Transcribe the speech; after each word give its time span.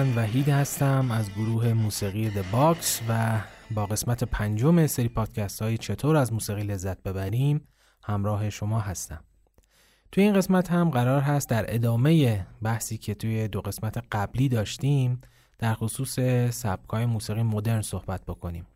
من 0.00 0.14
وحید 0.14 0.48
هستم 0.48 1.10
از 1.10 1.30
گروه 1.30 1.72
موسیقی 1.72 2.30
The 2.30 2.50
Box 2.50 3.00
و 3.08 3.40
با 3.70 3.86
قسمت 3.86 4.24
پنجم 4.24 4.86
سری 4.86 5.08
پادکست 5.08 5.62
های 5.62 5.78
چطور 5.78 6.16
از 6.16 6.32
موسیقی 6.32 6.62
لذت 6.62 7.02
ببریم 7.02 7.68
همراه 8.04 8.50
شما 8.50 8.80
هستم. 8.80 9.24
توی 10.12 10.24
این 10.24 10.34
قسمت 10.34 10.70
هم 10.70 10.90
قرار 10.90 11.20
هست 11.20 11.48
در 11.48 11.74
ادامه 11.74 12.46
بحثی 12.62 12.98
که 12.98 13.14
توی 13.14 13.48
دو 13.48 13.60
قسمت 13.60 14.04
قبلی 14.12 14.48
داشتیم 14.48 15.20
در 15.58 15.74
خصوص 15.74 16.20
سبکای 16.50 17.06
موسیقی 17.06 17.42
مدرن 17.42 17.82
صحبت 17.82 18.24
بکنیم. 18.24 18.66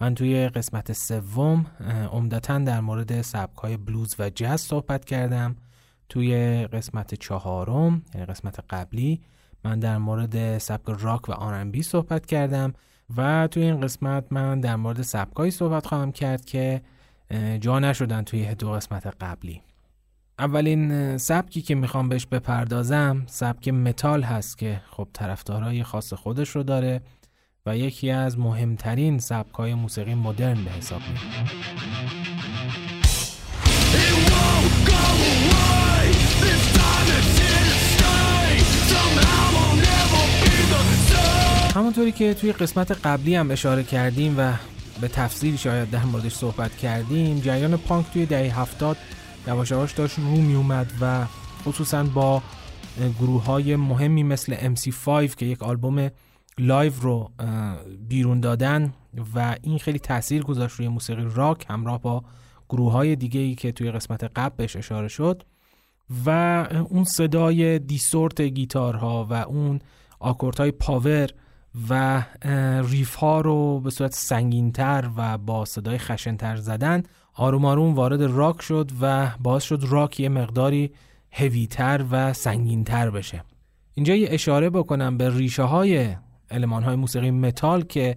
من 0.00 0.14
توی 0.14 0.48
قسمت 0.48 0.92
سوم 0.92 1.66
عمدتا 2.12 2.58
در 2.58 2.80
مورد 2.80 3.22
سبکای 3.22 3.76
بلوز 3.76 4.16
و 4.18 4.30
جاز 4.30 4.60
صحبت 4.60 5.04
کردم. 5.04 5.56
توی 6.08 6.66
قسمت 6.66 7.14
چهارم 7.14 8.02
یعنی 8.14 8.26
قسمت 8.26 8.60
قبلی 8.70 9.20
من 9.64 9.78
در 9.78 9.98
مورد 9.98 10.58
سبک 10.58 10.96
راک 11.00 11.28
و 11.28 11.32
آرنبی 11.32 11.82
صحبت 11.82 12.26
کردم 12.26 12.72
و 13.16 13.48
توی 13.50 13.62
این 13.62 13.80
قسمت 13.80 14.24
من 14.30 14.60
در 14.60 14.76
مورد 14.76 15.02
سبکایی 15.02 15.50
صحبت 15.50 15.86
خواهم 15.86 16.12
کرد 16.12 16.44
که 16.44 16.82
جا 17.60 17.78
نشدن 17.78 18.22
توی 18.22 18.54
دو 18.54 18.70
قسمت 18.70 19.06
قبلی. 19.06 19.62
اولین 20.38 21.18
سبکی 21.18 21.62
که 21.62 21.74
می‌خوام 21.74 22.08
بهش 22.08 22.26
بپردازم 22.26 23.22
سبک 23.26 23.68
متال 23.68 24.22
هست 24.22 24.58
که 24.58 24.80
خب 24.90 25.08
طرفدارای 25.12 25.82
خاص 25.82 26.12
خودش 26.12 26.48
رو 26.48 26.62
داره 26.62 27.00
و 27.66 27.76
یکی 27.76 28.10
از 28.10 28.38
مهمترین 28.38 29.18
سبکای 29.18 29.74
موسیقی 29.74 30.14
مدرن 30.14 30.64
به 30.64 30.70
حساب 30.70 31.00
میاد 31.00 31.18
همونطوری 41.78 42.12
که 42.12 42.34
توی 42.34 42.52
قسمت 42.52 43.06
قبلی 43.06 43.34
هم 43.34 43.50
اشاره 43.50 43.82
کردیم 43.82 44.34
و 44.38 44.52
به 45.00 45.08
تفصیل 45.08 45.56
شاید 45.56 45.90
در 45.90 46.04
موردش 46.04 46.34
صحبت 46.34 46.76
کردیم 46.76 47.40
جریان 47.40 47.76
پانک 47.76 48.06
توی 48.12 48.26
دهه 48.26 48.60
هفتاد 48.60 48.96
یواش 49.46 49.70
یواش 49.70 49.92
داشت 49.92 50.18
رو 50.18 50.24
می 50.24 50.54
اومد 50.54 50.92
و 51.00 51.26
خصوصا 51.64 52.04
با 52.04 52.42
گروه 53.20 53.44
های 53.44 53.76
مهمی 53.76 54.22
مثل 54.22 54.74
MC5 54.74 55.34
که 55.34 55.46
یک 55.46 55.62
آلبوم 55.62 56.10
live 56.58 56.92
رو 57.00 57.30
بیرون 58.08 58.40
دادن 58.40 58.92
و 59.34 59.56
این 59.62 59.78
خیلی 59.78 59.98
تاثیر 59.98 60.42
گذاشت 60.42 60.76
روی 60.76 60.88
موسیقی 60.88 61.26
راک 61.34 61.66
همراه 61.70 62.02
با 62.02 62.24
گروه 62.68 62.92
های 62.92 63.16
دیگه 63.16 63.40
ای 63.40 63.54
که 63.54 63.72
توی 63.72 63.90
قسمت 63.90 64.24
قبل 64.24 64.54
بهش 64.56 64.76
اشاره 64.76 65.08
شد 65.08 65.42
و 66.26 66.30
اون 66.88 67.04
صدای 67.04 67.78
distort 67.78 68.40
گیتارها 68.40 69.26
و 69.30 69.34
اون 69.34 69.80
های 70.58 70.70
power 70.70 71.30
و 71.90 72.22
riff 72.82 73.14
ها 73.14 73.40
رو 73.40 73.80
به 73.80 73.90
صورت 73.90 74.14
سنگینتر 74.14 75.10
و 75.16 75.38
با 75.38 75.64
صدای 75.64 75.98
خشنتر 75.98 76.56
زدن 76.56 77.02
آروم 77.34 77.64
آروم 77.64 77.94
وارد 77.94 78.22
راک 78.22 78.62
شد 78.62 78.90
و 79.00 79.30
باعث 79.40 79.62
شد 79.62 79.84
راک 79.88 80.20
یه 80.20 80.28
مقداری 80.28 80.90
هویتر 81.32 82.04
و 82.10 82.32
سنگینتر 82.32 83.10
بشه. 83.10 83.44
اینجا 83.94 84.14
یه 84.14 84.28
اشاره 84.30 84.70
بکنم 84.70 85.16
به 85.16 85.36
ریشه 85.36 85.62
های 85.62 86.16
المان 86.50 86.82
های 86.82 86.96
موسیقی 86.96 87.30
متال 87.30 87.82
که 87.82 88.16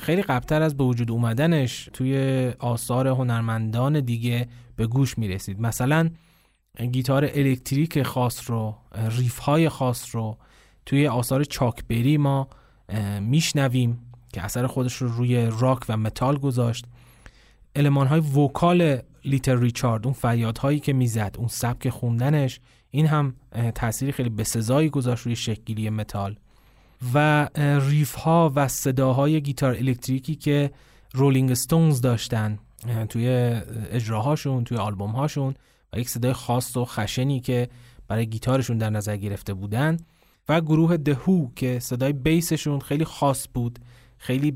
خیلی 0.00 0.22
قبلتر 0.22 0.62
از 0.62 0.76
به 0.76 0.84
وجود 0.84 1.10
اومدنش 1.10 1.90
توی 1.92 2.48
آثار 2.58 3.08
هنرمندان 3.08 4.00
دیگه 4.00 4.48
به 4.76 4.86
گوش 4.86 5.18
می 5.18 5.28
رسید 5.28 5.60
مثلا 5.60 6.10
گیتار 6.92 7.24
الکتریک 7.24 8.02
خاص 8.02 8.50
رو 8.50 8.74
riff 9.18 9.38
های 9.38 9.68
خاص 9.68 10.14
رو 10.14 10.36
توی 10.86 11.06
آثار 11.08 11.44
چاک 11.44 11.85
بری 11.85 12.16
ما 12.16 12.48
میشنویم 13.20 13.98
که 14.32 14.44
اثر 14.44 14.66
خودش 14.66 14.94
رو 14.94 15.08
روی 15.08 15.50
راک 15.58 15.78
و 15.88 15.96
متال 15.96 16.38
گذاشت. 16.38 16.84
المان 17.76 18.06
های 18.06 18.20
vocal 18.20 18.98
لیتل 19.24 19.56
ریچارد 19.56 20.06
اون 20.06 20.14
فریادهایی 20.14 20.80
که 20.80 20.92
می‌زد 20.92 21.34
اون 21.38 21.48
سبک 21.48 21.88
خوندنش 21.88 22.60
این 22.90 23.06
هم 23.06 23.34
تأثیری 23.74 24.12
خیلی 24.12 24.30
بسزایی 24.30 24.88
گذاشت 24.88 25.26
روی 25.26 25.36
شکلی 25.36 25.90
متال. 25.90 26.36
و 27.14 27.48
riff 27.88 28.14
ها 28.14 28.52
و 28.54 28.68
صداهای 28.68 29.40
گیتار 29.40 29.70
الکتریکی 29.74 30.34
که 30.34 30.70
رولینگ 31.14 31.54
ستونز 31.54 32.00
داشتن 32.00 32.58
توی 33.08 33.28
اجراهاشون 33.90 34.64
توی 34.64 34.78
آلبوم 34.78 35.10
هاشون 35.10 35.54
و 35.92 35.98
یک 35.98 36.08
صدای 36.08 36.32
خاص 36.32 36.76
و 36.76 36.84
خشنی 36.84 37.40
که 37.40 37.68
برای 38.08 38.26
گیتارشون 38.26 38.78
در 38.78 38.90
نظر 38.90 39.16
گرفته 39.16 39.54
بودن. 39.54 39.96
و 40.48 40.60
گروه 40.60 40.96
The 40.96 41.22
Who 41.22 41.48
که 41.56 41.78
صدای 41.78 42.12
بیسشون 42.12 42.80
خیلی 42.80 43.04
خاص 43.04 43.46
بود 43.54 43.78
خیلی 44.18 44.50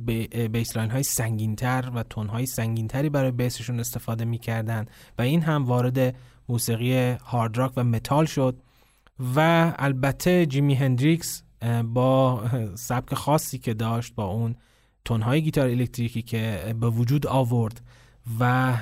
bass 0.49 0.70
line 0.70 0.91
های 0.91 1.03
سنگینتر 1.03 1.91
و 1.95 2.03
تون 2.03 2.27
های 2.27 2.47
سنگینتری 2.47 3.09
برای 3.09 3.31
بیسشون 3.31 3.81
استفاده 3.81 4.25
می‌کردن 4.25 4.87
و 5.19 5.23
این 5.23 5.43
هم 5.43 5.65
وارد 5.65 6.17
موسیقی 6.49 7.11
هارد 7.11 7.59
راک 7.59 7.73
و 7.77 7.85
متال 7.85 8.25
شد 8.25 8.63
و 9.37 9.73
البته 9.79 10.47
جیمی 10.47 10.75
هندریکس 10.75 11.43
با 11.85 12.45
سبک 12.89 13.15
خاصی 13.15 13.59
که 13.59 13.75
داشت 13.75 14.15
با 14.15 14.25
اون 14.25 14.55
تونهای 15.05 15.43
گیتار 15.43 15.69
الکتریکی 15.69 16.23
که 16.23 16.75
به 16.81 16.91
وجود 16.91 17.27
آورد 17.27 17.81
و 18.41 18.75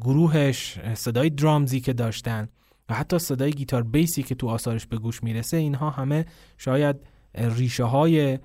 گروهش 0.00 0.78
صدای 0.94 1.30
drums 1.30 1.72
ی 1.72 1.80
که 1.80 1.92
داشتن 1.92 2.48
و 2.88 2.94
حتی 2.94 3.18
صدای 3.18 3.50
گیتار 3.50 3.82
بیسی 3.82 4.22
که 4.22 4.34
تو 4.34 4.48
آثارش 4.48 4.86
به 4.86 4.98
گوش 4.98 5.22
می‌رسه 5.22 5.56
اینها 5.56 5.90
همه 5.90 6.26
شاید 6.58 6.96
ریشه 7.34 7.84
های 7.84 8.38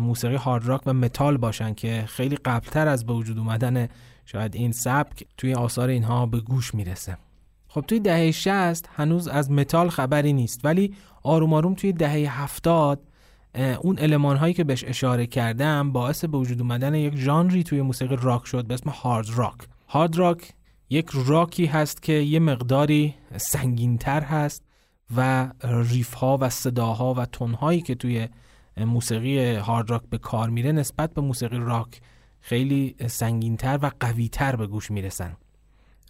موسیقی 0.00 0.36
هارد 0.36 0.66
راک 0.66 0.82
و 0.86 0.92
متال 0.92 1.36
باشن 1.36 1.74
که 1.74 2.04
خیلی 2.06 2.36
قبلتر 2.36 2.88
از 2.88 3.06
به 3.06 3.12
وجود 3.12 3.38
اومدن 3.38 3.88
شاید 4.24 4.54
این 4.54 4.72
سبک 4.72 5.26
توی 5.36 5.54
آثار 5.54 5.88
اینها 5.88 6.26
به 6.26 6.40
گوش 6.40 6.74
می‌رسه. 6.74 7.16
خب 7.68 7.80
توی 7.80 8.00
دهه 8.00 8.30
60 8.30 8.88
هنوز 8.96 9.28
از 9.28 9.50
متال 9.50 9.88
خبری 9.88 10.32
نیست 10.32 10.64
ولی 10.64 10.94
آروم 11.22 11.52
آروم 11.52 11.74
توی 11.74 11.92
دهه 11.92 12.40
70 12.42 13.00
اون 13.80 13.98
علمان 13.98 14.36
هایی 14.36 14.54
که 14.54 14.64
بهش 14.64 14.84
اشاره 14.84 15.26
کردم 15.26 15.92
باعث 15.92 16.24
به 16.24 16.38
وجود 16.38 16.60
اومدن 16.60 16.94
یک 16.94 17.16
ژانری 17.16 17.62
توی 17.62 17.82
موسیقی 17.82 18.16
راک 18.20 18.46
شد 18.46 18.66
به 18.66 18.74
اسم 18.74 18.90
هارد 18.90 19.26
راک 19.30 19.54
هارد 19.88 20.16
راک 20.16 20.52
یک 20.90 21.10
راکی 21.26 21.66
هست 21.66 22.02
که 22.02 22.12
یه 22.12 22.38
مقداری 22.38 23.14
سنگینتر 23.36 24.20
هست 24.20 24.64
و 25.16 25.50
ریف 25.64 26.14
ها 26.14 26.38
و 26.40 26.50
صداها 26.50 27.14
و 27.14 27.26
تون 27.26 27.54
هایی 27.54 27.80
که 27.80 27.94
توی 27.94 28.28
موسیقی 28.76 29.54
هارد 29.54 29.90
راک 29.90 30.02
به 30.10 30.18
کار 30.18 30.48
میره 30.50 30.72
نسبت 30.72 31.14
به 31.14 31.20
موسیقی 31.20 31.58
راک 31.58 32.00
خیلی 32.40 32.94
سنگینتر 33.06 33.78
و 33.82 33.90
قویتر 34.00 34.56
به 34.56 34.66
گوش 34.66 34.90
می‌رسن. 34.90 35.36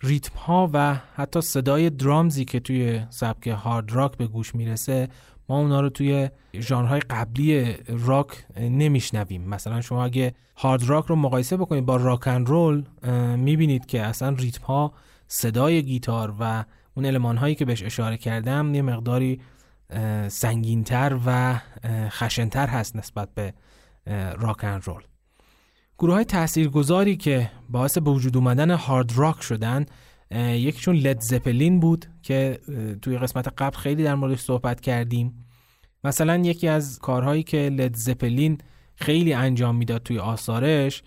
ریتم 0.03 0.39
ها 0.39 0.71
و 0.73 0.95
حتی 1.15 1.41
صدای 1.41 1.91
درامزی 1.91 2.45
که 2.45 2.61
توی 2.61 3.07
سبک 3.11 3.47
هارد 3.47 3.93
راک 3.93 4.17
به 4.17 4.27
گوش 4.27 4.55
می‌رسه 4.55 5.09
ما 5.49 5.59
اونا 5.59 5.81
رو 5.81 5.89
توی 5.89 6.31
ژانرهای 6.55 7.01
قبلی 7.01 7.75
راک 7.89 8.47
نمیشنویم. 8.61 9.49
مثلا 9.49 9.81
شما 9.81 10.05
اگه 10.05 10.35
هارد 10.57 10.85
راک 10.85 11.05
رو 11.07 11.17
مقایسه 11.17 11.57
بکنید 11.57 11.87
با 11.87 11.97
راک 11.97 12.29
اند 12.29 12.49
رول 12.49 12.85
می‌بینید 13.37 13.87
که 13.87 14.03
اصلا 14.03 14.29
ریتم 14.39 14.65
ها 14.65 14.93
صدای 15.27 15.83
گیتار 15.83 16.35
و 16.41 16.65
اون 16.95 17.07
المان 17.07 17.37
هایی 17.37 17.55
که 17.55 17.65
بهش 17.65 17.83
اشاره 17.83 18.17
کردم 18.17 18.75
یه 18.75 18.83
مقداری 18.83 19.41
سنگینتر 20.29 21.19
و 21.27 21.61
خشنتر 22.09 22.67
هست 22.67 22.97
نسبت 22.97 23.29
به 23.35 23.55
راک 24.39 24.65
اند 24.65 24.83
رول. 24.85 25.03
گروه 25.99 26.15
های 26.15 26.25
تاثیرگذاری 26.25 27.17
که 27.17 27.51
باعث 27.69 27.99
به 27.99 28.11
وجود 28.11 28.37
اومدن 28.37 28.71
هارد 28.71 29.13
راک 29.17 29.43
شدن 29.43 29.87
یکیشون 30.37 30.97
لد 30.97 31.21
زپلین 31.21 31.81
بود 31.81 32.07
که 32.23 32.59
توی 33.03 33.19
قسمت 33.19 33.49
قبل 33.59 33.77
خیلی 33.77 34.05
در 34.05 34.15
موردش 34.15 34.41
صحبت 34.41 34.81
کردیم. 34.81 35.45
مثلا 36.05 36.37
یکی 36.37 36.69
از 36.69 36.99
کارهایی 36.99 37.43
که 37.43 37.57
لد 37.57 37.97
زپلین 37.97 38.59
خیلی 38.95 39.33
انجام 39.33 39.77
می‌داد 39.77 40.03
توی 40.03 40.19
آثارش 40.19 41.03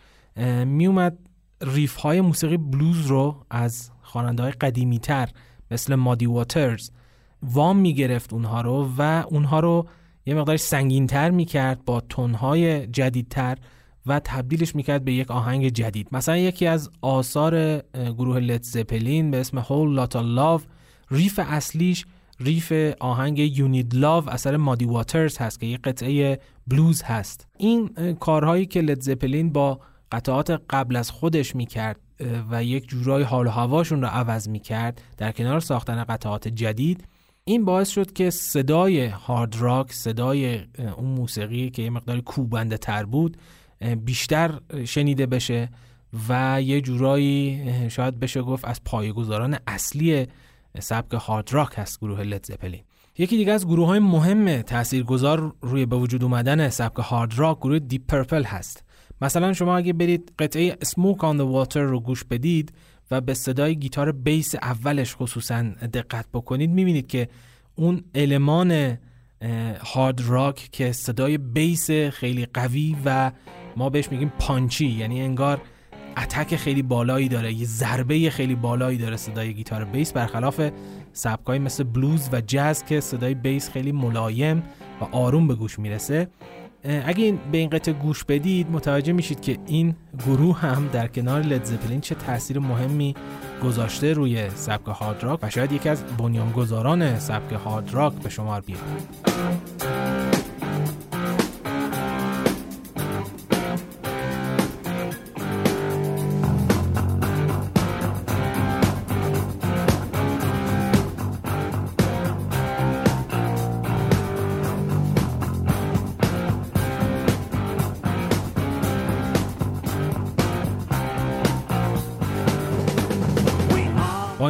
میومد 0.66 1.18
ریف 1.62 1.96
های 1.96 2.22
موسیقی 2.22 2.58
بلوز 2.58 3.06
رو 3.06 3.46
از 3.50 3.92
خواننده 4.02 4.44
های 4.44 4.52
قدیمی 4.52 5.00
تر 5.00 5.30
مثل 5.72 5.96
مادی 5.96 6.26
واترز 6.26 6.90
وام 7.44 7.78
می‌گرفت 7.78 8.34
اونها 8.34 8.62
رو 8.62 8.90
و 8.98 9.24
اونها 9.28 9.60
رو 9.60 9.88
یه 10.26 10.34
مقدار 10.34 10.58
سنگین 10.58 11.08
تر 11.08 11.30
می‌کرد 11.30 11.86
با 11.86 12.02
تنهای 12.02 12.88
جدیدتر. 12.88 13.58
و 14.06 14.22
تبدیلش 14.24 14.76
می‌کرد 14.76 15.06
به 15.06 15.14
یک 15.14 15.32
آهنگ 15.32 15.70
جدید. 15.70 16.08
مثلا 16.12 16.38
یکی 16.38 16.68
از 16.68 16.90
آثار 17.02 17.78
گروه 17.94 18.38
لت 18.40 18.64
زپلین 18.64 19.32
به 19.32 19.40
اسم 19.40 19.60
هول 19.60 19.94
لاتا 19.94 20.22
لاو 20.22 20.62
ریف 21.12 21.40
اصلیش 21.44 22.06
ریف 22.40 22.74
آهنگ 23.00 23.40
یونید 23.40 23.96
لاو 23.96 24.30
اثر 24.30 24.58
مادی 24.58 24.86
واترز 24.86 25.38
هست 25.38 25.60
که 25.60 25.66
یک 25.66 25.82
قطعه 25.82 26.40
بلوز 26.68 27.04
هست. 27.04 27.48
این 27.58 27.90
کارهایی 28.20 28.66
که 28.66 28.82
لت 28.82 29.02
زپلین 29.02 29.50
با 29.50 29.80
قطعات 30.12 30.62
قبل 30.70 30.96
از 30.96 31.12
خودش 31.12 31.56
می‌کرد 31.56 32.00
و 32.52 32.64
یک 32.64 32.88
جورای 32.88 33.24
حال 33.24 33.48
و 33.48 33.50
هواشون 33.50 34.02
رو 34.02 34.08
عوض 34.08 34.50
می‌کرد 34.50 35.02
در 35.18 35.32
کنار 35.32 35.60
ساختن 35.60 36.04
قطعات 36.04 36.48
جدید 36.48 37.08
این 37.44 37.66
باعث 37.66 37.90
شد 37.90 38.14
که 38.14 38.30
صدای 38.30 39.08
هارد 39.08 39.56
راک 39.60 39.94
صدای 39.94 40.60
اون 40.98 41.10
موسیقی 41.10 41.70
که 41.70 41.82
یه 41.82 41.90
مقدار 41.90 42.20
کوبنده 42.20 42.78
تر 42.78 43.06
بود 43.06 43.38
بیشتر 44.06 44.60
شنیده 44.86 45.26
بشه 45.26 45.70
و 46.30 46.62
یه 46.62 46.82
جورایی 46.82 47.62
شاید 47.90 48.20
بشه 48.20 48.42
گفت 48.42 48.66
از 48.66 48.84
پایه‌گذاران 48.84 49.58
اصلی 49.68 50.28
سبک 50.80 51.14
هارد 51.14 51.54
راک 51.54 51.70
هست 51.76 52.00
گروه 52.00 52.22
لید 52.22 52.46
زپلین 52.46 52.82
یکی 53.18 53.38
دیگه 53.38 53.52
از 53.52 53.68
گروه 53.68 53.88
های 53.88 54.00
مهم 54.00 54.62
تاثیرگذار 54.62 55.56
روی 55.62 55.86
به 55.86 55.96
وجود 55.96 56.24
اومدن 56.24 56.70
سبک 56.70 56.96
هارد 56.96 57.40
راک 57.40 57.58
گروه 57.60 57.80
دیپ 57.80 58.02
پرپل 58.08 58.44
هست. 58.44 58.84
مثلا 59.22 59.54
شما 59.54 59.78
اگه 59.78 59.94
برید 59.94 60.32
قطعه 60.40 60.78
Smoke 60.84 61.24
on 61.24 61.40
the 61.40 61.66
Water 61.66 61.76
رو 61.76 62.00
گوش 62.00 62.24
بدید 62.24 62.74
و 63.12 63.22
به 63.22 63.34
صدای 63.34 63.76
گیتار 63.76 64.12
بیس 64.12 64.56
اولش 64.56 65.16
خصوصا 65.16 65.62
دقت 65.94 66.26
بکنید 66.34 66.70
می‌بینید 66.70 67.08
که 67.08 67.30
اون 67.76 68.04
المان 68.16 68.98
هارد 69.86 70.22
راک 70.22 70.70
که 70.72 70.92
صدای 70.92 71.38
بیس 71.38 71.92
خیلی 71.92 72.46
قوی 72.46 72.96
و 73.06 73.32
ما 73.78 73.90
بهش 73.90 74.12
میگیم 74.12 74.32
punchy 74.40 74.88
یعنی 74.88 75.22
انگار 75.22 75.62
attack 76.18 76.56
خیلی 76.56 76.82
بالایی 76.82 77.28
داره 77.28 77.54
یه 77.54 77.66
ضربه 77.66 78.30
خیلی 78.30 78.56
بالایی 78.56 78.98
داره 78.98 79.18
صدای 79.18 79.54
گیتار 79.54 79.86
بیس 79.86 80.14
برخلاف 80.14 80.70
سبکایی 81.14 81.60
مثل 81.60 81.84
بلوز 81.84 82.30
و 82.32 82.42
جاز 82.42 82.86
که 82.86 83.00
صدای 83.00 83.34
بیس 83.34 83.70
خیلی 83.70 83.92
ملایم 83.92 84.64
و 85.02 85.16
آروم 85.16 85.48
به 85.48 85.56
گوش 85.56 85.80
می‌رسه. 85.80 86.28
اگه 86.84 87.34
به 87.52 87.58
این 87.58 87.70
قطعه 87.70 87.94
گوش 87.94 88.24
بدید 88.24 88.72
متوجه 88.72 89.14
میشید 89.14 89.42
که 89.42 89.58
این 89.68 89.96
گروه 90.26 90.60
هم 90.60 90.88
در 90.88 91.08
کنار 91.08 91.42
لدزپلین 91.42 92.02
چه 92.02 92.16
تاثیر 92.16 92.60
مهمی 92.60 93.16
گذاشته 93.64 94.14
روی 94.14 94.50
سبک 94.50 94.88
هارد 94.88 95.24
راک 95.24 95.40
و 95.44 95.50
شاید 95.50 95.72
یکی 95.72 95.90
از 95.90 96.04
بنیانگذاران 96.18 97.20
سبک 97.20 97.54
هارد 97.54 97.94
راک 97.94 98.14
به 98.14 98.30
شمار 98.30 98.62
بیاد. 98.62 100.11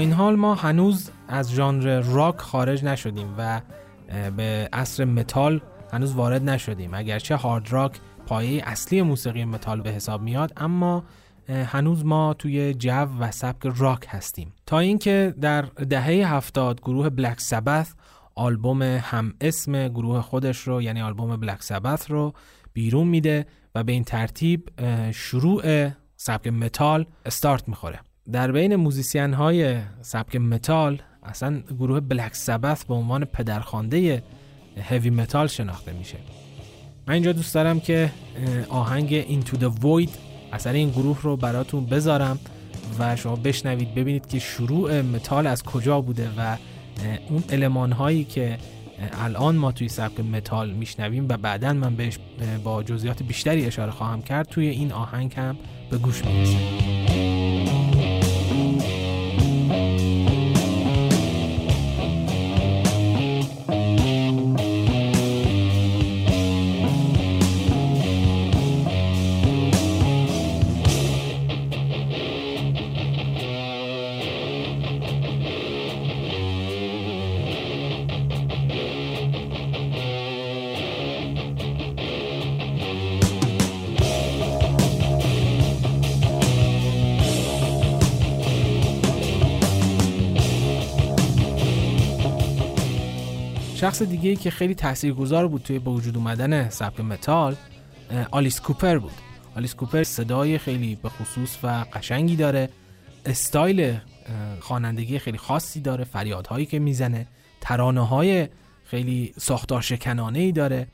این 0.02 0.14
حال 0.14 0.36
ما 0.36 0.56
هنوز 0.56 1.12
از 1.28 1.52
ژانر 1.52 2.00
راک 2.00 2.38
خارج 2.38 2.84
نشدیم 2.84 3.36
و 3.38 3.62
به 4.38 4.70
عصر 4.74 5.06
متال 5.06 5.62
هنوز 5.94 6.14
وارد 6.14 6.50
نشدیم. 6.50 6.94
اگرچه 6.94 7.36
هارد 7.36 7.72
راک 7.72 8.00
پایه 8.26 8.64
اصلی 8.66 9.02
موسیقی 9.02 9.46
متال 9.46 9.82
به 9.82 9.90
حساب 9.90 10.22
میاد 10.22 10.54
اما 10.58 11.04
هنوز 11.50 12.06
ما 12.06 12.34
توی 12.34 12.74
جو 12.74 13.08
و 13.20 13.32
سبک 13.32 13.74
راک 13.78 14.06
هستیم. 14.10 14.54
تا 14.66 14.80
اینکه 14.80 15.36
در 15.42 15.62
دهه 15.62 16.34
هفتاد 16.34 16.82
گروه 16.82 17.10
بلک 17.10 17.42
سبث 17.42 17.94
آلبوم 18.36 18.82
هم 18.82 19.34
اسم 19.42 19.88
گروه 19.88 20.22
خودش 20.22 20.58
رو 20.58 20.82
یعنی 20.82 21.02
آلبوم 21.02 21.36
بلک 21.36 21.64
سبث 21.64 22.12
رو 22.12 22.34
بیرون 22.74 23.08
میده 23.08 23.46
و 23.76 23.84
به 23.84 23.92
این 23.92 24.04
ترتیب 24.04 24.70
شروع 25.12 25.90
سبک 26.16 26.48
متال 26.48 27.06
استارت 27.26 27.68
می‌خوره. 27.68 28.00
در 28.32 28.52
بین 28.52 28.76
موزیسین 28.76 29.34
های 29.34 29.78
سبک 30.02 30.36
متال 30.36 31.02
اصلا 31.24 31.62
گروه 31.80 32.00
بلک 32.00 32.36
سبث 32.36 32.86
به 32.86 32.94
عنوان 32.94 33.26
پدرخوانده 33.26 34.24
هوی 34.90 35.10
متال 35.10 35.48
شناخته 35.48 35.94
میشه. 35.94 36.18
من 37.08 37.14
اینجا 37.14 37.32
دوست 37.32 37.54
دارم 37.54 37.80
که 37.80 38.12
آهنگ 38.70 39.24
Into 39.24 39.56
the 39.56 39.82
Void 39.82 40.10
اثر 40.54 40.74
این 40.74 40.90
گروه 40.90 41.22
رو 41.22 41.38
براتون 41.38 41.86
بذارم 41.86 42.40
و 43.00 43.16
شما 43.16 43.36
بشنوید 43.36 43.96
ببینید 43.96 44.28
که 44.28 44.40
شروع 44.40 45.02
متال 45.02 45.48
از 45.48 45.64
کجا 45.64 46.02
بوده 46.02 46.30
و 46.38 46.58
اون 47.30 47.44
المان 47.50 47.92
هایی 47.92 48.24
که 48.24 48.58
الان 49.12 49.56
ما 49.56 49.72
توی 49.72 49.90
سبک 49.90 50.20
متال 50.20 50.72
میشنویم 50.72 51.26
و 51.30 51.38
بعدا 51.38 51.74
من 51.74 51.96
بهش 51.96 52.20
با 52.64 52.84
جزئیات 52.84 53.24
بیشتری 53.24 53.66
اشاره 53.66 53.92
خواهم 53.92 54.22
کرد 54.22 54.48
توی 54.48 54.68
این 54.68 54.92
آهنگ 54.92 55.34
هم 55.38 55.58
به 55.92 55.98
گوش 55.98 56.26
می‌رسه. 56.26 57.31
شخص 94.02 94.10
دیگه 94.10 94.30
ای 94.30 94.36
که 94.36 94.52
خیلی 94.52 94.76
تاثیرگذار 94.76 95.48
بود 95.48 95.62
توی 95.62 95.80
به 95.80 95.92
وجود 95.92 96.18
اومدن 96.18 96.70
سبک 96.70 97.00
متال 97.00 97.56
آلیس 98.32 98.62
کوپر 98.62 98.98
بود. 98.98 99.12
آلیس 99.56 99.76
کوپر 99.76 100.04
صدای 100.04 100.58
خیلی 100.58 100.96
به 100.96 101.10
خصوص 101.10 101.58
و 101.64 101.86
قشنگی 101.94 102.36
داره. 102.36 102.70
استایل 103.26 103.98
خوانندگی 104.60 105.20
خیلی 105.20 105.38
خاصی 105.38 105.82
داره 105.82 106.04
فریادهایی 106.04 106.66
که 106.66 106.80
می‌زنه 106.80 107.28
ترانه 107.62 108.08
های 108.08 108.48
خیلی 108.86 109.34
ساختار 109.38 109.82
شکنانه 109.82 110.40
ای 110.40 110.52
داره 110.52 110.88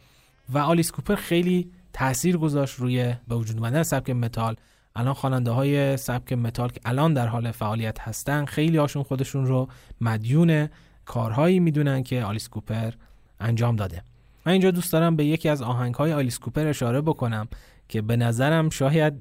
و 0.50 0.58
آلیس 0.58 0.92
کوپر 0.92 1.16
خیلی 1.16 1.72
تاثیر 1.94 2.38
گذاشت 2.38 2.80
روی 2.80 3.14
به 3.28 3.36
وجود 3.36 3.58
اومدن 3.58 3.84
سبک 3.84 4.10
متال. 4.10 4.56
الان 4.96 5.14
خواننده 5.14 5.52
های 5.52 5.98
سبک 5.98 6.34
متال 6.34 6.70
که 6.70 6.82
الان 6.86 7.14
در 7.14 7.28
حال 7.28 7.52
فعالیت 7.52 8.00
هستن 8.00 8.46
خیلی 8.46 8.78
هاشون 8.78 9.04
خودشون 9.04 9.46
رو 9.46 9.68
مدیون 10.02 10.70
کارهایی 11.06 11.60
می‌دونن 11.60 12.04
که 12.04 12.24
آلیس 12.24 12.50
کوپر 12.50 12.92
انجام 13.40 13.76
داده. 13.76 14.04
من 14.46 14.52
اینجا 14.52 14.72
دوست 14.72 14.94
دارم 14.94 15.16
به 15.16 15.26
یکی 15.26 15.50
از 15.50 15.62
آهنگ 15.62 15.96
های 15.96 16.14
آلیس 16.14 16.40
کوپر 16.40 16.68
اشاره 16.68 17.02
بکنم 17.02 17.48
که 17.90 18.02
به 18.02 18.16
نظرم 18.16 18.70
شاید 18.70 19.14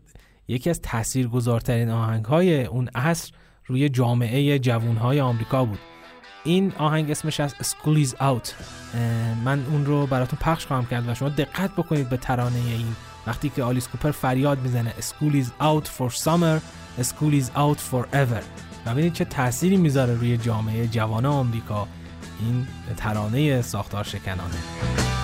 یکی 0.48 0.70
از 0.70 0.80
تاثیرگذارترین 0.82 1.90
آهنگ 1.90 2.24
های 2.24 2.64
اون 2.64 2.88
عصر 2.94 3.32
روی 3.66 3.88
جامعه 3.88 4.58
جوون 4.58 4.96
های 4.96 5.20
آمریکا 5.20 5.64
بود. 5.64 5.78
این 6.44 6.72
آهنگ 6.78 7.10
اسمش 7.10 7.40
از 7.40 7.54
is 7.54 8.10
Out. 8.10 8.48
من 9.44 9.64
اون 9.70 9.86
رو 9.86 10.06
براتون 10.06 10.38
پخش 10.42 10.66
خواهم 10.66 10.86
کرد 10.86 11.08
و 11.08 11.14
شما 11.14 11.28
دقت 11.28 11.70
بکنید 11.72 12.08
به 12.08 12.16
ترانه 12.16 12.56
این. 12.56 12.96
وقتی 13.26 13.48
که 13.48 13.62
آلیس 13.62 13.88
کوپر 13.88 14.10
فریاد 14.10 14.58
می‌زنه 14.58 14.90
School 14.90 15.34
is 15.34 15.46
out 15.62 15.84
for 15.84 16.14
summer 16.14 16.60
School 17.02 17.42
is 17.42 17.46
out 17.56 17.78
forever. 17.92 18.42
و 18.86 18.92
ببینید 18.92 19.12
چه 19.12 19.24
تأثیری 19.24 19.76
می‌ذاره 19.76 20.14
روی 20.14 20.36
جامعه 20.36 20.86
جوان 20.86 21.26
آمریکا. 21.26 21.88
این 22.40 22.66
ترانه 22.96 23.62
ساختار 23.62 24.04
شکنانه. 24.04 25.15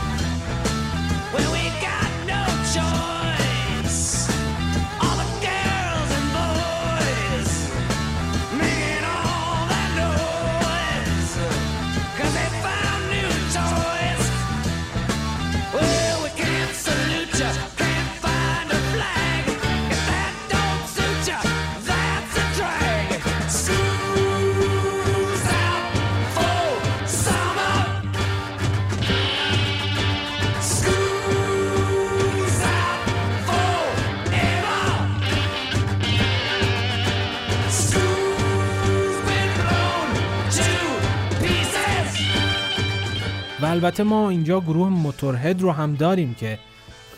البته 43.73 44.03
ما 44.03 44.31
اینجا 44.31 44.61
گروه 44.61 44.89
موتورهد 44.89 45.61
رو 45.61 45.73
هم 45.73 45.95
داریم 45.95 46.35
که 46.35 46.59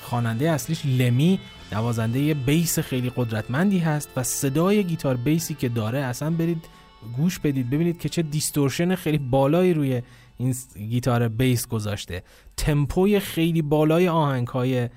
خواننده 0.02 0.50
اصلیش 0.50 0.86
لمی 0.86 1.40
نوازنده 1.72 2.34
بیس 2.34 2.78
خیلی 2.78 3.12
قدرتمندی 3.16 3.78
هست 3.78 4.10
و 4.16 4.22
صدای 4.22 4.84
گیتار 4.84 5.16
بیسی 5.16 5.54
که 5.54 5.68
داره 5.68 5.98
اصلا 5.98 6.30
برید 6.30 6.68
گوش 7.16 7.38
بدید 7.38 7.70
ببینید 7.70 7.98
که 7.98 8.08
چه 8.08 8.22
دیستورشن 8.22 8.94
خیلی 8.94 9.18
بالایی 9.18 9.74
روی 9.74 10.02
این 10.36 10.54
گیتار 10.74 11.28
بیس 11.28 11.68
گذاشته. 11.68 12.22
تمپوی 12.56 13.20
خیلی 13.20 13.62
بالای 13.62 14.08
آهنگ 14.08 14.48
های 14.48 14.88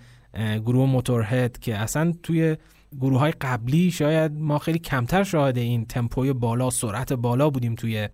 گروه 0.65 0.89
موتورهد 0.89 1.59
که 1.59 1.77
اصلا 1.77 2.13
توی 2.23 2.57
گروه 3.01 3.19
های 3.19 3.31
قبلی 3.31 3.91
شاید 3.91 4.31
ما 4.39 4.59
خیلی 4.59 4.79
کمتر 4.79 5.23
شاهد 5.23 5.57
این 5.57 5.85
تمپوی 5.85 6.33
بالا 6.33 6.69
سرعت 6.69 7.13
بالا 7.13 7.49
بودیم 7.49 7.75
توی 7.75 8.09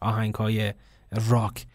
آهنگ 0.00 0.34
های 0.34 0.72
راک. 1.28 1.66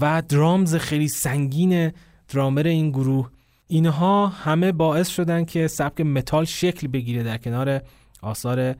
و 0.00 0.22
drums 0.28 0.74
خیلی 0.74 1.08
سنگین 1.08 1.92
درامر 2.28 2.66
این 2.66 2.90
گروه. 2.90 3.30
اینها 3.66 4.26
همه 4.26 4.72
باعث 4.72 5.08
شدن 5.08 5.44
که 5.44 5.66
سبک 5.66 6.00
متال 6.00 6.44
شکل 6.44 6.86
بگیره 6.86 7.22
در 7.22 7.38
کنار 7.38 7.80
آثار 8.22 8.74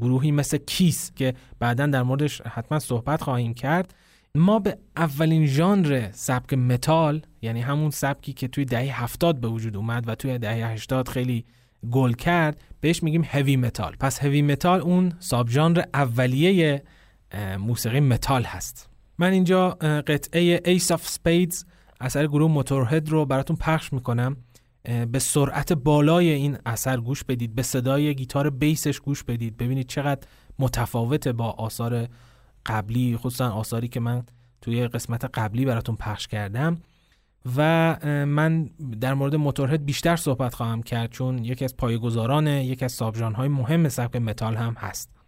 گروهی 0.00 0.30
مثل 0.30 0.58
کیس 0.58 1.12
که 1.16 1.34
بعدا 1.58 1.86
در 1.86 2.02
موردش 2.02 2.40
حتما 2.40 2.78
صحبت 2.78 3.22
خواهیم 3.22 3.54
کرد. 3.54 3.94
ما 4.34 4.58
به 4.58 4.78
اولین 4.96 5.46
ژانر 5.46 6.08
سبک 6.12 6.54
متال 6.54 7.22
یعنی 7.42 7.60
همون 7.60 7.90
سبکی 7.90 8.32
که 8.32 8.48
توی 8.48 8.64
دهه 8.64 9.02
هفتاد 9.02 9.40
به 9.40 9.48
وجود 9.48 9.76
اومد 9.76 10.08
و 10.08 10.14
توی 10.14 10.38
دهه 10.38 10.70
هشتاد 10.70 11.08
خیلی 11.08 11.44
گل 11.90 12.12
کرد 12.12 12.60
بهش 12.80 13.02
میگیم 13.02 13.24
هوی 13.30 13.56
متال 13.56 13.96
پس 14.00 14.18
هوی 14.18 14.42
متال 14.42 14.80
اون 14.80 15.12
sub 15.18 15.48
ژانر 15.48 15.82
اولیه 15.94 16.82
موسیقی 17.58 18.00
متال 18.00 18.42
هست. 18.42 18.89
من 19.20 19.32
اینجا 19.32 19.70
قطعه 20.06 20.60
Ace 20.64 20.92
of 20.92 21.08
Spades 21.08 21.64
اثر 22.00 22.26
گروه 22.26 22.50
موتورهد 22.50 23.08
رو 23.08 23.26
براتون 23.26 23.56
پخش 23.56 23.92
می‌کنم. 23.92 24.36
به 25.12 25.18
سرعت 25.18 25.72
بالای 25.72 26.30
این 26.30 26.58
اثر 26.66 26.96
گوش 27.00 27.24
بدید 27.24 27.54
به 27.54 27.62
صدای 27.62 28.14
گیتار 28.14 28.50
بیسش 28.50 29.00
گوش 29.00 29.24
بدید. 29.24 29.56
ببینید 29.56 29.86
چقدر 29.86 30.26
متفاوته 30.58 31.32
با 31.32 31.50
آثار 31.50 32.08
قبلی 32.66 33.16
خصوصا 33.16 33.50
آثاری 33.50 33.88
که 33.88 34.00
من 34.00 34.22
توی 34.60 34.88
قسمت 34.88 35.24
قبلی 35.24 35.64
براتون 35.64 35.96
پخش 35.96 36.26
کردم. 36.26 36.78
و 37.56 37.96
من 38.26 38.70
در 39.00 39.14
مورد 39.14 39.36
موتورهد 39.36 39.84
بیشتر 39.84 40.16
صحبت 40.16 40.54
خواهم 40.54 40.82
کرد 40.82 41.10
چون 41.10 41.44
یکی 41.44 41.64
از 41.64 41.76
پایه‌گذاران 41.76 42.46
یکی 42.46 42.84
از 42.84 43.02
های 43.36 43.48
مهم 43.48 43.88
سبک 43.88 44.16
متال 44.16 44.56
هم 44.56 44.74
هست. 44.78 45.19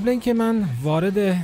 قبل 0.00 0.08
اینکه 0.08 0.34
من 0.34 0.68
وارد 0.82 1.36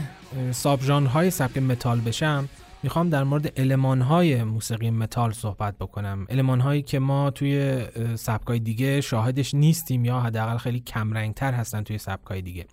sub 0.51 0.81
های 0.83 1.31
سبک 1.31 1.59
متال 1.59 2.01
بشم 2.01 2.49
می‌خوام 2.83 3.11
در 3.11 3.25
مورد 3.25 3.61
المان 3.61 4.01
های 4.01 4.45
موسیقی 4.45 4.91
متال 4.91 5.33
صحبت 5.33 5.79
بکنم. 5.79 6.27
المان 6.31 6.61
هایی 6.61 6.83
که 6.83 6.99
ما 6.99 7.31
توی 7.31 7.85
سبک 8.17 8.47
های 8.47 8.59
دیگه 8.59 9.01
شاهدش 9.01 9.55
نیستیم 9.55 10.05
یا 10.05 10.21
حداقل 10.21 10.57
خیلی 10.57 10.81
کم 10.81 11.33
تر 11.33 11.53
هستن 11.53 11.83
توی 11.83 11.99
سبک 11.99 12.27
های 12.27 12.43
دیگه. 12.43 12.67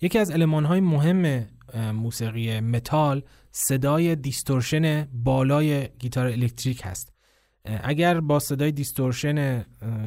یکی 0.00 0.18
از 0.18 0.30
المان 0.30 0.64
های 0.64 0.80
مهم 0.80 1.46
موسیقی 1.94 2.60
متال 2.60 3.22
صدای 3.50 4.16
distortion 4.16 5.08
بالای 5.12 5.88
گیتار 5.98 6.26
الکتریک 6.26 6.82
هست. 6.84 7.12
اگر 7.64 8.20
با 8.20 8.38
صدای 8.38 8.72
distortion 8.72 9.64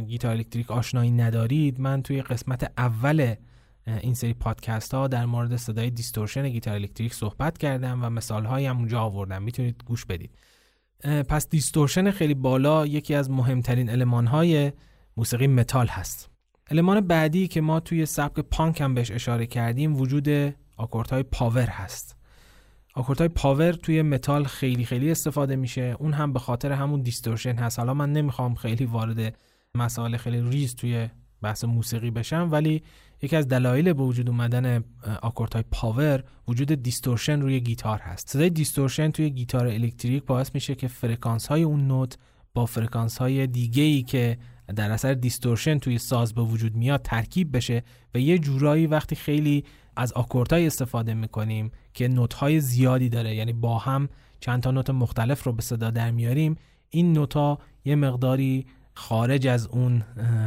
گیتار 0.08 0.32
الکتریک 0.32 0.72
آشنایی 0.72 1.12
ندارید 1.12 1.79
من 1.79 2.01
توی 2.01 2.22
قسمت 2.22 2.72
اول 2.77 3.36
این 3.88 4.13
سری 4.13 4.34
پادکست 4.34 4.94
ها 4.94 5.08
در 5.08 5.25
مورد 5.25 5.56
صدای 5.56 5.89
distortion 5.89 6.50
گیتار 6.50 6.74
الکتریک 6.74 7.13
صحبت 7.13 7.58
کردم 7.58 8.03
و 8.03 8.10
مثال 8.10 8.46
هایی 8.46 8.65
هم 8.65 8.77
اونجا 8.77 9.01
آوردم. 9.01 9.44
می‌تونید 9.44 9.84
گوش 9.86 10.06
بدید. 10.06 10.32
پس 11.03 11.50
distortion 11.50 12.12
خیلی 12.12 12.34
بالا 12.34 12.86
یکی 12.86 13.15
از 13.15 13.29
مهمترین 13.29 13.89
المان 13.89 14.27
های 14.27 14.72
موسیقی 15.17 15.48
متال 15.48 15.88
هست. 15.88 16.29
المان 16.71 17.01
بعدی 17.01 17.48
که 17.48 17.62
ما 17.62 17.79
توی 17.79 18.06
سبک 18.06 18.39
پانک 18.39 18.82
هم 18.82 18.94
بهش 18.94 19.12
اشاره 19.12 19.46
کردیم 19.46 19.96
وجود 19.96 20.27
های 21.12 21.24
power 21.24 21.67
هست. 21.67 22.17
های 22.96 23.27
power 23.27 23.71
توی 23.72 24.01
متال 24.01 24.44
خیلی 24.44 24.86
خیلی 24.86 25.12
استفاده 25.12 25.56
میشه. 25.56 25.96
اون 26.00 26.13
هم 26.13 26.34
به 26.34 26.39
خاطر 26.39 26.72
همون 26.72 27.01
distortion 27.01 27.55
هست. 27.56 27.79
حالا 27.79 27.94
من 27.94 28.13
نمی‌خوام 28.13 28.56
خیلی 28.56 28.86
وارد 28.86 29.36
مسائل 29.75 30.17
خیلی 30.17 30.41
ریز 30.41 30.75
توی 30.75 31.10
بحث 31.41 31.63
موسیقی 31.63 32.12
بشم 32.12 32.50
ولی 32.51 32.84
یکی 33.21 33.36
از 33.36 33.47
دلایل 33.47 33.93
به 33.93 34.03
وجود 34.03 34.29
اومدن 34.29 34.83
های 35.53 35.63
power 35.71 36.24
وجود 36.47 36.83
distortion 36.83 37.41
روی 37.41 37.59
گیتار 37.59 38.00
هست. 38.00 38.29
صدای 38.29 38.50
distortion 38.50 39.12
توی 39.12 39.29
گیتار 39.29 39.67
الکتریک 39.67 40.24
باعث 40.24 40.51
میشه 40.53 40.75
که 40.75 40.88
فرکانس 40.88 41.47
های 41.47 41.63
اون 41.63 41.88
نوت 41.88 42.17
با 42.53 42.65
فرکانس 42.65 43.17
های 43.17 43.47
دیگه 43.47 43.83
ای 43.83 44.01
که 44.01 44.38
در 44.75 44.91
اثر 44.91 45.13
distortion 45.13 45.79
توی 45.79 45.97
ساز 45.97 46.33
به 46.33 46.41
وجود 46.41 46.75
میاد 46.75 47.01
ترکیب 47.01 47.55
بشه 47.55 47.83
و 48.15 48.19
یه 48.19 48.38
جورایی 48.38 48.88
وقتی 48.88 49.15
خیلی 49.15 49.63
از 49.95 50.13
آکوردهای 50.13 50.67
استفاده 50.67 51.13
می‌کنیم 51.13 51.71
که 51.93 52.07
نوت 52.07 52.33
های 52.33 52.59
زیادی 52.59 53.09
داره 53.09 53.36
یعنی 53.36 53.53
با 53.53 53.77
هم 53.77 54.09
چند 54.39 54.63
تا 54.63 54.71
نوت 54.71 54.89
مختلف 54.89 55.43
رو 55.43 55.53
به 55.53 55.62
صدا 55.62 55.91
در 55.91 56.12
میاریم 56.12 56.55
این 56.89 57.13
نوتا 57.13 57.59
یه 57.86 57.95
مقداری 57.95 58.65
خارج 58.93 59.47
از 59.47 59.67
اون 59.67 60.03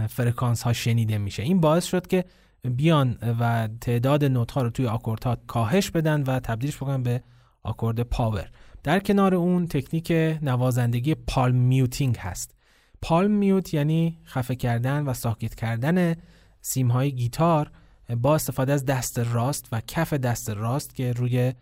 فرکانس 0.09 0.63
ها 0.63 0.73
شنیده 0.73 1.19
میشه. 1.19 1.43
این 1.43 1.61
باعث 1.61 1.85
شد 1.85 2.07
که 2.07 2.25
بیان 2.65 3.19
و 3.41 3.69
تعداد 3.81 4.25
نوت 4.25 4.51
ها 4.51 4.63
رو 4.63 4.71
توی 4.71 4.87
آکوردها 4.87 5.37
کاهش 5.47 5.91
بدن 5.91 6.23
و 6.23 6.41
تبدیلش 6.41 6.77
بکنن 6.77 7.03
به 7.03 7.23
آکورد 7.63 8.03
power. 8.03 8.51
در 8.83 9.01
کنار 9.01 9.35
اون 9.35 9.67
تکنیک 9.67 10.13
نوازندگی 10.43 11.15
palm 11.15 11.57
muting 11.57 12.17
هست. 12.17 12.55
palm 13.03 13.31
mute 13.31 13.75
یعنی 13.75 14.19
خفه 14.27 14.57
کردن 14.57 15.05
و 15.07 15.15
ساکت 15.15 15.55
کردن 15.55 16.15
سیم 16.61 16.91
های 16.91 17.13
گیتار 17.13 17.71
با 18.17 18.35
استفاده 18.35 18.73
از 18.73 18.85
دست 18.85 19.19
راست 19.19 19.69
و 19.73 19.81
کف 19.87 20.13
دست 20.13 20.51
راست 20.51 20.95
که 20.95 21.13
روی 21.13 21.53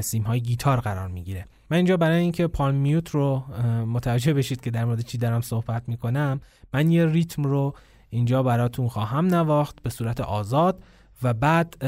سیم 0.00 0.22
های 0.22 0.40
گیتار 0.40 0.80
قرار 0.80 1.08
می‌گیره. 1.08 1.46
من 1.70 1.76
اینجا 1.76 1.96
برای 1.96 2.20
اینکه 2.20 2.46
پالم 2.46 2.74
میوت 2.74 3.10
رو 3.10 3.38
متوجه 3.86 4.34
بشید 4.34 4.60
که 4.60 4.70
در 4.70 4.84
مورد 4.84 5.00
چی 5.00 5.18
دارم 5.18 5.40
صحبت 5.40 5.88
می‌کنم 5.88 6.40
من 6.72 6.90
یه 6.90 7.06
ریتم 7.06 7.42
رو 7.42 7.74
اینجا 8.12 8.42
براتون 8.42 8.88
خواهم 8.88 9.26
نواخت 9.26 9.82
به 9.82 9.90
صورت 9.90 10.20
آزاد 10.20 10.82
و 11.22 11.34
بعد 11.34 11.78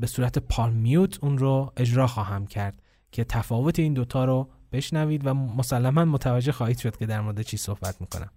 به 0.00 0.06
صورت 0.06 0.38
پالم 0.38 0.72
میوت 0.72 1.18
اون 1.22 1.38
رو 1.38 1.72
اجرا 1.76 2.06
خواهم 2.06 2.46
کرد 2.46 2.82
که 3.12 3.24
تفاوت 3.24 3.78
این 3.78 3.94
دوتا 3.94 4.24
رو 4.24 4.48
بشنوید 4.72 5.26
و 5.26 5.34
مسلما 5.34 6.04
متوجه 6.04 6.52
خواهید 6.52 6.78
شد 6.78 6.96
که 6.96 7.06
در 7.06 7.20
مورد 7.20 7.42
چی 7.42 7.56
صحبت 7.56 8.00
می‌کنم. 8.00 8.30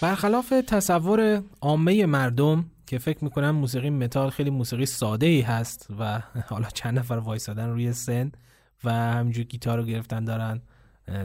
برخلاف 0.00 0.48
تصور 0.66 1.42
عامه 1.60 2.06
مردم 2.06 2.64
که 2.86 2.98
فکر 2.98 3.24
می‌کنن 3.24 3.50
موسیقی 3.50 3.90
متال 3.90 4.30
خیلی 4.30 4.50
موسیقی 4.50 4.86
ساده 4.86 5.26
ای 5.26 5.40
هست 5.40 5.86
و 5.98 6.20
حالا 6.50 6.68
چند 6.68 6.98
نفر 6.98 7.14
وایسادن 7.14 7.68
روی 7.68 7.92
سن 7.92 8.32
و 8.84 8.92
همینجور 8.92 9.44
گیتار 9.44 9.78
رو 9.78 9.84
گرفتن 9.84 10.24
دارن 10.24 10.60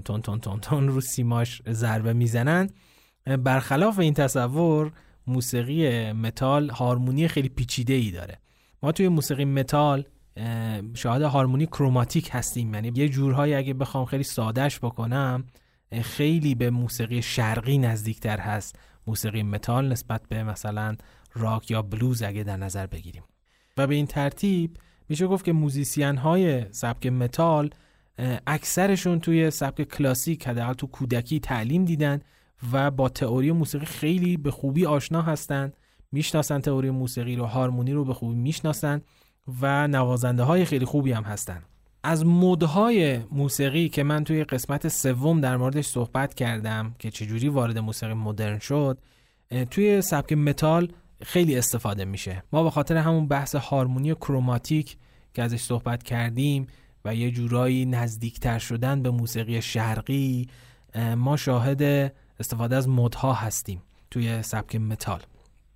تون 0.06 0.22
تون 0.22 0.40
تون 0.40 0.60
تون 0.60 0.88
رو 0.88 1.01
سیماش 1.01 1.62
ضربه 1.70 2.13
می‌زنن. 2.13 2.70
برخلاف 3.44 4.00
این 4.00 4.13
تصور 4.13 4.92
موسیقی 5.28 6.12
متال 6.12 6.70
هارمونی 6.70 7.28
خیلی 7.28 7.50
پیچیده 7.50 7.94
ای 7.94 8.12
داره. 8.12 8.40
ما 8.84 8.92
توی 8.92 9.08
موسیقی 9.08 9.46
متال 9.46 10.06
شاهد 10.94 11.22
هارمونی 11.22 11.66
کروماتیک 11.66 12.30
هستیم. 12.32 12.74
یعنی 12.74 12.92
یه 12.96 13.10
جورهایی 13.10 13.54
اگه 13.54 13.74
بخوام 13.74 14.06
خیلی 14.06 14.24
سادهش 14.24 14.80
بکنم 14.80 15.44
خیلی 16.02 16.56
به 16.56 16.70
موسیقی 16.70 17.22
شرقی 17.22 17.78
نزدیکتر 17.78 18.40
هست. 18.40 18.76
موسیقی 19.08 19.44
متال 19.44 19.92
نسبت 19.92 20.22
به 20.30 20.44
مثلا 20.44 20.96
راک 21.34 21.72
یا 21.72 21.82
بلوز 21.82 22.24
اگه 22.24 22.44
در 22.44 22.58
نظر 22.58 22.88
بگیریم. 22.88 23.24
و 23.78 23.88
به 23.88 23.96
این 23.96 24.06
ترتیب 24.06 24.78
میشه 25.10 25.28
گفت 25.28 25.46
که 25.46 25.54
موزیسین 25.54 26.18
های 26.18 26.74
سبک 26.74 27.08
متال 27.08 27.70
اکثرشون 28.48 29.20
توی 29.20 29.52
سبک 29.52 29.82
کلاسیک 29.82 30.48
حداقل 30.48 30.74
تو 30.74 30.88
کودکی 30.88 31.40
تعلیم 31.40 31.86
دیدن 31.86 32.22
و 32.72 32.92
با 32.92 33.10
تئوری 33.10 33.52
موسیقی 33.52 33.86
خیلی 33.86 34.38
به 34.38 34.52
خوبی 34.52 34.86
آشنا 34.86 35.22
هستند 35.22 35.78
می‌شناسن 36.12 36.60
تئوری 36.60 36.90
موسیقی 36.90 37.36
رو 37.36 37.46
هارمونی 37.46 37.94
رو 37.94 38.06
به 38.06 38.14
خوبی 38.14 38.36
می‌شناسن 38.36 39.02
و 39.62 39.88
نوازنده 39.88 40.44
های 40.44 40.66
خیلی 40.66 40.86
خوبی 40.86 41.12
هم 41.12 41.24
هستن. 41.24 41.64
از 42.03 42.25
مودهای 42.25 43.17
موسیقی 43.17 43.89
که 43.89 44.03
من 44.03 44.24
توی 44.24 44.43
قسمت 44.43 44.88
سوم 44.88 45.41
در 45.41 45.58
موردش 45.58 45.86
صحبت 45.86 46.34
کردم 46.34 46.96
که 47.00 47.12
چجوری 47.12 47.50
وارد 47.50 47.77
موسیقی 47.77 48.13
مدرن 48.13 48.60
شد 48.60 48.98
توی 49.72 50.01
سبک 50.01 50.34
متال 50.34 50.91
خیلی 51.24 51.58
استفاده 51.58 52.05
میشه. 52.05 52.43
ما 52.53 52.63
به 52.63 52.70
خاطر 52.70 52.98
همون 52.98 53.27
بحث 53.27 53.55
هارمونی 53.55 54.15
کروماتیک 54.15 54.98
که 55.34 55.43
ازش 55.43 55.62
صحبت 55.62 56.03
کردیم 56.03 56.67
و 57.05 57.15
یه 57.15 57.31
جورایی 57.31 57.86
نزدیکتر 57.86 58.60
شدن 58.60 59.01
به 59.01 59.10
موسیقی 59.10 59.62
شرقی 59.62 60.48
ما 61.17 61.38
شاهد 61.38 62.13
استفاده 62.39 62.75
از 62.75 62.89
مدها 62.89 63.34
هستیم 63.34 63.81
توی 64.12 64.43
سبک 64.43 64.75
متال. 64.75 65.20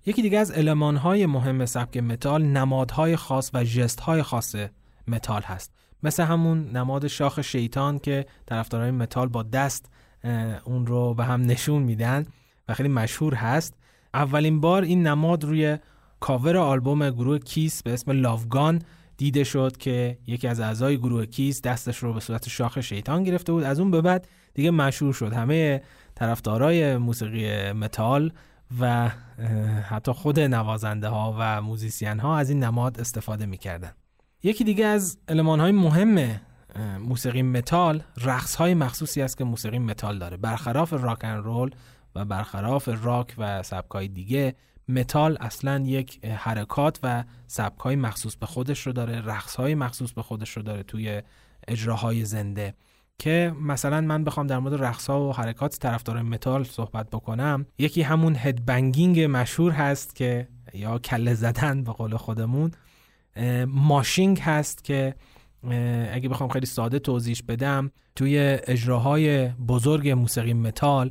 یکی 0.06 0.22
دیگه 0.22 0.38
از 0.38 0.58
المانهای 0.58 1.26
مهم 1.26 1.66
سبک 1.66 1.96
متال 1.96 2.42
نمادهای 2.42 3.16
خاص 3.16 3.50
و 3.54 3.64
ژستهای 3.64 4.22
خاص 4.22 4.54
متال 5.08 5.42
هست. 5.42 5.72
مثل 6.06 6.22
همون 6.22 6.70
نماد 6.76 7.06
شاخ 7.06 7.40
شیطان 7.40 7.98
که 7.98 8.26
طرفدارای 8.46 8.90
متال 8.90 9.28
با 9.28 9.42
دست 9.42 9.90
اون 10.64 10.86
رو 10.86 11.14
به 11.14 11.24
هم 11.24 11.42
نشون 11.42 11.82
میدن 11.82 12.26
و 12.68 12.74
خیلی 12.74 12.88
مشهور 12.88 13.34
هست. 13.34 13.74
اولین 14.14 14.60
بار 14.60 14.82
این 14.82 15.06
نماد 15.06 15.44
روی 15.44 15.78
کاور 16.20 16.56
آلبوم 16.56 17.10
گروه 17.10 17.38
Kiss 17.38 17.82
به 17.82 17.92
اسم 17.92 18.12
Love 18.12 18.52
Gun 18.52 18.82
دیده 19.16 19.44
شد 19.44 19.76
که 19.76 20.18
یکی 20.26 20.48
از 20.48 20.60
اعضای 20.60 20.98
گروه 20.98 21.26
Kiss 21.26 21.62
دستش 21.62 21.98
رو 21.98 22.12
به 22.12 22.20
صورت 22.20 22.48
شاخ 22.48 22.80
شیطان 22.80 23.22
گرفته 23.22 23.52
بود. 23.52 23.64
از 23.64 23.80
اون 23.80 23.90
به 23.90 24.00
بعد 24.00 24.28
دیگه 24.54 24.70
مشهور 24.70 25.12
شد. 25.12 25.32
همه 25.32 25.82
طرفدارای 26.14 26.96
موسیقی 26.96 27.72
متال 27.72 28.32
و 28.80 29.08
حتی 29.82 30.12
خود 30.12 30.40
نوازنده 30.40 31.08
ها 31.08 31.36
و 31.38 31.62
موزیسین 31.62 32.18
ها 32.18 32.38
از 32.38 32.50
این 32.50 32.64
نماد 32.64 33.00
استفاده 33.00 33.46
می‌کردن. 33.46 33.92
یکی 34.42 34.64
دیگه 34.64 34.86
از 34.86 35.18
المان 35.28 35.60
های 35.60 35.72
مهم 35.72 36.40
موسیقی 37.00 37.42
متال 37.42 38.02
رقص 38.24 38.54
های 38.54 38.74
مخصوصی 38.74 39.22
است 39.22 39.38
که 39.38 39.44
موسیقی 39.44 39.78
متال 39.78 40.18
داره. 40.18 40.36
برخلاف 40.36 40.92
راک 40.92 41.24
ان 41.24 41.42
رول 41.42 41.70
و 42.14 42.24
برخلاف 42.24 42.88
راک 43.02 43.34
و 43.38 43.62
سبکای 43.62 44.08
دیگه 44.08 44.54
متال 44.88 45.36
اصلا 45.40 45.82
یک 45.86 46.24
حرکات 46.24 46.98
و 47.02 47.24
سبکای 47.46 47.96
مخصوص 47.96 48.36
به 48.36 48.46
خودش 48.46 48.86
رو 48.86 48.92
داره 48.92 49.20
رقص 49.20 49.56
های 49.56 49.74
مخصوص 49.74 50.12
به 50.12 50.22
خودش 50.22 50.50
رو 50.50 50.62
داره 50.62 50.82
توی 50.82 51.22
اجراهای 51.68 52.24
زنده. 52.24 52.74
که 53.18 53.54
مثلا 53.60 54.00
من 54.00 54.24
بخوام 54.24 54.46
در 54.46 54.58
مورد 54.58 54.84
رقص 54.84 55.10
ها 55.10 55.28
و 55.28 55.32
حرکات 55.32 55.78
طرفدار 55.78 56.22
متال 56.22 56.64
صحبت 56.64 57.10
بکنم 57.10 57.66
یکی 57.78 58.02
همون 58.02 58.36
headbanging 58.36 59.20
مشهور 59.20 59.72
هست 59.72 60.16
که 60.16 60.48
یا 60.74 60.98
کله 60.98 61.34
زدن 61.34 61.84
به 61.84 61.92
قول 61.92 62.16
خودمون. 62.16 62.70
ماشینگ 63.66 64.40
هست 64.40 64.84
که 64.84 65.14
اگه 66.12 66.28
بخوام 66.28 66.48
خیلی 66.48 66.66
ساده 66.66 66.98
توضیح 66.98 67.36
بدم 67.48 67.90
توی 68.16 68.58
اجراهای 68.66 69.48
بزرگ 69.48 70.08
موسیقی 70.08 70.52
متال 70.52 71.10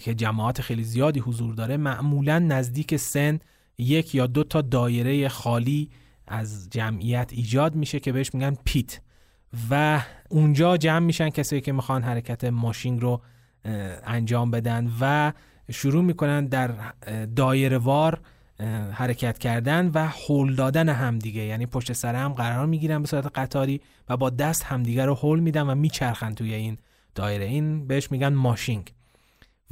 که 0.00 0.14
جماعت 0.14 0.60
خیلی 0.60 0.84
زیادی 0.84 1.20
حضور 1.20 1.54
داره 1.54 1.76
معمولا 1.76 2.38
نزدیک 2.38 2.96
سن 2.96 3.38
یک 3.78 4.14
یا 4.14 4.26
دو 4.26 4.44
تا 4.44 4.60
دایره 4.60 5.28
خالی 5.28 5.90
از 6.26 6.68
جمعیت 6.70 7.30
ایجاد 7.32 7.74
میشه 7.74 8.00
که 8.00 8.12
بهش 8.12 8.34
میگن 8.34 8.56
پیت. 8.64 9.00
و 9.70 10.02
اونجا 10.30 10.76
جمع 10.76 10.98
میشن 10.98 11.30
کسایی 11.30 11.62
که 11.62 11.72
می‌خوان 11.72 12.02
حرکت 12.02 12.44
ماشین 12.44 13.00
رو 13.00 13.22
انجام 14.04 14.50
بدن 14.50 14.92
و 15.00 15.32
شروع 15.70 16.04
می‌کنن 16.04 16.46
در 16.46 16.74
دایره 17.36 17.78
وار 17.78 18.20
حرکت 18.92 19.38
کردن 19.38 19.90
و 19.94 20.08
هول 20.28 20.54
دادن 20.54 20.88
همدیگه 20.88 21.42
یعنی 21.42 21.66
پشت 21.66 21.92
سر 21.92 22.14
هم 22.14 22.32
قرار 22.32 22.66
می‌گیرن 22.66 23.02
به 23.02 23.08
صورت 23.08 23.26
قطاری 23.38 23.80
و 24.08 24.16
با 24.16 24.30
دست 24.30 24.64
همدیگه 24.64 25.04
رو 25.04 25.14
هول 25.14 25.40
میدن 25.40 25.62
و 25.62 25.74
میچرخن 25.74 26.34
توی 26.34 26.54
این 26.54 26.78
دایره. 27.14 27.44
این 27.44 27.86
بهش 27.86 28.10
میگن 28.10 28.28
ماشینگ. 28.28 28.92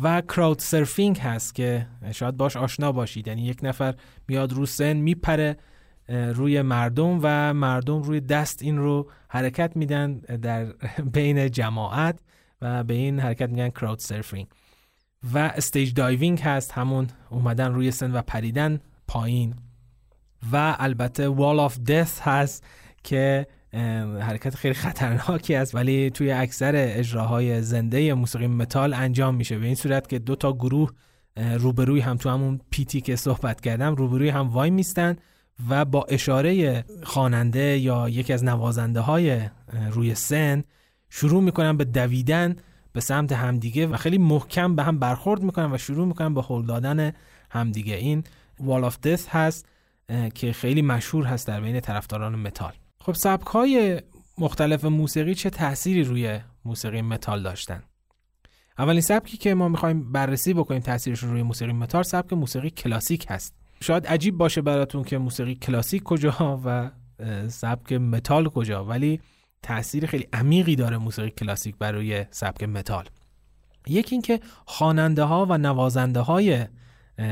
و 0.03 0.21
کراود 0.21 0.59
سرفینگ 0.59 1.19
هست 1.19 1.55
که 1.55 1.87
شاید 2.13 2.37
باش 2.37 2.57
آشنا 2.57 2.93
باشید. 2.93 3.29
یعنی 3.29 3.43
یک 3.43 3.59
نفر 3.63 3.95
میاد 4.29 4.53
رو 4.53 4.67
سن 4.67 4.93
میپره 4.93 5.57
روی 6.09 6.63
مردم 6.63 7.19
و 7.23 7.55
مردم 7.55 8.03
روی 8.03 8.21
دست 8.21 8.63
این 8.63 8.79
رو 8.79 9.11
حرکت 9.29 9.77
میدن 9.77 10.19
در 10.19 10.65
بین 11.15 11.51
جماعت 11.51 12.21
و 12.63 12.85
به 12.85 12.95
این 12.95 13.21
حرکت 13.21 13.49
میگن 13.49 13.71
crowd 13.71 13.99
surfing 13.99 14.47
و 15.33 15.39
stage 15.39 15.95
diving 15.95 16.41
هست. 16.41 16.73
همون 16.73 17.07
اومدن 17.31 17.73
روی 17.73 17.91
سن 17.91 18.13
و 18.13 18.23
پریدن 18.23 18.81
پایین. 19.09 19.55
و 20.53 20.77
البته 20.79 21.29
wall 21.29 21.61
of 21.61 21.79
death 21.79 22.21
هست 22.21 22.65
که 23.05 23.47
حرکت 24.21 24.55
خیلی 24.55 24.75
خطرناکی 24.75 25.55
است 25.55 25.75
ولی 25.75 26.11
توی 26.11 26.33
اکثر 26.33 26.73
اجراهای 26.77 27.63
زنده 27.63 28.15
موسیقی 28.15 28.47
متال 28.47 28.95
انجام 28.95 29.35
میشه. 29.35 29.59
به 29.59 29.67
این 29.67 29.75
صورت 29.75 30.09
که 30.09 30.19
دو 30.19 30.37
تا 30.37 30.53
گروه 30.53 30.91
روبروی 31.37 32.01
هم 32.01 32.17
تو 32.17 32.31
همون 32.31 32.61
pit 32.71 32.93
ی 32.93 33.01
که 33.01 33.17
صحبت 33.17 33.61
کردم 33.61 33.95
روبروی 33.95 34.29
هم 34.29 34.49
وای 34.49 34.71
میستن 34.71 35.17
و 35.69 35.85
با 35.85 36.07
اشاره 36.09 36.85
خواننده 37.03 37.79
یا 37.79 38.09
یکی 38.09 38.33
از 38.33 38.45
نوازنده 38.45 39.01
های 39.01 39.41
روی 39.91 40.15
سن 40.15 40.65
شروع 41.11 41.43
می‌کنن 41.43 41.77
به 41.77 41.85
دویدن. 41.85 42.57
به 42.95 43.01
سمت 43.01 43.33
همدیگه 43.33 43.87
و 43.87 43.97
خیلی 43.97 44.19
محکم 44.19 44.77
به 44.77 44.83
هم 44.83 44.99
برخورد 44.99 45.43
می‌کنن 45.43 45.73
و 45.73 45.79
شروع 45.79 46.07
می‌کنن 46.07 46.35
به 46.35 46.43
هل 46.43 46.63
دادن 46.63 47.13
همدیگه. 47.51 47.95
این 47.95 48.25
wall 48.61 48.85
of 48.85 49.01
death 49.01 49.29
هست 49.29 49.69
که 50.35 50.53
خیلی 50.53 50.83
مشهور 50.83 51.25
هست 51.25 51.47
در 51.47 51.61
بین 51.61 51.81
طرفداران 51.81 52.35
متال. 52.35 52.73
خب 53.01 53.13
سبک 53.13 53.47
های 53.47 54.03
مختلف 54.39 54.85
موسیقی 54.85 55.35
چه 55.35 55.51
تأثیری 55.51 56.03
روی 56.03 56.41
موسیقی 56.65 57.03
متال 57.03 57.43
داشتن؟ 57.43 57.83
اولین 58.79 59.01
سبکی 59.01 59.37
که 59.37 59.55
ما 59.55 59.69
می‌خوایم 59.69 60.13
بررسی 60.13 60.55
بکنیم 60.55 60.81
تاثیرش 60.81 61.19
روی 61.19 61.43
موسیقی 61.43 61.73
متال 61.73 62.03
سبک 62.03 62.33
موسیقی 62.33 62.71
کلاسیک 62.71 63.27
هست. 63.29 63.55
شاید 63.81 64.07
عجیب 64.07 64.37
باشه 64.37 64.63
براتون 64.63 65.05
که 65.05 65.19
موسیقی 65.19 65.55
کلاسیک 65.55 66.03
کجا 66.03 66.61
و 66.65 66.91
سبک 67.49 67.93
متال 67.93 68.49
کجا 68.49 68.85
ولی 68.85 69.21
تاثیر 69.65 70.07
خیلی 70.07 70.29
عمیقی 70.33 70.77
داره 70.77 70.99
موسیقی 70.99 71.31
کلاسیک 71.31 71.77
برای 71.79 72.27
سبک 72.31 72.63
متال. 72.63 73.05
یکی 73.87 74.15
اینکه 74.15 74.41
خواننده 74.67 75.23
ها 75.23 75.47
و 75.51 75.59
نوازنده 75.59 76.21
های 76.21 76.67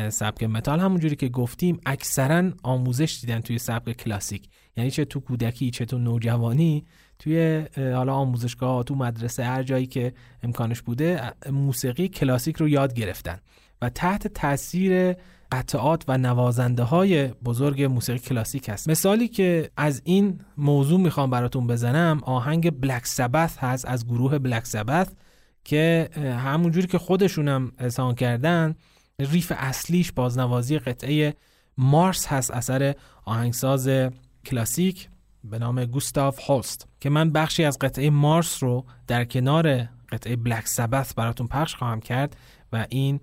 سبک 0.09 0.43
متال 0.43 0.81
همونجوری 0.81 1.17
که 1.17 1.29
گفتیم 1.29 1.81
اکثرا 1.87 2.51
آموزش 2.63 3.19
دیدن 3.21 3.41
توی 3.41 3.59
سبک 3.59 3.97
کلاسیک. 3.97 4.49
یعنی 4.77 4.91
چه 4.91 5.05
تو 5.05 5.21
کودکی 5.21 5.71
چه 5.71 5.85
تو 5.85 5.99
نوجوانی 5.99 6.87
توی 7.19 7.67
حالا 7.77 8.15
آموزشگاه 8.15 8.85
تو 8.85 8.95
مدرسه 8.95 9.45
هر 9.45 9.63
جایی 9.63 9.87
که 9.87 10.13
امکانش 10.43 10.83
بوده 10.83 11.33
موسیقی 11.51 12.09
کلاسیک 12.09 12.57
رو 12.57 12.69
یاد 12.69 12.95
گرفتن. 12.95 13.39
و 13.83 13.89
تحت 13.89 14.29
تاثیر 14.29 15.17
قطعات 15.53 16.05
و 16.09 16.19
نوازنده 16.19 16.83
های 16.83 17.27
بزرگ 17.27 17.83
موسیقی 17.83 18.19
کلاسیک 18.19 18.69
هست. 18.69 18.89
مثالی 18.89 19.29
که 19.29 19.71
از 19.77 20.03
این 20.05 20.41
موضوع 20.57 21.01
می‌خوام 21.01 21.31
براتون 21.31 21.67
بزنم 21.67 22.21
آهنگ 22.23 22.81
بلک 22.81 23.07
سبث 23.07 23.59
هست 23.59 23.89
از 23.89 24.07
گروه 24.07 24.39
بلک 24.39 24.67
سبث 24.67 25.07
که 25.65 26.09
همونجوری 26.45 26.87
که 26.87 26.99
خودشونم 26.99 27.73
احسان 27.79 28.15
کردن 28.15 28.75
ریف 29.19 29.53
اصلیش 29.57 30.13
بازنوازی 30.13 30.79
قطعه 30.79 31.35
مارس 31.79 32.27
هست 32.27 32.51
اثر 32.51 32.95
آهنگساز 33.25 33.91
کلاسیک 34.47 35.09
به 35.45 35.59
نام 35.59 35.85
گوستاف 35.85 36.51
هولست 36.51 36.89
که 37.01 37.11
من 37.11 37.31
بخشی 37.31 37.65
از 37.65 37.79
قطعه 37.79 38.11
مارس 38.11 38.63
رو 38.63 38.85
در 39.07 39.25
کنار 39.25 39.89
قطعه 40.13 40.37
بلک 40.37 40.69
سبث 40.69 41.15
براتون 41.15 41.47
پخش 41.47 41.75
خواهم 41.75 42.01
کرد 42.01 42.37
و 42.73 42.87
این 42.89 43.21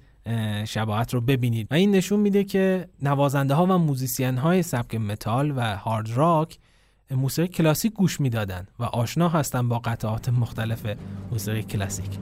شباهت 0.65 1.13
رو 1.13 1.21
ببینید. 1.21 1.67
و 1.71 1.75
این 1.75 1.91
نشون 1.91 2.19
میده 2.19 2.43
که 2.43 2.89
نوازنده 3.01 3.53
ها 3.53 3.65
و 3.65 3.77
موزیسین 3.77 4.37
های 4.37 4.63
سبک 4.63 4.95
متال 4.95 5.53
و 5.55 5.77
هارد 5.77 6.09
راک 6.09 6.57
موسیقی 7.11 7.47
کلاسیک 7.47 7.93
گوش 7.93 8.21
می‌دادن 8.21 8.67
و 8.79 8.83
آشنا 8.83 9.29
هستن 9.29 9.69
با 9.69 9.79
قطعات 9.79 10.29
مختلف 10.29 10.85
موسیقی 11.31 11.63
کلاسیک. 11.63 12.19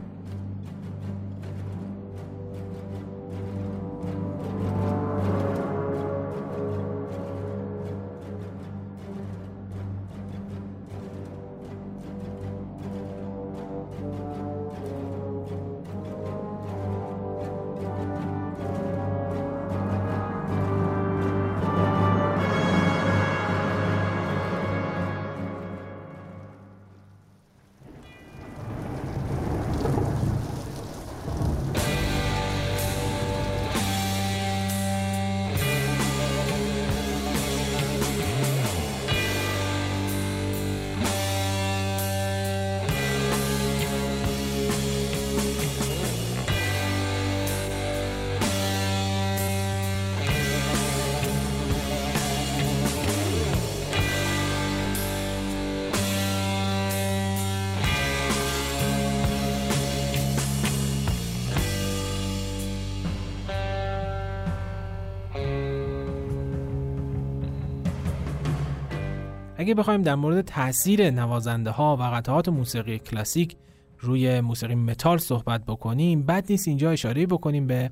اگه 69.68 69.76
بخوایم 69.76 70.02
در 70.02 70.16
مورد 70.16 70.42
تاثیر 70.42 71.10
نوازنده 71.10 71.72
ها 71.72 71.98
و 71.98 72.04
قطعات 72.04 72.50
موسیقی 72.50 73.00
کلاسیک 73.00 73.56
روی 74.00 74.42
موسیقی 74.42 74.76
متال 74.76 75.18
صحبت 75.18 75.66
بکنیم 75.66 76.24
بد 76.24 76.46
نیست 76.50 76.68
اینجا 76.68 76.92
اشاره 76.92 77.26
بکنیم 77.26 77.68
به 77.68 77.92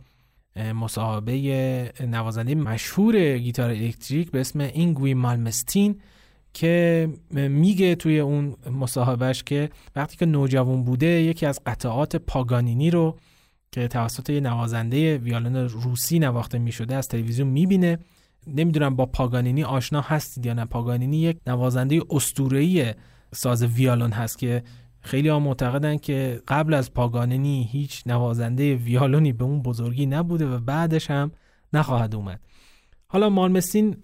مصاحبه 0.75 1.93
نوازنده 1.99 2.55
مشهور 2.55 3.38
گیتار 3.38 3.69
الکتریک 3.69 4.31
به 4.31 4.39
اسم 4.39 4.59
اینگوی 4.59 5.13
مالمستین 5.13 6.01
که 6.53 7.09
میگه 7.31 7.95
توی 7.95 8.19
اون 8.19 8.55
مصاحبهش 8.71 9.43
که 9.43 9.69
وقتی 9.95 10.17
که 10.17 10.25
نوجوان 10.25 10.83
بوده 10.83 11.07
یکی 11.07 11.45
از 11.45 11.59
قطعات 11.65 12.15
پاگانینی 12.15 12.89
رو 12.89 13.15
که 13.71 13.88
توسط 13.88 14.29
یه 14.29 14.39
نوازنده 14.39 15.17
ویالون 15.17 15.55
روسی 15.55 16.19
نواخته 16.19 16.57
می‌شده 16.57 16.95
از 16.95 17.07
تلویزیون 17.07 17.47
می‌بینه. 17.47 17.99
نمی‌دونم 18.47 18.95
با 18.95 19.05
پاگانینی 19.05 19.63
آشنا 19.63 20.01
هستید 20.01 20.45
یا 20.45 20.53
نه. 20.53 20.65
پاگانینی 20.65 21.17
یک 21.17 21.38
نوازنده 21.47 22.01
اسطوره‌ای 22.10 22.93
ساز 23.34 23.63
ویالون 23.63 24.12
هست 24.12 24.38
که 24.38 24.63
خیلی 25.01 25.27
ها 25.27 25.39
معتقدن 25.39 25.97
که 25.97 26.41
قبل 26.47 26.73
از 26.73 26.93
پاگانینی 26.93 27.69
هیچ 27.71 28.03
نوازنده 28.05 28.75
ویالونی 28.75 29.34
به 29.34 29.43
اون 29.43 29.62
بزرگی 29.62 30.05
نبوده 30.05 30.47
و 30.47 30.60
بعدش 30.60 31.12
هم 31.12 31.31
نخواهد 31.73 32.15
اومد. 32.15 32.39
حالا 33.08 33.29
مالمستین 33.29 33.97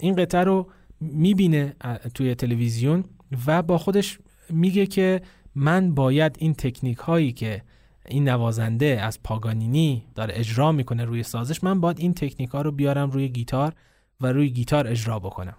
این 0.00 0.16
قطعه 0.16 0.44
رو 0.44 0.70
می‌بینه 1.00 1.76
توی 2.14 2.34
تلویزیون 2.34 3.04
و 3.46 3.62
با 3.62 3.78
خودش 3.78 4.18
میگه 4.50 4.86
که 4.86 5.20
من 5.54 5.94
باید 5.94 6.36
این 6.38 6.54
تکنیک 6.54 6.98
هایی 6.98 7.32
که 7.32 7.62
این 8.08 8.28
نوازنده 8.28 9.00
از 9.02 9.22
پاگانینی 9.22 10.04
داره 10.14 10.34
اجرا 10.36 10.72
می‌کنه 10.72 11.04
روی 11.04 11.22
سازش 11.22 11.64
من 11.64 11.80
باید 11.80 12.00
این 12.00 12.14
تکنیک 12.14 12.50
ها 12.50 12.62
رو 12.62 12.72
بیارم 12.72 13.10
روی 13.10 13.28
گیتار 13.28 13.72
و 14.20 14.26
روی 14.26 14.50
گیتار 14.50 14.88
اجرا 14.88 15.18
بکنم. 15.18 15.56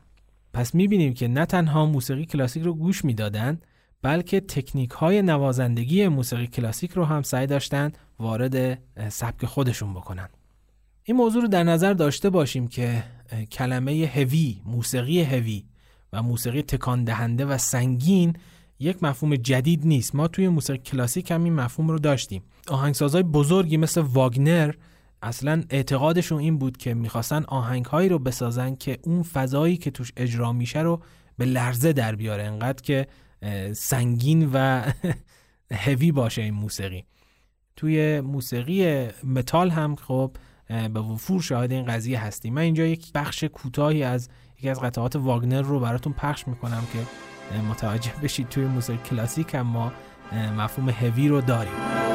پس 0.54 0.76
می‌بینیم 0.76 1.14
که 1.14 1.28
نه 1.28 1.46
تنها 1.46 1.86
موسیقی 1.86 2.26
کلاسیک 2.26 2.64
رو 2.64 2.74
گوش 2.74 3.06
می‌دادن 3.06 3.60
بلکه 4.02 4.40
تکنیک 4.40 4.92
های 4.92 5.22
نوازندگی 5.22 6.08
موسیقی 6.08 6.48
کلاسیک 6.48 6.92
رو 6.92 7.06
هم 7.06 7.22
سعی 7.22 7.48
داشتن 7.48 7.92
وارد 8.20 8.80
سبک 9.10 9.46
خودشون 9.46 9.94
بکنن. 9.94 10.30
این 11.04 11.18
موضوع 11.18 11.42
رو 11.42 11.48
در 11.48 11.64
نظر 11.64 11.94
داشته 11.94 12.30
باشیم 12.30 12.68
که 12.68 13.04
کلمه 13.52 14.12
هوی، 14.16 14.62
موسیقی 14.66 15.22
هوی 15.22 15.64
و 16.14 16.24
موسیقی 16.24 16.62
تکان 16.62 17.04
دهنده 17.04 17.46
و 17.46 17.58
سنگین 17.58 18.36
یک 18.80 19.04
مفهوم 19.04 19.36
جدید 19.36 19.88
نیست. 19.88 20.16
ما 20.16 20.28
توی 20.28 20.48
موسیقی 20.48 20.80
کلاسیک 20.80 21.32
هم 21.32 21.44
این 21.44 21.54
مفهوم 21.54 21.90
رو 21.90 22.00
داشتیم. 22.00 22.44
آهنگسازهای 22.68 23.24
بزرگی 23.24 23.78
مثل 23.78 24.02
واگنر 24.02 24.74
اصلا 25.22 25.64
اعتقادشون 25.70 26.40
این 26.40 26.58
بود 26.58 26.78
که 26.78 26.94
می‌خواستن 26.94 27.44
آهنگهایی 27.44 28.10
رو 28.10 28.20
بسازن 28.20 28.76
که 28.76 28.98
اون 29.04 29.24
فضایی 29.24 29.78
که 29.78 29.92
توش 29.92 30.12
اجرا 30.18 30.54
میشه 30.54 30.80
رو 30.80 31.02
به 31.38 31.46
لرزه 31.46 31.94
در 31.94 32.16
بیاره. 32.16 32.44
انقدر 32.44 32.82
که 32.82 33.08
سنگین 33.74 34.50
و 34.54 34.84
هوی 35.86 36.12
باشه 36.12 36.42
این 36.42 36.54
موسیقی. 36.54 37.06
توی 37.76 38.22
موسیقی 38.22 39.08
متال 39.24 39.70
هم 39.70 39.96
خب 39.96 40.38
به 40.68 41.00
وفور 41.00 41.42
شاهد 41.42 41.72
این 41.72 41.86
قضیه 41.86 42.24
هستیم. 42.24 42.54
من 42.54 42.62
اینجا 42.62 42.86
یک 42.86 43.14
بخش 43.14 43.44
کوتاهی 43.44 44.04
از 44.04 44.30
یکی 44.58 44.70
از 44.70 44.80
قطعات 44.82 45.16
واگنر 45.16 45.62
رو 45.62 45.80
براتون 45.80 46.14
پخش 46.14 46.48
می‌کنم 46.48 46.84
که 46.94 47.00
متوجه 47.70 48.12
بشید 48.24 48.50
توی 48.50 48.66
موسیقی 48.66 49.00
کلاسیک 49.10 49.56
هم 49.56 49.62
ما 49.62 49.92
مفهوم 50.58 50.90
هوی 50.90 51.28
رو 51.28 51.42
داریم. 51.42 52.07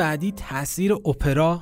بعدی 0.00 0.32
تاثیر 0.32 0.92
اپرا 0.92 1.60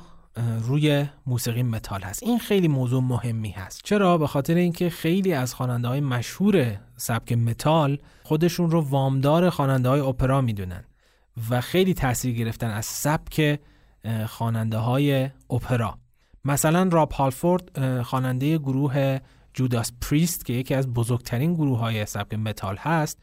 روی 0.61 1.05
موسیقی 1.25 1.63
متال 1.63 2.01
هست. 2.01 2.23
این 2.23 2.39
خیلی 2.39 2.67
موضوع 2.67 3.03
مهمی 3.03 3.51
هست. 3.51 3.81
چرا؟ 3.83 4.17
به 4.17 4.27
خاطر 4.27 4.55
اینکه 4.55 4.89
خیلی 4.89 5.33
از 5.33 5.53
خواننده 5.53 5.87
های 5.87 5.99
مشهور 5.99 6.77
سبک 6.97 7.31
متال 7.31 7.97
خودشون 8.23 8.71
رو 8.71 8.81
وامدار 8.81 9.49
خواننده 9.49 9.89
های 9.89 9.99
اپرا 9.99 10.41
می‌دونن 10.41 10.83
و 11.49 11.61
خیلی 11.61 11.93
تاثیر 11.93 12.35
گرفتن 12.35 12.69
از 12.69 12.85
سبک 12.85 13.59
خواننده 14.27 14.77
های 14.77 15.29
اپرا. 15.49 15.97
مثلا 16.45 16.89
راب 16.91 17.11
هالفورد 17.11 18.01
خواننده 18.01 18.57
گروه 18.57 19.19
Judas 19.53 19.91
Priest 20.01 20.45
که 20.45 20.53
یکی 20.53 20.75
از 20.75 20.93
بزرگترین 20.93 21.53
گروه 21.53 21.79
های 21.79 22.05
سبک 22.05 22.33
متال 22.33 22.77
هست 22.77 23.17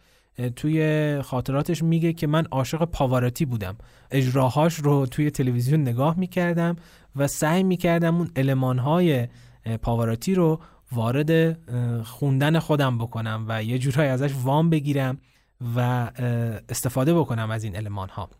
توی 0.57 1.23
خاطراتش 1.23 1.83
میگه 1.83 2.13
که 2.13 2.27
من 2.27 2.45
عاشق 2.45 2.85
پاوارتی 2.85 3.45
بودم. 3.45 3.77
اجراهاش 4.11 4.75
رو 4.75 5.07
توی 5.07 5.31
تلویزیون 5.31 5.81
نگاه 5.81 6.19
می‌کردم 6.19 6.77
و 7.17 7.27
سعی 7.27 7.63
می‌کردم 7.63 8.17
اون 8.17 8.31
المانهای 8.37 9.29
پاوارتی 9.83 10.35
رو 10.35 10.61
وارد 10.93 11.59
خوندن 12.03 12.59
خودم 12.59 12.99
بکنم 12.99 13.45
و 13.49 13.63
یه 13.63 13.79
جورایی 13.79 14.11
ازش 14.11 14.33
وام 14.43 14.71
بگیرم 14.71 15.19
و 15.77 16.11
استفاده 16.69 17.15
بکنم 17.15 17.51
از 17.51 17.65
این 17.65 17.77
المان 17.77 18.09
ها 18.09 18.31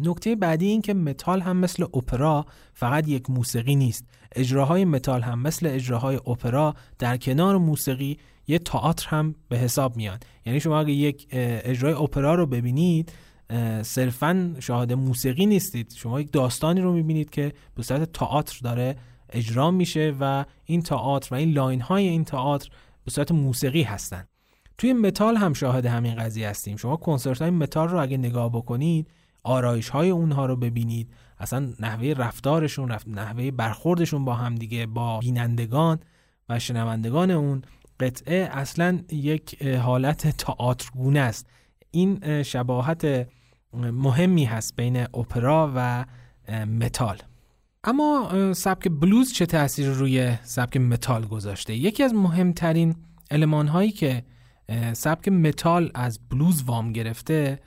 نکته 0.00 0.36
بعدی 0.36 0.66
این 0.66 0.82
که 0.82 0.94
متال 0.94 1.40
هم 1.40 1.56
مثل 1.56 1.82
اپرا 1.82 2.46
فقط 2.74 3.08
یک 3.08 3.30
موسیقی 3.30 3.76
نیست. 3.76 4.04
اجراهای 4.32 4.84
متال 4.84 5.22
هم 5.22 5.42
مثل 5.42 5.66
اجراهای 5.66 6.16
اپرا 6.16 6.74
در 6.98 7.16
کنار 7.16 7.58
موسیقی 7.58 8.18
یه 8.48 8.58
تئاتر 8.58 9.08
هم 9.08 9.34
به 9.48 9.58
حساب 9.58 9.96
میاد. 9.96 10.24
یعنی 10.46 10.60
شما 10.60 10.80
اگه 10.80 10.92
یک 10.92 11.26
اجرای 11.30 11.92
اپرا 11.92 12.34
رو 12.34 12.46
ببینید 12.46 13.12
صرفا 13.82 14.56
شاهد 14.60 14.92
موسیقی 14.92 15.46
نیستید. 15.46 15.92
شما 15.96 16.20
یک 16.20 16.32
داستانی 16.32 16.80
رو 16.80 16.92
می‌بینید 16.92 17.30
که 17.30 17.52
به 17.74 17.82
صورت 17.82 18.12
تئاتر 18.12 18.58
داره 18.62 18.96
اجرا 19.30 19.70
میشه 19.70 20.14
و 20.20 20.44
این 20.64 20.82
تئاتر 20.82 21.34
و 21.34 21.38
این 21.38 21.52
line 21.52 21.80
های 21.80 22.08
این 22.08 22.24
تئاتر 22.24 22.68
به 23.04 23.10
صورت 23.10 23.32
موسیقی 23.32 23.82
هستن. 23.82 24.24
توی 24.78 24.92
متال 24.92 25.36
هم 25.36 25.52
شاهد 25.52 25.86
همین 25.86 26.14
قضیه 26.14 26.48
هستیم. 26.48 26.76
شما 26.76 26.96
کنسرت 26.96 27.42
های 27.42 27.50
متال 27.50 27.88
رو 27.88 28.00
اگه 28.00 28.16
نگاه 28.16 28.48
بکنید 28.48 29.10
آرایش 29.44 29.88
های 29.88 30.10
اونها 30.10 30.46
رو 30.46 30.56
ببینید. 30.56 31.12
اصلا 31.38 31.72
نحوه 31.80 32.14
رفتارشون 32.16 32.96
نحوه 33.06 33.50
برخوردشون 33.50 34.24
با 34.24 34.34
همدیگه 34.34 34.86
با 34.86 35.18
بینندگان 35.18 35.98
و 36.48 36.58
شنوندگان 36.58 37.30
اون 37.30 37.62
قطعه 38.00 38.48
اصلا 38.52 39.00
یک 39.10 39.62
حالت 39.64 40.36
تئاترگونه 40.36 41.20
است. 41.20 41.46
این 41.90 42.42
شباهت 42.42 43.28
مهمی 43.72 44.44
هست 44.44 44.76
بین 44.76 44.96
اپرا 44.96 45.72
و 45.76 46.04
متال. 46.66 47.18
اما 47.84 48.30
سبک 48.52 48.88
بلوز 48.88 49.32
چه 49.32 49.46
تاثیر 49.46 49.90
روی 49.90 50.36
سبک 50.42 50.76
متال 50.76 51.26
گذاشته؟ 51.26 51.74
یکی 51.74 52.02
از 52.02 52.14
مهمترین 52.14 52.96
المان 53.30 53.68
هایی 53.68 53.90
که 53.90 54.22
سبک 54.92 55.28
متال 55.28 55.90
از 55.94 56.20
بلوز 56.30 56.62
وام 56.62 56.92
گرفته 56.92 57.60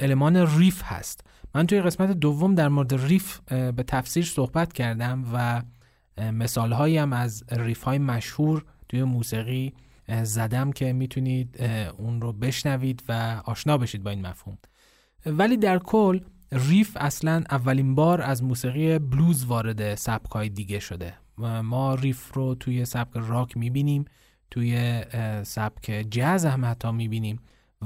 المان 0.00 0.36
riff 0.36 0.82
هست. 0.84 1.24
من 1.54 1.66
توی 1.66 1.80
قسمت 1.80 2.10
دوم 2.10 2.54
در 2.54 2.68
مورد 2.68 2.94
riff 2.94 3.40
به 3.50 3.84
تفصیل 3.86 4.24
صحبت 4.24 4.72
کردم 4.72 5.24
و 5.32 5.62
مثال 6.32 6.72
هم 6.72 7.12
از 7.12 7.44
riff 7.50 7.82
های 7.82 7.98
مشهور 7.98 8.64
توی 8.92 9.02
موسیقی 9.02 9.72
زدم 10.22 10.72
که 10.72 10.92
می‌تونید 10.92 11.62
اون 11.98 12.20
رو 12.20 12.32
بشنوید 12.32 13.02
و 13.08 13.42
آشنا 13.44 13.78
بشید 13.78 14.02
با 14.02 14.10
این 14.10 14.26
مفهوم. 14.26 14.58
ولی 15.26 15.56
در 15.56 15.78
کل 15.78 16.20
riff 16.52 16.96
اصلا 17.00 17.44
اولین 17.50 17.94
بار 17.94 18.22
از 18.22 18.44
موسیقی 18.44 18.98
بلوز 18.98 19.44
وارد 19.44 19.94
سبکای 19.94 20.48
دیگه 20.48 20.78
شده. 20.78 21.14
ما 21.62 21.94
riff 21.94 22.34
رو 22.34 22.54
توی 22.54 22.84
سبک 22.84 23.12
راک 23.14 23.56
می‌بینیم 23.56 24.04
توی 24.50 25.02
سبک 25.42 26.06
جاز 26.10 26.46
هم 26.46 26.64
حتی 26.64 26.92
می‌بینیم 26.92 27.40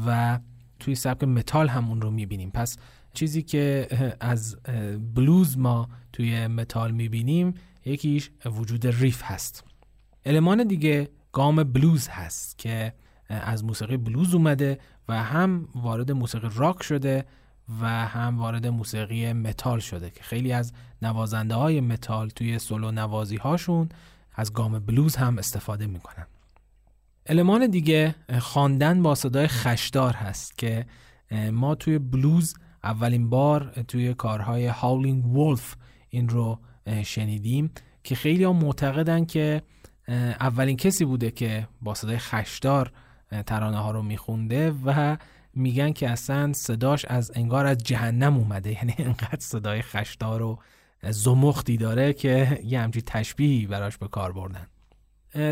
و 0.07 0.39
توی 0.79 0.95
سبک 0.95 1.25
متال 1.25 1.69
هم 1.69 1.89
اون 1.89 2.01
رو 2.01 2.11
می‌بینیم. 2.11 2.51
پس 2.51 2.77
چیزی 3.15 3.43
که 3.43 3.89
از 4.21 4.57
بلوز 5.15 5.59
ما 5.59 5.89
توی 6.13 6.47
متال 6.47 6.91
می‌بینیم 6.91 7.55
یکیش 7.85 8.31
وجود 8.47 8.87
riff 8.87 9.23
هست. 9.25 9.65
المان 10.27 10.65
دیگه 10.65 11.09
گام 11.33 11.65
بلوز 11.65 12.09
هست 12.09 12.59
که 12.59 12.93
از 13.29 13.65
موسیقی 13.65 13.97
بلوز 13.97 14.35
اومده 14.35 14.79
و 15.09 15.23
هم 15.23 15.69
وارد 15.75 16.13
موسیقی 16.13 16.49
راک 16.55 16.83
شده 16.83 17.25
و 17.81 17.87
هم 18.07 18.39
وارد 18.39 18.67
موسیقی 18.67 19.33
متال 19.33 19.79
شده 19.79 20.11
که 20.11 20.23
خیلی 20.23 20.53
از 20.53 20.73
نوازنده 21.03 21.55
های 21.55 21.81
متال 21.81 22.29
توی 22.29 22.59
سولو 22.59 22.91
نوازی 22.91 23.37
هاشون 23.37 23.89
از 24.35 24.53
گام 24.53 24.79
بلوز 24.79 25.17
هم 25.17 25.39
استفاده 25.39 25.87
می‌کنن. 25.87 26.27
المان 27.27 27.67
دیگه 27.67 28.15
خواندن 28.39 29.03
با 29.03 29.15
صدای 29.15 29.49
خشدار 29.49 30.13
هست 30.13 30.59
که 30.59 30.87
ما 31.53 31.75
توی 31.75 31.99
بلوز 31.99 32.55
اولین 32.85 33.31
بار 33.31 33.85
توی 33.89 34.15
کارهای 34.15 34.67
هاولینگ 34.67 35.37
ولف 35.37 35.77
این 36.11 36.29
رو 36.29 36.59
شنیدیم 37.05 37.71
که 38.05 38.15
خیلی 38.15 38.45
ها 38.45 38.53
معتقدن 38.53 39.25
که 39.25 39.63
اولین 40.41 40.77
کسی 40.77 41.05
بوده 41.05 41.31
که 41.31 41.69
با 41.81 41.95
صدای 41.95 42.19
خشدار 42.19 42.93
ترانه 43.47 43.79
ها 43.79 43.91
رو 43.91 44.03
میخونده 44.03 44.75
و 44.85 45.17
میگن 45.55 45.93
که 45.93 46.11
اصلا 46.11 46.53
صداش 46.53 47.05
از 47.05 47.33
انگار 47.35 47.67
از 47.67 47.79
جهنم 47.79 48.37
اومده. 48.37 48.73
یعنی 48.79 48.95
انقدر 48.99 49.41
صدای 49.41 49.83
خشدار 49.83 50.43
و 50.43 50.59
زمختی 51.03 51.77
داره 51.77 52.13
که 52.13 52.61
یه 52.65 52.81
همچی 52.81 53.03
تشبیهی 53.03 53.67
براش 53.67 53.99
به 53.99 54.09
کار 54.09 54.33
بردن. 54.33 54.67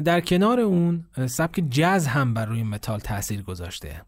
در 0.00 0.20
کنار 0.20 0.60
اون 0.60 1.04
سبک 1.26 1.60
جز 1.70 2.06
هم 2.06 2.34
بر 2.34 2.44
روی 2.44 2.62
متال 2.62 3.00
تاثیر 3.00 3.42
گذاشته. 3.42 4.02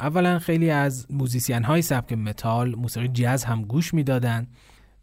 اولا 0.00 0.38
خیلی 0.38 0.70
از 0.70 1.06
موزیسین 1.10 1.64
های 1.64 1.82
سبک 1.82 2.12
متال 2.12 2.74
موسیقی 2.74 3.08
جز 3.08 3.44
هم 3.44 3.62
گوش 3.62 3.94
می‌دادن 3.94 4.46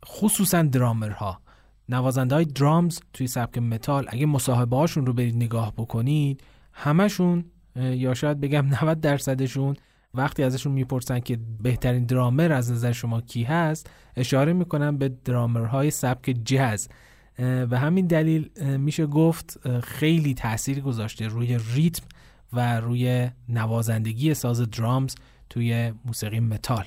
خصوصا 0.05 0.61
درامرها. 0.61 1.41
نوازنده 1.89 2.35
های 2.35 2.45
drums 2.45 2.99
توی 3.13 3.27
سبک 3.27 3.57
متال 3.57 4.05
اگه 4.09 4.25
مصاحبه 4.25 4.75
هاشون 4.75 5.05
رو 5.05 5.13
برید 5.13 5.35
نگاه 5.35 5.73
بکنید 5.77 6.43
همشون 6.73 7.45
یا 7.75 8.13
شاید 8.13 8.39
بگم 8.39 8.65
90 8.65 9.01
درصدشون 9.01 9.75
وقتی 10.13 10.43
ازشون 10.43 10.71
می‌پرسن 10.71 11.19
که 11.19 11.39
بهترین 11.63 12.05
درامر 12.05 12.51
از 12.51 12.71
نظر 12.71 12.91
شما 12.91 13.21
کی 13.21 13.43
هست 13.43 13.89
اشاره 14.15 14.53
می‌کنن 14.53 14.97
به 14.97 15.09
درامرهای 15.25 15.91
سبک 15.91 16.35
جز 16.45 16.87
و 17.39 17.77
همین 17.79 18.07
دلیل 18.07 18.49
میشه 18.77 19.05
گفت 19.05 19.67
خیلی 19.79 20.33
تاثیر 20.33 20.79
گذاشته 20.79 21.27
روی 21.27 21.59
ریتم 21.73 22.03
و 22.53 22.79
روی 22.79 23.29
نوازندگی 23.49 24.33
ساز 24.33 24.69
drums 24.69 25.15
توی 25.49 25.93
موسیقی 26.05 26.39
متال. 26.39 26.85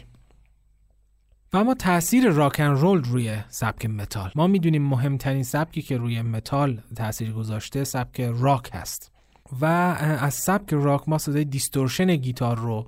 و 1.52 1.56
اما 1.56 1.74
تاثیر 1.74 2.30
rock 2.30 2.50
and 2.50 2.64
roll 2.64 3.04
روی 3.04 3.36
سبک 3.48 3.86
متال. 3.86 4.30
ما 4.34 4.46
می‌دونیم 4.46 4.82
مهمترین 4.82 5.42
سبکی 5.42 5.82
که 5.82 5.96
روی 5.96 6.22
متال 6.22 6.80
تاثیر 6.96 7.32
گذاشته 7.32 7.84
سبک 7.84 8.20
راک 8.20 8.70
هست. 8.72 9.12
و 9.60 9.64
از 9.64 10.34
سبک 10.34 10.68
راک 10.72 11.08
ما 11.08 11.18
صدای 11.18 11.44
distortion 11.44 12.16
گیتار 12.16 12.58
رو 12.58 12.86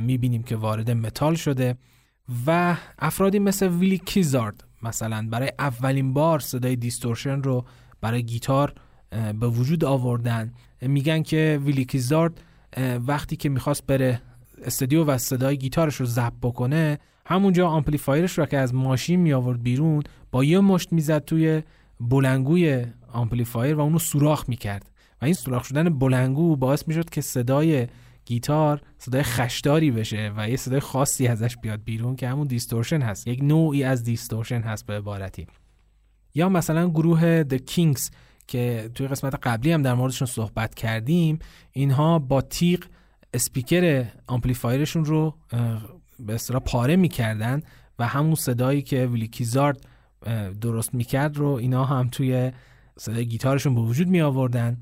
می‌بینیم 0.00 0.42
که 0.42 0.56
وارد 0.56 0.90
متال 0.90 1.34
شده 1.34 1.76
و 2.46 2.76
افرادی 2.98 3.38
مثل 3.38 3.68
ویلی 3.68 3.98
کیزارد 3.98 4.64
مثلا 4.82 5.28
برای 5.30 5.52
اولین 5.58 6.12
بار 6.14 6.38
صدای 6.38 6.76
distortion 6.76 7.42
رو 7.42 7.64
برای 8.00 8.22
گیتار 8.22 8.74
به 9.40 9.48
وجود 9.48 9.84
آوردن. 9.84 10.52
میگن 10.82 11.22
که 11.22 11.60
ویلی 11.64 11.84
کیزارد 11.84 12.40
وقتی 13.06 13.36
که 13.36 13.48
می‌خواست 13.48 13.86
بره 13.86 14.22
استودیو 14.64 15.04
و 15.04 15.18
صدای 15.18 15.58
گیتارش 15.58 15.94
رو 15.94 16.06
ضبط 16.06 16.34
بکنه 16.42 16.98
همونجا 17.28 17.68
آمپلیفایرش 17.68 18.38
رو 18.38 18.46
که 18.46 18.58
از 18.58 18.74
ماشین 18.74 19.20
می 19.20 19.32
آورد 19.32 19.62
بیرون 19.62 20.02
با 20.30 20.44
یه 20.44 20.60
مشت 20.60 20.92
می‌زد 20.92 21.24
توی 21.24 21.62
بلنگوی 22.00 22.86
آمپلیفایر 23.12 23.74
و 23.74 23.80
اونو 23.80 23.98
سوراخ 23.98 24.44
می‌کرد. 24.48 24.90
و 25.22 25.24
این 25.24 25.34
سوراخ 25.34 25.64
شدن 25.64 25.98
بلنگو 25.98 26.56
باعث 26.56 26.88
می‌شد 26.88 27.10
که 27.10 27.20
صدای 27.20 27.86
گیتار 28.24 28.80
صدای 28.98 29.22
خشداری 29.22 29.90
بشه 29.90 30.32
و 30.36 30.50
یه 30.50 30.56
صدای 30.56 30.80
خاصی 30.80 31.26
ازش 31.26 31.56
بیاد 31.56 31.84
بیرون 31.84 32.16
که 32.16 32.28
همون 32.28 32.46
distortion 32.46 33.02
هست. 33.02 33.28
یک 33.28 33.42
نوعی 33.42 33.84
از 33.84 34.04
distortion 34.04 34.60
هست 34.60 34.86
به 34.86 34.94
عبارتی. 34.94 35.46
یا 36.34 36.48
مثلا 36.48 36.88
گروه 36.88 37.42
The 37.42 37.58
Kings 37.70 38.10
که 38.46 38.90
توی 38.94 39.08
قسمت 39.08 39.34
قبلی 39.42 39.72
هم 39.72 39.82
در 39.82 39.94
موردشون 39.94 40.26
صحبت 40.26 40.74
کردیم 40.74 41.38
اینها 41.72 42.18
با 42.18 42.40
تیغ 42.40 42.84
اسپیکر 43.34 44.04
آمپلیفایرشون 44.26 45.04
رو 45.04 45.34
به 46.18 46.34
اصطلاح 46.34 46.62
پاره 46.62 46.96
می‌کردن 46.96 47.62
و 47.98 48.06
همون 48.06 48.34
صدایی 48.34 48.82
که 48.82 49.06
ویلی 49.06 49.28
کیزارد 49.28 49.86
درست 50.60 50.94
می‌کرد 50.94 51.36
رو 51.36 51.48
اینا 51.48 51.84
هم 51.84 52.08
توی 52.08 52.52
صدای 52.98 53.26
گیتارشون 53.26 53.74
به 53.74 53.80
وجود 53.80 54.08
می 54.08 54.20
آوردن 54.20 54.76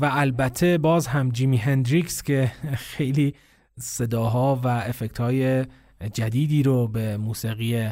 و 0.00 0.10
البته 0.12 0.78
باز 0.78 1.06
هم 1.06 1.30
جیمی 1.30 1.56
هندریکس 1.56 2.22
که 2.22 2.52
خیلی 2.96 3.34
صداها 3.78 4.60
و 4.64 4.68
افکت 4.68 5.20
های 5.20 5.66
جدیدی 6.12 6.62
رو 6.62 6.88
به 6.88 7.16
موسیقی 7.16 7.90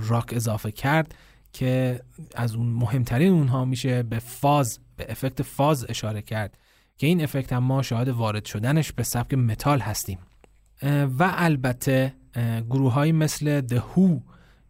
راک 0.00 0.32
اضافه 0.32 0.72
کرد 0.72 1.14
که 1.52 2.00
از 2.34 2.54
اون 2.54 2.66
مهمترین 2.66 3.32
اونها 3.32 3.64
میشه 3.64 4.02
به 4.02 4.18
فاز 4.18 4.78
به 4.96 5.06
افکت 5.08 5.42
فاز 5.42 5.86
اشاره 5.88 6.22
کرد. 6.22 6.58
که 6.98 7.06
این 7.06 7.22
افکت 7.22 7.52
هم 7.52 7.64
ما 7.64 7.82
شاهد 7.82 8.08
وارد 8.08 8.44
شدنش 8.44 8.92
به 8.92 9.02
سبک 9.02 9.34
متال 9.34 9.80
هستیم. 9.80 10.18
و 11.18 11.32
البته 11.36 12.14
گروه 12.70 12.92
های 12.92 13.12
مثل 13.12 13.62
Who 13.68 14.20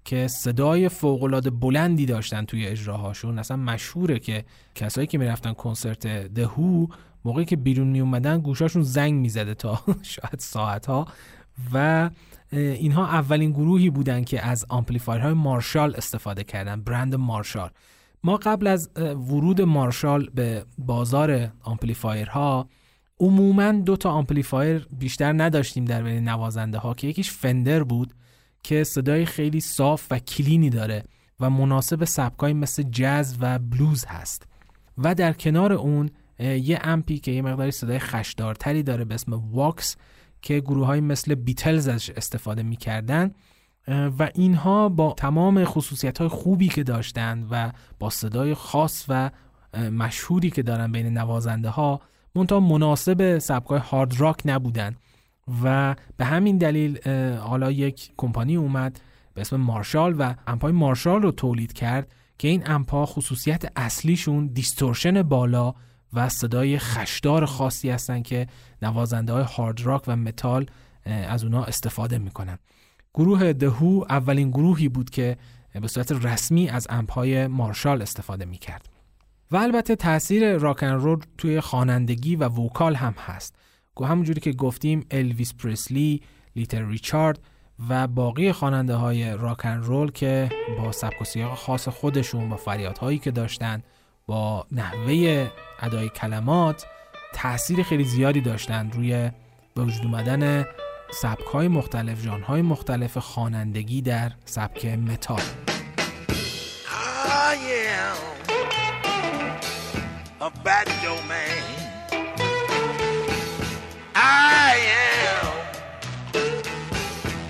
که 0.04 0.28
صدای 0.28 0.88
فوقالعاده 0.88 1.50
بلندی 1.50 2.06
داشتن 2.06 2.44
توی 2.44 2.66
اجراهاشون 2.66 3.38
اصلا 3.38 3.56
مشهوره 3.56 4.18
که 4.18 4.44
کسایی 4.74 5.06
که 5.06 5.18
می‌رفتن 5.18 5.52
کنسرت 5.52 6.06
دهو 6.06 6.86
موقعی 7.24 7.44
که 7.44 7.56
بیرون 7.56 7.86
می 7.86 8.00
اومدن 8.00 8.40
گوشاشون 8.40 8.82
زنگ 8.82 9.14
می‌زده 9.14 9.54
تا 9.54 9.80
شاید 10.02 10.38
ساعت 10.38 10.86
ها 10.86 11.06
و 11.72 12.10
اینها 12.52 13.06
اولین 13.06 13.50
گروهی 13.50 13.90
بودن 13.90 14.24
که 14.24 14.46
از 14.46 14.66
های 15.06 15.32
مارشال 15.32 15.94
استفاده 15.96 16.44
کردن 16.44 16.80
برند 16.80 17.14
مارشال. 17.14 17.70
ما 18.24 18.36
قبل 18.36 18.66
از 18.66 18.90
ورود 18.96 19.62
مارشال 19.62 20.30
به 20.34 20.64
بازار 20.78 21.52
آمپلیفایرها 21.62 22.68
عموما 23.20 23.72
دو 23.72 23.96
تا 23.96 24.10
آمپلیفایر 24.10 24.86
بیشتر 24.98 25.32
نداشتیم 25.32 25.84
در 25.84 26.02
بین 26.02 26.28
نوازنده 26.28 26.78
ها 26.78 26.94
که 26.94 27.06
یکیش 27.06 27.30
فندر 27.30 27.84
بود 27.84 28.14
که 28.62 28.84
صدای 28.84 29.26
خیلی 29.26 29.60
صاف 29.60 30.06
و 30.10 30.18
clean 30.18 30.62
ی 30.62 30.70
داره 30.70 31.04
و 31.40 31.50
مناسب 31.50 32.04
سبکای 32.04 32.52
مثل 32.52 32.82
جاز 32.82 33.36
و 33.40 33.58
بلوز 33.58 34.04
هست. 34.04 34.46
و 34.98 35.14
در 35.14 35.32
کنار 35.32 35.72
اون 35.72 36.10
یه 36.38 36.78
amp 36.82 37.09
ی 37.09 37.18
که 37.18 37.30
یه 37.30 37.42
مقداری 37.42 37.70
صدای 37.70 37.98
خشدارتری 37.98 38.82
داره 38.82 39.04
به 39.04 39.14
اسم 39.14 39.32
واکس 39.32 39.96
که 40.42 40.60
گروه 40.60 40.86
های 40.86 41.00
مثل 41.00 41.34
بیتلز 41.34 41.88
ازش 41.88 42.10
استفاده 42.10 42.62
می‌کردن. 42.62 43.30
و 43.88 44.30
اینها 44.34 44.88
با 44.88 45.14
تمام 45.16 45.64
خصوصیت 45.64 46.18
های 46.18 46.28
خوبی 46.28 46.68
که 46.68 46.82
داشتن 46.82 47.46
و 47.50 47.72
با 47.98 48.10
صدای 48.10 48.54
خاص 48.54 49.04
و 49.08 49.30
مشهوری 49.74 50.50
که 50.50 50.62
دارن 50.62 50.92
بین 50.92 51.18
نوازنده 51.18 51.68
ها 51.68 52.00
منتها 52.34 52.60
مناسب 52.60 53.38
سبکای 53.38 53.78
هارد 53.78 54.20
راک 54.20 54.42
نبودن. 54.44 54.96
و 55.64 55.96
به 56.16 56.24
همین 56.24 56.58
دلیل 56.58 57.08
حالا 57.38 57.70
یک 57.70 58.10
کمپانی 58.16 58.56
اومد 58.56 59.00
به 59.34 59.40
اسم 59.40 59.56
مارشال 59.56 60.14
و 60.18 60.34
امپای 60.46 60.72
مارشال 60.72 61.22
رو 61.22 61.30
تولید 61.30 61.72
کرد 61.72 62.12
که 62.38 62.48
این 62.48 62.70
امپا 62.70 63.06
خصوصیت 63.06 63.72
اصلیشون 63.76 64.46
دیستورشن 64.46 65.22
بالا 65.22 65.74
و 66.12 66.28
صدای 66.28 66.78
خشدار 66.78 67.46
خاصی 67.46 67.90
هستن 67.90 68.22
که 68.22 68.46
نوازنده 68.82 69.32
های 69.32 69.44
هارد 69.44 69.80
راک 69.80 70.02
و 70.06 70.16
متال 70.16 70.66
از 71.04 71.44
اونا 71.44 71.64
استفاده 71.64 72.18
می‌کنن. 72.18 72.58
گروه 73.14 73.52
The 73.52 73.78
Who 73.78 74.04
اولین 74.08 74.50
گروهی 74.50 74.88
بود 74.88 75.10
که 75.10 75.36
به 75.80 75.88
صورت 75.88 76.12
رسمی 76.12 76.68
از 76.68 76.86
amp 76.90 77.32
ای 77.32 77.46
مارشال 77.46 78.02
استفاده 78.02 78.44
می‌کرد. 78.44 78.88
و 79.50 79.56
البته 79.56 79.96
تاثیر 79.96 80.56
rock 80.56 80.73
and 80.73 80.86
roll 80.86 81.20
توی 81.38 81.60
خوانندگی 81.60 82.36
و 82.36 82.44
vocal 82.48 82.94
هم 82.94 83.14
هست. 83.26 83.54
همونجوری 84.00 84.40
که 84.40 84.52
گفتیم 84.52 85.06
الویس 85.10 85.54
پرسلی، 85.54 86.22
لیتل 86.56 86.84
ریچارد 86.84 87.38
و 87.88 88.06
باقی 88.06 88.52
خواننده 88.52 88.94
های 88.94 89.36
rock 89.36 89.59
and 89.59 89.76
roll 89.76 90.10
که 90.10 90.50
با 90.78 90.92
سبک 90.92 91.22
و 91.22 91.24
سیاق 91.24 91.54
خاص 91.58 91.88
خودشون 91.88 92.48
با 92.48 92.56
فریادهایی 92.56 93.18
که 93.18 93.30
داشتن 93.30 93.82
با 94.26 94.66
نحوه 94.72 95.50
ادای 95.80 96.08
کلمات 96.08 96.86
تاثیر 97.34 97.82
خیلی 97.82 98.04
زیادی 98.04 98.40
داشتن 98.40 98.90
روی 98.90 99.30
به 99.74 99.82
وجود 99.82 100.04
اومدن 100.04 100.64
سبک 101.12 101.46
های 101.46 101.68
مختلف 101.68 102.24
جان 102.24 102.42
های 102.42 102.62
مختلف 102.62 103.18
خوانندگی 103.18 104.02
در 104.02 104.32
سبک 104.44 104.86
متال. 104.86 105.42
I 114.14 114.78
am 115.36 115.46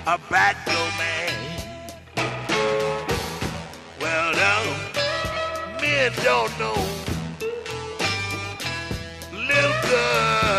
a 0.09 0.18
bad 0.29 0.57
man. 0.98 1.33
Well, 4.00 4.33
no, 4.35 4.74
men 5.81 6.12
don't 6.24 6.59
know. 6.59 6.74
Little 9.33 9.76
girls 9.88 10.49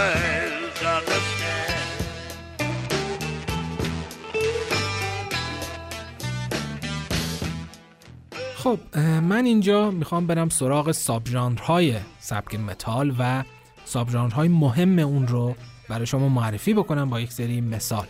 خب 8.63 8.79
من 8.99 9.45
اینجا 9.45 9.91
می‌خوام 9.91 10.27
برم 10.27 10.49
سراغ 10.49 10.91
ساب 10.91 11.27
های 11.57 11.95
سبک 12.19 12.55
متال 12.55 13.15
و 13.19 13.43
ساب 13.85 14.09
های 14.09 14.47
مهم 14.47 14.99
اون 14.99 15.27
رو 15.27 15.55
برای 15.89 16.05
شما 16.05 16.29
معرفی 16.29 16.73
بکنم 16.73 17.09
با 17.09 17.19
یک 17.19 17.31
سری 17.31 17.61
مثال. 17.61 18.05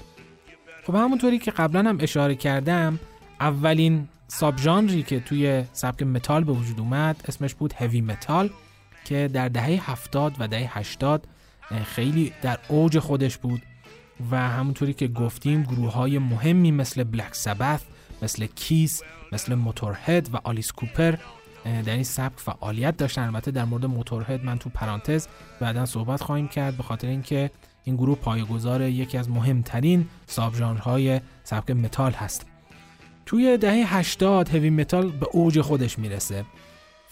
خب 0.87 0.95
همونطوری 0.95 1.39
که 1.39 1.51
قبلا 1.51 1.89
هم 1.89 1.97
اشاره 1.99 2.35
کردم 2.35 2.99
اولین 3.39 4.07
sub 4.27 4.55
که 5.07 5.19
توی 5.19 5.63
سبک 5.73 6.03
متال 6.03 6.43
به 6.43 6.51
وجود 6.51 6.79
اومد 6.79 7.23
اسمش 7.27 7.55
بود 7.55 7.73
هوی 7.73 8.01
متال 8.01 8.49
که 9.05 9.29
در 9.33 9.49
دهه 9.49 9.91
70 9.91 10.35
و 10.39 10.47
دهه 10.47 10.77
80 10.77 11.27
خیلی 11.85 12.33
در 12.41 12.59
اوج 12.67 12.99
خودش 12.99 13.37
بود 13.37 13.61
و 14.31 14.37
همونطوری 14.37 14.93
که 14.93 15.07
گفتیم 15.07 15.63
گروه 15.63 15.93
های 15.93 16.19
مهمی 16.19 16.71
مثل 16.71 17.03
بلک 17.03 17.35
سبت 17.36 17.81
مثل 18.21 18.45
کیس 18.45 19.01
مثل 19.31 19.55
موتورهد 19.55 20.29
و 20.34 20.38
آلیس 20.43 20.71
کوپر 20.71 21.15
در 21.86 21.93
این 21.93 22.03
سبک 22.03 22.39
فعالیت 22.39 22.97
داشتن. 22.97 23.21
البته 23.21 23.51
در 23.51 23.65
مورد 23.65 23.86
موتورهد 23.86 24.43
من 24.43 24.57
تو 24.57 24.69
پرانتز 24.69 25.27
بعدا 25.60 25.86
صحبت 25.86 26.23
خواهیم 26.23 26.47
کرد 26.47 26.77
به 26.77 26.84
خاطر 26.84 27.07
اینکه 27.07 27.51
این 27.84 27.95
گروه 27.95 28.17
پایه‌گذار 28.17 28.81
یکی 28.81 29.17
از 29.17 29.29
مهمترین 29.29 30.07
sub 30.27 30.55
ژانرهای 30.55 31.21
سبک 31.43 31.71
متال 31.71 32.12
هست. 32.12 32.45
توی 33.25 33.57
دهه 33.57 33.97
80 33.97 34.49
هوی 34.49 34.69
متال 34.69 35.12
به 35.12 35.27
اوج 35.31 35.62
خودش 35.62 35.99
می‌رسه 35.99 36.45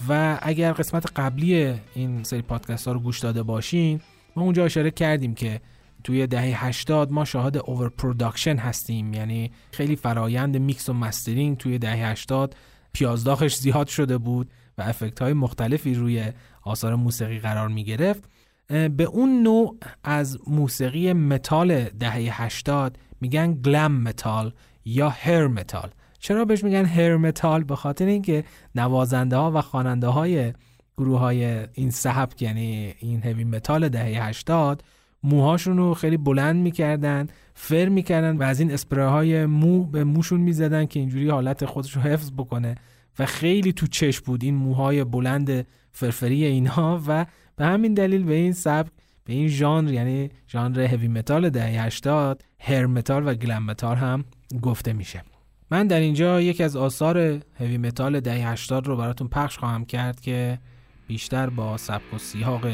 و 0.09 0.39
اگر 0.41 0.73
قسمت 0.73 1.05
قبلی 1.15 1.75
این 1.95 2.23
سری 2.23 2.41
پادکست 2.41 2.87
ها 2.87 2.93
رو 2.93 2.99
گوش 2.99 3.19
داده 3.19 3.43
باشین 3.43 4.01
ما 4.35 4.43
اونجا 4.43 4.65
اشاره 4.65 4.91
کردیم 4.91 5.35
که 5.35 5.61
توی 6.03 6.27
دهه 6.27 6.65
80 6.65 7.11
ما 7.11 7.25
شاهد 7.25 7.57
over 7.57 7.89
production 7.89 8.57
هستیم. 8.57 9.13
یعنی 9.13 9.51
خیلی 9.71 9.95
فرایند 9.95 10.57
میکس 10.57 10.89
و 10.89 10.93
mastering 10.93 11.57
توی 11.57 11.77
دهه 11.77 12.09
80 12.09 12.55
پیازداغش 12.93 13.55
زیاد 13.55 13.87
شده 13.87 14.17
بود 14.17 14.51
و 14.77 14.81
افکت 14.81 15.21
های 15.21 15.33
مختلفی 15.33 15.93
روی 15.93 16.31
آثار 16.61 16.95
موسیقی 16.95 17.39
قرار 17.39 17.67
می 17.67 17.83
گرفت 17.83 18.23
به 18.67 19.03
اون 19.03 19.43
نوع 19.43 19.77
از 20.03 20.37
موسیقی 20.47 21.13
متال 21.13 21.83
دهه 21.83 22.41
80 22.41 22.97
میگن 23.21 23.53
glam 23.53 23.91
metal 23.91 24.53
یا 24.85 25.09
hair 25.09 25.47
metal 25.47 25.89
چرا 26.19 26.45
بهش 26.45 26.63
میگن 26.63 26.85
hair 26.85 27.17
metal 27.17 27.63
به 27.63 27.75
خاطر 27.75 28.05
اینکه 28.05 28.43
نوازنده 28.75 29.37
ها 29.37 29.51
و 29.55 29.61
خواننده 29.61 30.07
های 30.07 30.53
گروه 30.97 31.19
های 31.19 31.67
این 31.73 31.91
سبک 31.91 32.41
یعنی 32.41 32.93
این 32.99 33.23
هوی 33.23 33.43
متال 33.43 33.89
دهه 33.89 34.27
80 34.27 34.83
موهاشون 35.23 35.77
رو 35.77 35.93
خیلی 35.93 36.17
بلند 36.17 36.55
می‌کردن 36.55 37.27
فر 37.53 37.89
می‌کردن 37.89 38.37
و 38.37 38.43
از 38.43 38.59
این 38.59 38.71
اسپره 38.71 39.07
های 39.07 39.45
مو 39.45 39.83
به 39.83 40.03
موشون 40.03 40.41
می‌زدن 40.41 40.85
که 40.85 40.99
اینجوری 40.99 41.29
حالت 41.29 41.65
خودش 41.65 41.95
رو 41.95 42.01
حفظ 42.01 42.31
بکنه 42.31 42.75
و 43.19 43.25
خیلی 43.25 43.73
تو 43.73 43.87
چشم 43.87 44.23
بود 44.25 44.43
این 44.43 44.55
موهای 44.55 45.03
بلند 45.03 45.67
فرفری 45.91 46.45
اینها 46.45 47.01
و 47.07 47.25
به 47.55 47.65
همین 47.65 47.93
دلیل 47.93 48.23
به 48.23 48.33
این 48.33 48.53
سبک 48.53 48.91
به 49.25 49.33
این 49.33 49.47
ژانر 49.47 49.93
یعنی 49.93 50.29
ژانر 50.47 50.81
هوی 50.81 51.07
متال 51.07 51.49
دهه 51.49 51.85
80 51.85 52.43
hair 52.59 52.85
metal 52.85 53.27
و 53.27 53.33
glam 53.33 53.65
metal 53.65 53.95
هم 53.95 54.25
گفته 54.61 54.93
میشه. 54.93 55.23
من 55.71 55.87
در 55.87 55.99
اینجا 55.99 56.41
یکی 56.41 56.63
از 56.63 56.75
آثار 56.75 57.17
هوی 57.59 57.77
متال 57.77 58.19
دهه 58.19 58.51
80 58.51 58.87
رو 58.87 58.97
براتون 58.97 59.27
پخش 59.27 59.57
خواهم 59.57 59.85
کرد 59.85 60.21
که 60.21 60.59
بیشتر 61.07 61.49
با 61.49 61.77
سبک 61.77 62.13
و 62.13 62.17
سیاق 62.17 62.65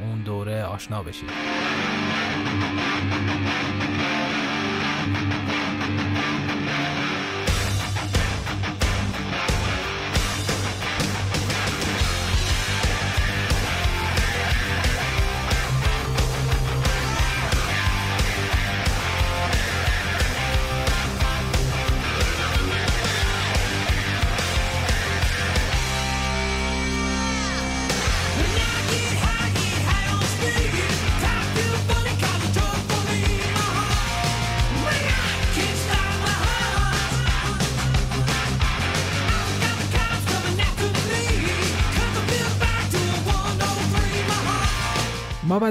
اون 0.00 0.22
دوره 0.24 0.64
آشنا 0.64 1.02
بشید. 1.02 1.65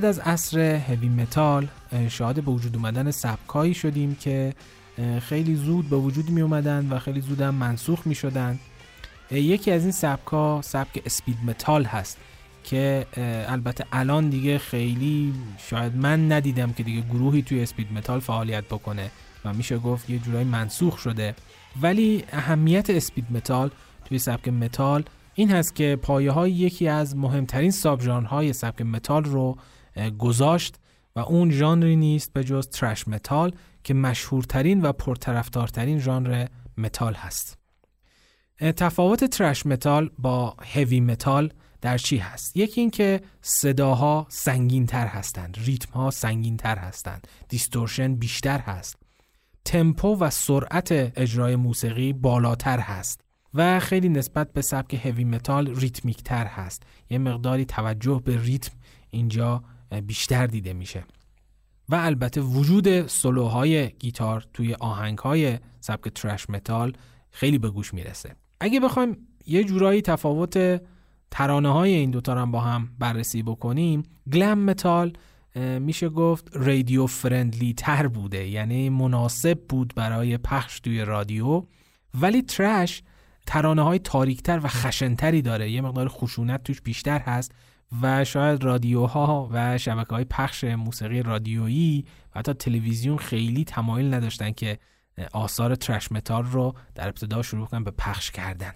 از 0.06 0.20
عصر 0.20 0.60
heavy 0.60 1.10
metal 1.10 1.68
شاهد 2.10 2.36
به 2.36 2.52
وجود 2.52 2.76
اومدن 2.76 3.12
سبکایی 3.12 3.74
شدیم 3.74 4.16
که 4.16 4.54
خیلی 5.22 5.56
زود 5.56 5.90
به 5.90 5.96
وجود 5.96 6.30
می 6.30 6.42
اومدن 6.42 6.90
و 6.90 7.00
خیلی 7.00 7.22
زود 7.22 7.42
هم 7.42 7.56
منسوخ 7.56 8.08
می 8.08 8.16
شدن 8.16 8.60
یکی 9.32 9.72
از 9.72 9.82
این 9.82 9.92
سبکا 9.92 10.62
سبک 10.62 11.02
speed 11.06 11.38
metal 11.46 11.84
هست 11.84 12.18
که 12.64 13.06
البته 13.48 13.86
الان 13.92 14.30
دیگه 14.30 14.58
خیلی 14.58 15.34
شاید 15.58 15.96
من 15.96 16.32
ندیدم 16.32 16.74
که 16.74 16.84
دیگه 16.84 17.02
گروهی 17.02 17.42
توی 17.42 17.62
speed 17.62 17.94
metal 17.94 18.20
فعالیت 18.20 18.66
بکنه 18.66 19.12
و 19.46 19.54
میشه 19.54 19.78
گفت 19.78 20.10
یه 20.10 20.20
جورایی 20.20 20.46
منسوخ 20.46 20.98
شده. 20.98 21.36
ولی 21.82 22.24
اهمیت 22.32 22.90
speed 22.90 23.26
metal 23.30 23.72
توی 24.06 24.20
سبک 24.20 24.48
متال 24.48 25.04
این 25.36 25.52
هست 25.52 25.76
که 25.76 26.00
پایه 26.02 26.32
های 26.32 26.52
یکی 26.52 26.88
از 26.88 27.18
مهمترین 27.18 27.72
sub 27.72 28.02
های 28.02 28.54
سبک 28.54 28.82
متال 28.82 29.24
رو 29.24 29.58
گذاشت 30.18 30.76
و 31.16 31.20
اون 31.20 31.52
ژانری 31.52 31.96
نیست 31.96 32.34
به 32.34 32.44
جز 32.44 32.68
thrash 32.68 33.08
metal 33.08 33.56
که 33.84 33.94
مشهورترین 33.94 34.82
و 34.82 34.92
پرطرفدارترین 34.92 36.00
ژانر 36.00 36.48
متال 36.78 37.14
هست. 37.14 37.58
تفاوت 38.60 39.24
thrash 39.24 39.66
metal 39.66 40.10
با 40.20 40.56
heavy 40.74 41.00
metal 41.00 41.54
در 41.82 41.98
چی 41.98 42.18
هست؟ 42.18 42.58
یکی 42.58 42.82
اینکه 42.82 43.22
صداها 43.42 44.28
سنگین 44.30 44.86
تر 44.86 45.08
هستند، 45.08 45.58
ریتم 45.66 45.92
ها 45.92 46.12
سنگین 46.12 46.58
تر 46.58 46.78
هستند، 46.78 47.28
distortion 47.50 48.16
بیشتر 48.16 48.60
هست. 48.60 48.96
تمپو 49.66 50.16
و 50.16 50.30
سرعت 50.30 50.92
اجرای 50.92 51.56
موسیقی 51.56 52.14
بالاتر 52.14 52.80
هست. 52.80 53.22
و 53.54 53.80
خیلی 53.80 54.10
نسبت 54.10 54.54
به 54.54 54.62
سبک 54.62 55.06
heavy 55.06 55.24
metal 55.24 55.76
ریتمیک 55.76 56.24
تر 56.24 56.46
هست 56.46 56.84
یه 57.10 57.18
مقداری 57.18 57.66
توجه 57.66 58.22
به 58.26 58.42
ریتم 58.42 58.72
اینجا 59.10 59.64
بیشتر 60.02 60.48
دیده 60.48 60.74
میشه. 60.74 61.04
و 61.90 61.96
البته 61.96 62.42
وجود 62.42 63.08
سولوهای 63.08 63.90
گیتار 63.90 64.46
توی 64.54 64.74
آهنگهای 64.74 65.60
سبک 65.80 66.10
thrash 66.10 66.50
metal 66.50 66.94
خیلی 67.32 67.58
به 67.58 67.70
گوش 67.70 67.94
می‌رسه. 67.94 68.36
اگه 68.60 68.80
بخوایم 68.80 69.18
یه 69.46 69.64
جورایی 69.64 70.02
تفاوت 70.02 70.82
ترانه 71.32 71.74
های 71.74 71.94
این 71.94 72.12
دوتا 72.12 72.34
رو 72.34 72.46
با 72.46 72.60
هم 72.60 72.90
بررسی 73.00 73.44
بکنیم 73.44 74.04
glam 74.34 74.60
metal 74.60 75.14
میشه 75.80 76.10
گفت 76.10 76.50
radio 76.54 77.08
friendly 77.08 77.74
تر 77.74 78.08
بوده 78.08 78.48
یعنی 78.48 78.90
مناسب 78.90 79.60
بود 79.70 79.94
برای 79.96 80.38
پخش 80.38 80.80
توی 80.80 81.02
رادیو. 81.02 81.64
ولی 82.22 82.42
thrash 82.42 83.04
ترانه 83.48 83.82
های 83.82 84.00
تاریکتر 84.00 84.60
و 84.64 84.68
خشنتری 84.68 85.42
داره 85.42 85.72
یه 85.72 85.82
مقدار 85.82 86.08
خشونت 86.08 86.64
توش 86.64 86.82
بیشتر 86.82 87.20
هست. 87.20 87.52
و 88.02 88.24
شاید 88.24 88.64
رادیوها 88.64 89.50
و 89.52 89.78
شبکه 89.78 90.10
های 90.10 90.24
پخش 90.24 90.64
موسیقی 90.64 91.24
رادیویی 91.24 92.06
و 92.36 92.40
حتی 92.40 92.54
تلویزیون 92.54 93.18
خیلی 93.18 93.64
تمایل 93.64 94.14
نداشتن 94.14 94.52
که 94.52 94.80
آثار 95.34 95.76
thrash 95.76 96.12
metal 96.12 96.44
رو 96.44 96.74
در 96.96 97.08
ابتدا 97.08 97.42
شروع 97.42 97.68
کنن 97.68 97.84
به 97.84 97.92
پخش 97.92 98.32
کردن. 98.32 98.72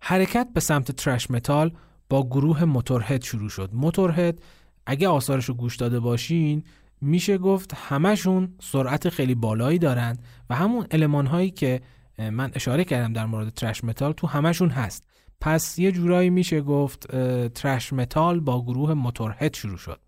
حرکت 0.00 0.48
به 0.54 0.60
سمت 0.60 0.92
thrash 0.92 1.30
metal 1.30 1.72
با 2.08 2.26
گروه 2.26 2.64
Motörhead 2.64 3.22
شروع 3.22 3.48
شد. 3.48 3.70
Motörhead 3.72 4.42
اگه 4.86 5.08
آثارش 5.08 5.44
رو 5.44 5.54
گوش 5.54 5.76
داده 5.76 6.00
باشین 6.00 6.64
میشه 7.00 7.38
گفت 7.38 7.74
همشون 7.74 8.54
سرعت 8.60 9.08
خیلی 9.08 9.34
بالایی 9.34 9.78
دارند 9.78 10.22
و 10.50 10.54
همون 10.54 10.86
المان 10.90 11.50
که 11.50 11.80
من 12.18 12.50
اشاره 12.54 12.84
کردم 12.84 13.12
در 13.12 13.26
مورد 13.26 13.48
thrash 13.48 13.84
metal 13.84 14.12
تو 14.12 14.26
همشون 14.26 14.70
هست. 14.70 15.13
پس 15.44 15.78
یه 15.78 15.92
جورایی 15.92 16.30
میشه 16.30 16.60
گفت 16.60 17.06
thrash 17.48 17.92
metal 17.92 18.40
با 18.40 18.62
گروه 18.62 18.94
Motörhead 18.94 19.54
شروع 19.54 19.76
شد. 19.76 20.00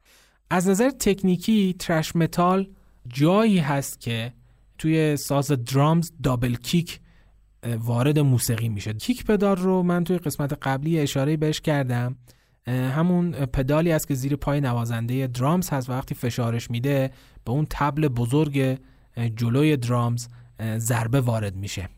از 0.51 0.69
نظر 0.69 0.91
تکنیکی 0.91 1.75
thrash 1.79 2.17
metal 2.17 2.69
جایی 3.09 3.59
هست 3.59 4.01
که 4.01 4.33
توی 4.79 5.17
ساز 5.17 5.47
drums 5.47 6.13
double 6.23 6.55
kick 6.55 7.01
وارد 7.79 8.19
موسیقی 8.19 8.69
میشه. 8.69 8.93
kick 8.93 9.25
pedal 9.25 9.57
رو 9.57 9.83
من 9.83 10.05
توی 10.05 10.19
قسمت 10.19 10.53
قبلی 10.63 10.99
اشاره 10.99 11.37
بهش 11.37 11.61
کردم. 11.61 12.17
همون 12.67 13.33
پدالی 13.33 13.93
است 13.93 14.09
که 14.09 14.15
زیر 14.15 14.37
پای 14.37 14.61
نوازنده 14.61 15.27
drums 15.27 15.71
هست 15.71 15.91
وقتی 15.91 16.15
فشارش 16.15 16.71
میده 16.71 17.11
به 17.45 17.53
اون 17.53 17.67
تبل 17.71 18.09
بزرگ 18.09 18.79
جلوی 19.37 19.77
درامز 19.77 20.29
ضربه 20.77 21.21
وارد 21.21 21.57
میشه. 21.57 21.89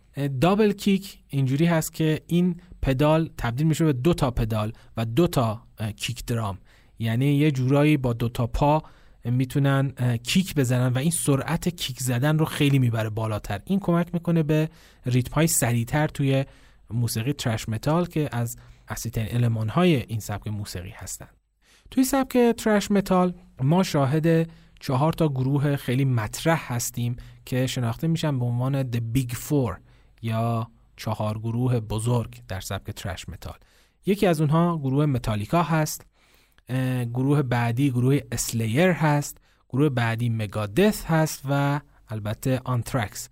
دابل 0.40 0.72
کیک 0.72 1.18
اینجوری 1.28 1.66
هست 1.66 1.92
که 1.92 2.20
این 2.26 2.60
پدال 2.82 3.30
تبدیل 3.36 3.66
میشه 3.66 3.84
به 3.84 3.92
دو 3.92 4.14
تا 4.14 4.30
پدال 4.30 4.72
و 4.96 5.04
دو 5.04 5.26
تا 5.26 5.62
کیک 5.96 6.24
درام 6.24 6.58
یعنی 6.98 7.26
یه 7.26 7.50
جورایی 7.50 7.96
با 7.96 8.12
دو 8.12 8.28
تا 8.28 8.46
پا 8.46 8.82
می‌تونن 9.24 9.92
کیک 10.22 10.54
بزنن 10.54 10.92
و 10.92 10.98
این 10.98 11.10
سرعت 11.10 11.68
کیک 11.68 12.00
زدن 12.00 12.38
رو 12.38 12.44
خیلی 12.44 12.78
می‌بره 12.78 13.10
بالاتر. 13.10 13.60
این 13.64 13.80
کمک 13.80 14.14
می‌کنه 14.14 14.42
به 14.42 14.68
ریتم 15.06 15.34
های 15.34 15.46
سریعتر 15.46 16.08
توی 16.08 16.44
موسیقی 16.90 17.32
ترش 17.32 17.68
متال 17.68 18.06
که 18.06 18.28
از 18.32 18.56
اصلیترین 18.88 19.28
علمان 19.28 19.68
های 19.68 19.96
این 19.96 20.20
سبک 20.20 20.48
موسیقی 20.48 20.92
هستن. 20.96 21.28
توی 21.90 22.04
سبک 22.04 22.36
thrash 22.56 22.90
metal 22.90 23.34
ما 23.62 23.82
شاهد 23.82 24.50
چهار 24.80 25.12
تا 25.12 25.28
گروه 25.28 25.76
خیلی 25.76 26.04
مطرح 26.04 26.72
هستیم 26.72 27.16
که 27.44 27.66
شناخته 27.66 28.06
میشن 28.06 28.38
به 28.38 28.44
عنوان 28.44 28.90
The 28.90 29.00
Big 29.16 29.32
Four. 29.32 29.87
یا 30.22 30.68
چهار 30.96 31.38
گروه 31.38 31.80
بزرگ 31.80 32.40
در 32.48 32.60
سبک 32.60 32.90
thrash 32.90 33.28
metal. 33.28 33.58
یکی 34.06 34.26
از 34.26 34.40
اونها 34.40 34.78
گروه 34.78 35.06
متالیکا 35.06 35.62
هست 35.62 36.06
گروه 37.14 37.42
بعدی 37.42 37.90
گروه 37.90 38.20
Slayer 38.32 38.90
هست 38.90 39.38
گروه 39.68 39.88
بعدی 39.88 40.28
Megadeth 40.28 41.04
هست 41.04 41.42
و 41.50 41.80
البته 42.08 42.60
Anthrax 42.64 43.28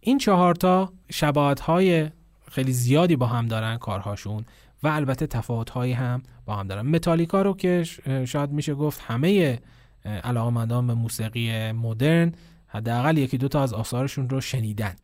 این 0.00 0.18
چهارتا 0.18 0.92
شباهت 1.10 1.60
های 1.60 2.10
خیلی 2.50 2.72
زیادی 2.72 3.16
با 3.16 3.26
هم 3.26 3.46
دارن 3.46 3.76
کارهاشون 3.78 4.44
و 4.82 4.88
البته 4.88 5.26
تفاوت 5.26 5.70
هایی 5.70 5.92
هم 5.92 6.22
با 6.46 6.56
هم 6.56 6.66
دارن. 6.66 6.86
متالیکا 6.86 7.42
رو 7.42 7.54
که 7.54 7.84
شاید 8.26 8.50
میشه 8.50 8.74
گفت 8.74 9.00
همه 9.06 9.58
علاقمندان 10.04 10.86
به 10.86 10.94
موسیقی 10.94 11.72
مدرن 11.72 12.32
حداقل 12.66 13.18
یکی 13.18 13.38
دو 13.38 13.48
تا 13.48 13.62
از 13.62 13.74
آثارشون 13.74 14.28
رو 14.28 14.40
شنیدن. 14.40 14.94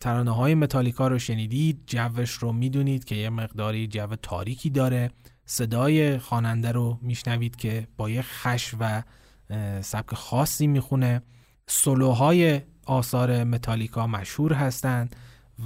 ترانه 0.00 0.30
های 0.30 0.54
متالیکا 0.54 1.08
رو 1.08 1.18
شنیدید 1.18 1.82
جوش 1.86 2.30
رو 2.30 2.52
می‌دونید 2.52 3.04
که 3.04 3.14
یه 3.14 3.30
مقداری 3.30 3.86
جو 3.86 4.06
تاریکی 4.06 4.70
داره. 4.70 5.10
صدای 5.46 6.18
خواننده 6.18 6.72
رو 6.72 6.98
میشنوید 7.02 7.56
که 7.56 7.86
با 7.96 8.10
یه 8.10 8.22
خش 8.22 8.74
و 8.80 9.02
سبک 9.80 10.14
خاصی 10.14 10.66
می‌خونه. 10.66 11.22
سولوهای 11.66 12.60
آثار 12.86 13.44
متالیکا 13.44 14.06
مشهور 14.06 14.52
هستند 14.52 15.16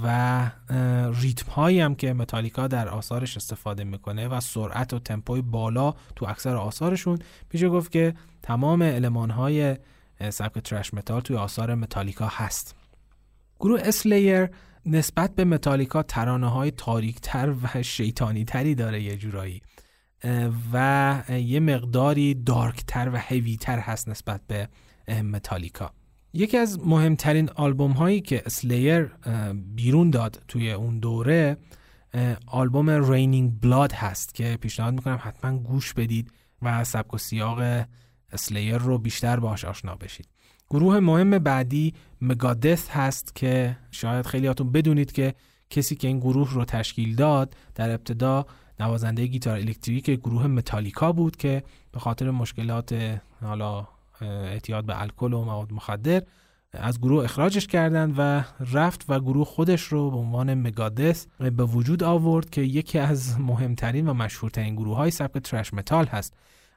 و 0.03 0.51
ریتم 1.21 1.51
هایی 1.51 1.79
هم 1.79 1.95
که 1.95 2.13
متالیکا 2.13 2.67
در 2.67 2.89
آثارش 2.89 3.37
استفاده 3.37 3.83
می‌کنه 3.83 4.27
و 4.27 4.39
سرعت 4.39 4.93
و 4.93 4.99
تمپوی 4.99 5.41
بالا 5.41 5.93
تو 6.15 6.25
اکثر 6.25 6.55
آثارشون. 6.55 7.19
میشه 7.53 7.69
گفت 7.69 7.91
که 7.91 8.13
تمام 8.41 8.83
المان 8.83 9.29
های 9.29 9.77
سبک 10.29 10.59
thrash 10.59 10.93
metal 10.93 11.21
توی 11.21 11.35
آثار 11.35 11.75
متالیکا 11.75 12.27
هست. 12.31 12.75
گروه 13.59 13.81
Slayer 13.83 14.49
نسبت 14.85 15.35
به 15.35 15.45
متالیکا 15.45 16.03
ترانه 16.03 16.49
های 16.49 16.71
تاریک 16.71 17.19
تر 17.21 17.55
و 17.63 17.83
شیطانی 17.83 18.45
تری 18.45 18.75
داره 18.75 19.01
یه 19.01 19.17
جورایی 19.17 19.61
و 20.73 21.23
یه 21.29 21.59
مقداری 21.59 22.33
dark 22.33 22.83
تر 22.87 23.09
و 23.13 23.17
هیوی 23.17 23.57
تر 23.57 23.79
هست 23.79 24.09
نسبت 24.09 24.41
به 24.47 24.69
متالیکا. 25.23 25.91
یکی 26.33 26.57
از 26.57 26.79
مهمترین 26.87 27.49
آلبوم 27.49 27.91
هایی 27.91 28.21
که 28.21 28.43
Slayer 28.45 29.11
بیرون 29.53 30.09
داد 30.09 30.43
توی 30.47 30.71
اون 30.71 30.99
دوره 30.99 31.57
آلبوم 32.47 32.89
Reign 32.89 33.39
in 33.39 33.59
Blood 33.61 33.91
هست 33.91 34.35
که 34.35 34.57
پیشنهاد 34.61 34.93
می‌کنم 34.93 35.19
حتما 35.21 35.57
گوش 35.57 35.93
بدید 35.93 36.31
و 36.61 36.83
سبک 36.83 37.13
و 37.13 37.17
سیاق 37.17 37.85
Slayer 38.31 38.77
رو 38.77 38.97
بیشتر 38.97 39.39
باش 39.39 39.65
آشنا 39.65 39.95
بشید. 39.95 40.27
گروه 40.69 40.99
مهم 40.99 41.29
بعدی 41.29 41.93
Megadeth 42.21 42.89
هست 42.89 43.35
که 43.35 43.77
شاید 43.91 44.25
خیلیاتون 44.25 44.71
بدونید 44.71 45.11
که 45.11 45.35
کسی 45.69 45.95
که 45.95 46.07
این 46.07 46.19
گروه 46.19 46.53
رو 46.53 46.65
تشکیل 46.65 47.15
داد 47.15 47.55
در 47.75 47.89
ابتدا 47.89 48.45
نوازنده 48.79 49.25
گیتار 49.25 49.57
الکتریک 49.57 50.09
گروه 50.09 50.47
متالیکا 50.47 51.11
بود 51.11 51.35
که 51.35 51.63
به 51.91 51.99
خاطر 51.99 52.31
مشکلات 52.31 53.19
حالا 53.41 53.87
اعتیاد 54.21 54.85
به 54.85 55.01
الکل 55.01 55.33
و 55.33 55.45
مواد 55.45 55.73
مخدر 55.73 56.21
از 56.73 56.99
گروه 56.99 57.23
اخراجش 57.23 57.67
کردند 57.67 58.15
و 58.17 58.43
رفت 58.73 59.05
و 59.09 59.19
گروه 59.19 59.45
خودش 59.45 59.81
رو 59.81 60.11
به 60.11 60.17
عنوان 60.17 60.53
مگادس 60.53 61.27
به 61.39 61.63
وجود 61.63 62.03
آورد 62.03 62.49
که 62.49 62.61
یکی 62.61 62.99
از 62.99 63.39
مهمترین 63.39 64.07
و 64.07 64.13
مشهورترین 64.13 64.75
گروه 64.75 64.97
های 64.97 65.11
سبک 65.11 65.43
ترش 65.43 65.73
متال 65.73 66.05
هست. 66.05 66.33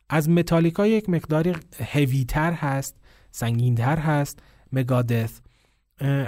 از 0.09 0.29
متالیکا 0.29 0.87
یک 0.87 1.09
مقداری 1.09 1.53
هویتر 1.93 2.53
هست 2.53 2.97
سنگینتر 3.33 3.99
هست. 3.99 4.39
مگادث 4.73 5.41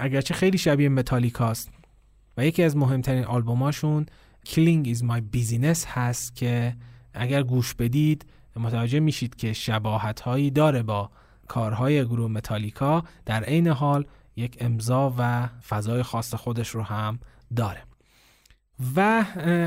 اگرچه 0.01 0.35
خیلی 0.35 0.59
شبیه 0.59 0.89
متالیکاست. 0.89 1.71
و 2.37 2.47
یکی 2.47 2.63
از 2.63 2.77
مهمترین 2.77 3.25
آلبوماشون 3.25 4.07
Killing 4.47 4.87
is 4.95 4.99
my 4.99 5.21
business 5.37 5.87
هست 5.87 6.37
که 6.37 6.77
اگر 7.15 7.43
گوش 7.43 7.75
بدید 7.75 8.27
متوجه 8.57 9.01
میشید 9.01 9.37
که 9.37 9.53
شباهت 9.53 10.21
هایی 10.21 10.51
داره 10.51 10.83
با 10.83 11.11
کارهای 11.49 12.05
گروه 12.05 12.31
متالیکا. 12.31 13.05
در 13.27 13.45
عین 13.45 13.69
حال 13.69 14.07
یک 14.37 14.57
امضا 14.61 15.15
و 15.19 15.49
فضای 15.69 16.03
خاص 16.03 16.35
خودش 16.35 16.69
رو 16.69 16.83
هم 16.83 17.19
داره. 17.57 17.83
و 18.97 19.25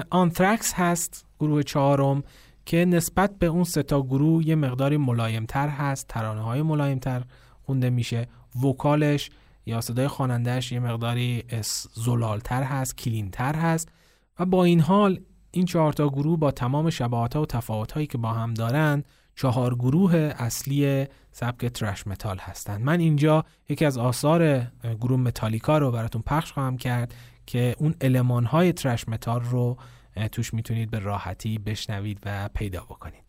آنترکس 0.09 0.73
هست 0.73 1.25
گروه 1.39 1.63
چهارم. 1.63 2.23
که 2.67 2.85
نسبت 2.85 3.39
به 3.39 3.45
اون 3.45 3.63
ستا 3.63 4.01
گروه 4.01 4.47
یه 4.47 4.55
مقداری 4.55 4.97
ملایمتر 4.97 5.67
هست 5.67 6.07
ترانه 6.07 6.41
های 6.41 6.61
ملایمتر 6.61 7.23
خونده 7.63 7.89
میشه. 7.89 8.27
وکالش 8.63 9.29
یا 9.65 9.81
صدای 9.81 10.07
خوانندهش 10.07 10.71
یه 10.71 10.79
مقداری 10.79 11.43
زلالتر 11.93 12.63
هست 12.63 12.97
clean 12.97 13.39
تر 13.39 13.55
هست 13.55 13.89
و 14.39 14.45
با 14.45 14.63
این 14.63 14.79
حال 14.79 15.19
این 15.51 15.65
چهارتا 15.65 16.09
گروه 16.09 16.39
با 16.39 16.51
تمام 16.51 16.89
شباهت 16.89 17.35
و 17.35 17.45
تفاوت 17.45 17.91
هایی 17.91 18.07
که 18.07 18.17
با 18.17 18.33
هم 18.33 18.53
دارند 18.53 19.05
چهار 19.35 19.75
گروه 19.75 20.15
اصلی 20.37 21.05
سبک 21.31 21.65
thrash 21.65 22.07
metal 22.07 22.37
هستند 22.37 22.81
من 22.81 22.99
اینجا 22.99 23.45
یکی 23.69 23.85
از 23.85 23.97
آثار 23.97 24.67
گروه 25.01 25.19
متالیکا 25.19 25.77
رو 25.77 25.91
براتون 25.91 26.21
پخش 26.21 26.51
خواهم 26.51 26.77
کرد 26.77 27.13
که 27.45 27.75
اون 27.77 27.95
المان 28.01 28.45
های 28.45 28.73
thrash 28.73 29.09
metal 29.09 29.41
رو 29.41 29.77
توش 30.31 30.53
می‌تونید 30.53 30.91
به 30.91 30.99
راحتی 30.99 31.57
بشنوید 31.57 32.19
و 32.25 32.49
پیدا 32.53 32.81
بکنید. 32.83 33.23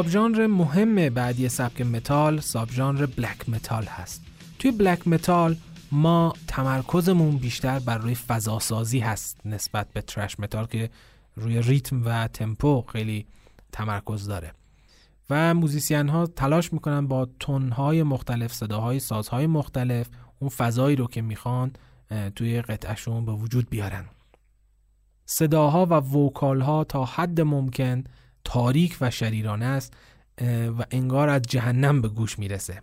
sub 0.00 0.08
ژانر 0.08 0.46
مهم 0.46 1.08
بعدی 1.08 1.48
سبک 1.48 1.80
metal 1.80 2.40
sub 2.40 2.70
ژانر 2.70 3.06
black 3.06 3.48
metal 3.48 3.84
هست. 3.84 4.22
توی 4.58 4.70
black 4.70 5.08
metal 5.08 5.56
ما 5.92 6.32
تمرکزمون 6.46 7.36
بیشتر 7.36 7.78
بر 7.78 7.98
روی 7.98 8.14
فضاسازی 8.14 8.98
هست 8.98 9.40
نسبت 9.44 9.92
به 9.92 10.02
thrash 10.02 10.40
metal 10.40 10.66
که 10.66 10.90
روی 11.36 11.62
ریتم 11.62 12.02
و 12.04 12.28
تمپو 12.28 12.82
خیلی 12.82 13.26
تمرکز 13.72 14.26
داره. 14.26 14.52
و 15.30 15.54
musician 15.54 16.08
ها 16.08 16.26
تلاش 16.26 16.72
می‌کنن 16.72 17.06
با 17.06 17.28
تون 17.40 17.72
های 17.72 18.02
مختلف 18.02 18.52
صداهای 18.52 19.00
سازهای 19.00 19.46
مختلف 19.46 20.08
اون 20.38 20.50
فضایی 20.50 20.96
رو 20.96 21.06
که 21.06 21.22
می‌خوان 21.22 21.72
توی 22.36 22.62
قطعشون 22.62 23.24
به 23.24 23.32
وجود 23.32 23.70
بیارن. 23.70 24.04
صداها 25.26 25.86
و 25.86 25.94
vocal 25.94 26.60
ها 26.60 26.84
تا 26.84 27.04
حد 27.04 27.40
ممکن 27.40 28.04
تاریک 28.44 28.96
و 29.00 29.10
شریرانه 29.10 29.64
است 29.64 29.94
و 30.78 30.84
انگار 30.90 31.28
از 31.28 31.42
جهنم 31.42 32.00
به 32.00 32.08
گوش 32.08 32.38
می‌رسه. 32.38 32.82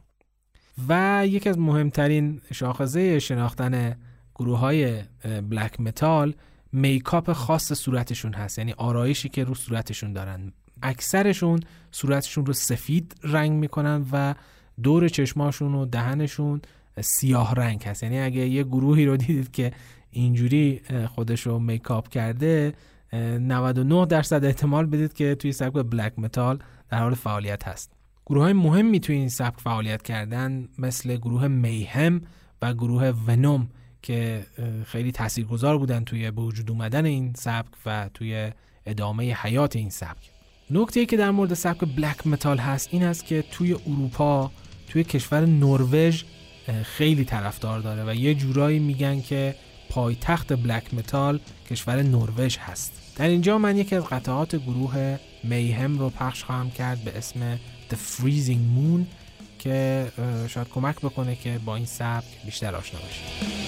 و 0.87 1.23
یکی 1.27 1.49
از 1.49 1.59
مهمترین 1.59 2.41
شاخصه 2.53 3.19
شناختن 3.19 3.95
گروه 4.35 4.59
های 4.59 5.01
black 5.23 5.79
metal 5.79 6.33
makeup 6.71 7.33
خاص 7.33 7.73
صورتشون 7.73 8.33
هست. 8.33 8.57
یعنی 8.57 8.71
آرایشی 8.71 9.29
که 9.29 9.43
رو 9.43 9.55
صورتشون 9.55 10.13
دارن. 10.13 10.51
اکثرشون 10.81 11.59
صورتشون 11.91 12.45
رو 12.45 12.53
سفید 12.53 13.15
رنگ 13.23 13.51
می‌کنن 13.51 14.05
و 14.11 14.35
دور 14.83 15.07
چشماشون 15.07 15.75
و 15.75 15.85
دهنشون 15.85 16.61
سیاه 17.01 17.55
رنگ 17.55 17.83
هست. 17.83 18.03
یعنی 18.03 18.19
اگه 18.19 18.47
یه 18.47 18.63
گروهی 18.63 19.05
رو 19.05 19.17
دیدید 19.17 19.51
که 19.51 19.71
اینجوری 20.11 20.81
خودش 21.07 21.41
رو 21.41 21.59
makeup 21.59 22.09
کرده 22.09 22.73
99 23.13 24.05
درصد 24.05 24.45
احتمال 24.45 24.85
بدید 24.85 25.13
که 25.13 25.35
توی 25.35 25.51
سبک 25.51 25.73
black 25.73 26.13
metal 26.17 26.59
در 26.89 26.99
حال 26.99 27.13
فعالیت 27.13 27.67
هست. 27.67 27.91
گروه 28.25 28.43
های 28.43 28.53
مهمی 28.53 28.99
توی 28.99 29.15
این 29.15 29.29
سبک 29.29 29.59
فعالیت 29.59 30.01
کردن 30.01 30.67
مثل 30.77 31.17
گروه 31.17 31.47
Mayhem 31.47 32.21
و 32.61 32.73
گروه 32.73 33.13
Venom 33.27 33.69
که 34.01 34.45
خیلی 34.85 35.11
تاثیرگذار 35.11 35.77
بودن 35.77 36.03
توی 36.03 36.31
به 36.31 36.41
وجود 36.41 36.71
اومدن 36.71 37.05
این 37.05 37.33
سبک 37.33 37.73
و 37.85 38.09
توی 38.13 38.51
ادامه 38.85 39.33
حیات 39.33 39.75
این 39.75 39.89
سبک. 39.89 40.31
نکته 40.71 40.99
ای 40.99 41.05
که 41.05 41.17
در 41.17 41.31
مورد 41.31 41.53
سبک 41.53 41.95
black 41.95 42.27
metal 42.27 42.57
هست 42.57 42.89
این 42.91 43.03
است 43.03 43.25
که 43.25 43.43
توی 43.51 43.73
اروپا 43.73 44.51
توی 44.87 45.03
کشور 45.03 45.45
نروژ 45.45 46.23
خیلی 46.83 47.25
طرفدار 47.25 47.79
داره 47.79 48.03
و 48.07 48.15
یه 48.15 48.35
جورایی 48.35 48.79
میگن 48.79 49.21
که 49.21 49.55
پایتخت 49.89 50.53
بلک 50.53 50.93
متال 50.93 51.39
کشور 51.69 52.01
نروژ 52.01 52.57
هست. 52.57 52.91
در 53.15 53.27
اینجا 53.27 53.57
من 53.57 53.77
یکی 53.77 53.95
از 53.95 54.03
قطعات 54.03 54.55
گروه 54.55 55.17
میهم 55.43 55.99
رو 55.99 56.09
پخش 56.09 56.43
خواهم 56.43 56.71
کرد 56.71 57.03
به 57.03 57.17
اسم 57.17 57.59
The 57.89 57.95
Freezing 57.95 58.77
Moon 58.77 59.01
که 59.59 60.07
شاید 60.47 60.69
کمک 60.69 60.95
بکنه 60.95 61.35
که 61.35 61.59
با 61.65 61.75
این 61.75 61.85
سبک 61.85 62.45
بیشتر 62.45 62.75
آشنا 62.75 62.99
بشید 62.99 63.66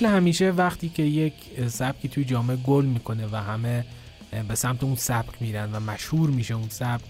مثل 0.00 0.08
همیشه 0.08 0.50
وقتی 0.50 0.88
که 0.88 1.02
یک 1.02 1.34
سبکی 1.68 2.08
توی 2.08 2.24
جامعه 2.24 2.56
گل 2.56 2.84
می‌کنه 2.84 3.26
و 3.32 3.36
همه 3.36 3.84
به 4.48 4.54
سمت 4.54 4.84
اون 4.84 4.94
سبک 4.94 5.42
میرن 5.42 5.72
و 5.72 5.80
مشهور 5.80 6.30
میشه 6.30 6.54
اون 6.54 6.68
سبک 6.68 7.04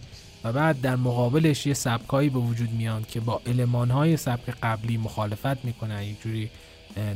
و 0.44 0.52
بعد 0.52 0.80
در 0.80 0.96
مقابلش 0.96 1.66
یه 1.66 1.74
سبکایی 1.74 2.28
به 2.28 2.38
وجود 2.38 2.70
میان 2.72 3.04
که 3.08 3.20
با 3.20 3.40
المانهای 3.46 4.16
سبک 4.16 4.54
قبلی 4.62 4.96
مخالفت 4.96 5.64
می‌کنن 5.64 6.02
یک 6.02 6.22
جوری 6.22 6.50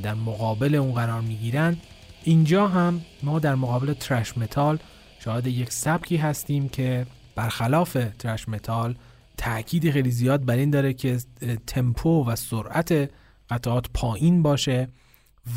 در 0.02 0.14
مقابل 0.14 0.74
اون 0.74 0.92
قرار 0.92 1.20
می‌گیرن. 1.20 1.76
اینجا 2.24 2.68
هم 2.68 3.00
ما 3.22 3.38
در 3.38 3.54
مقابل 3.54 3.92
thrash 3.92 4.38
metal 4.38 4.78
شاهد 5.18 5.46
یک 5.46 5.72
سبکی 5.72 6.16
هستیم 6.16 6.68
که 6.68 7.06
برخلاف 7.34 7.96
thrash 8.18 8.48
metal 8.48 8.94
تاکید 9.36 9.90
خیلی 9.90 10.10
زیاد 10.10 10.44
بر 10.44 10.56
این 10.56 10.70
داره 10.70 10.92
که 10.92 11.18
تمپو 11.66 12.24
و 12.24 12.36
سرعت 12.36 13.10
قطعات 13.50 13.86
پایین 13.94 14.42
باشه. 14.42 14.88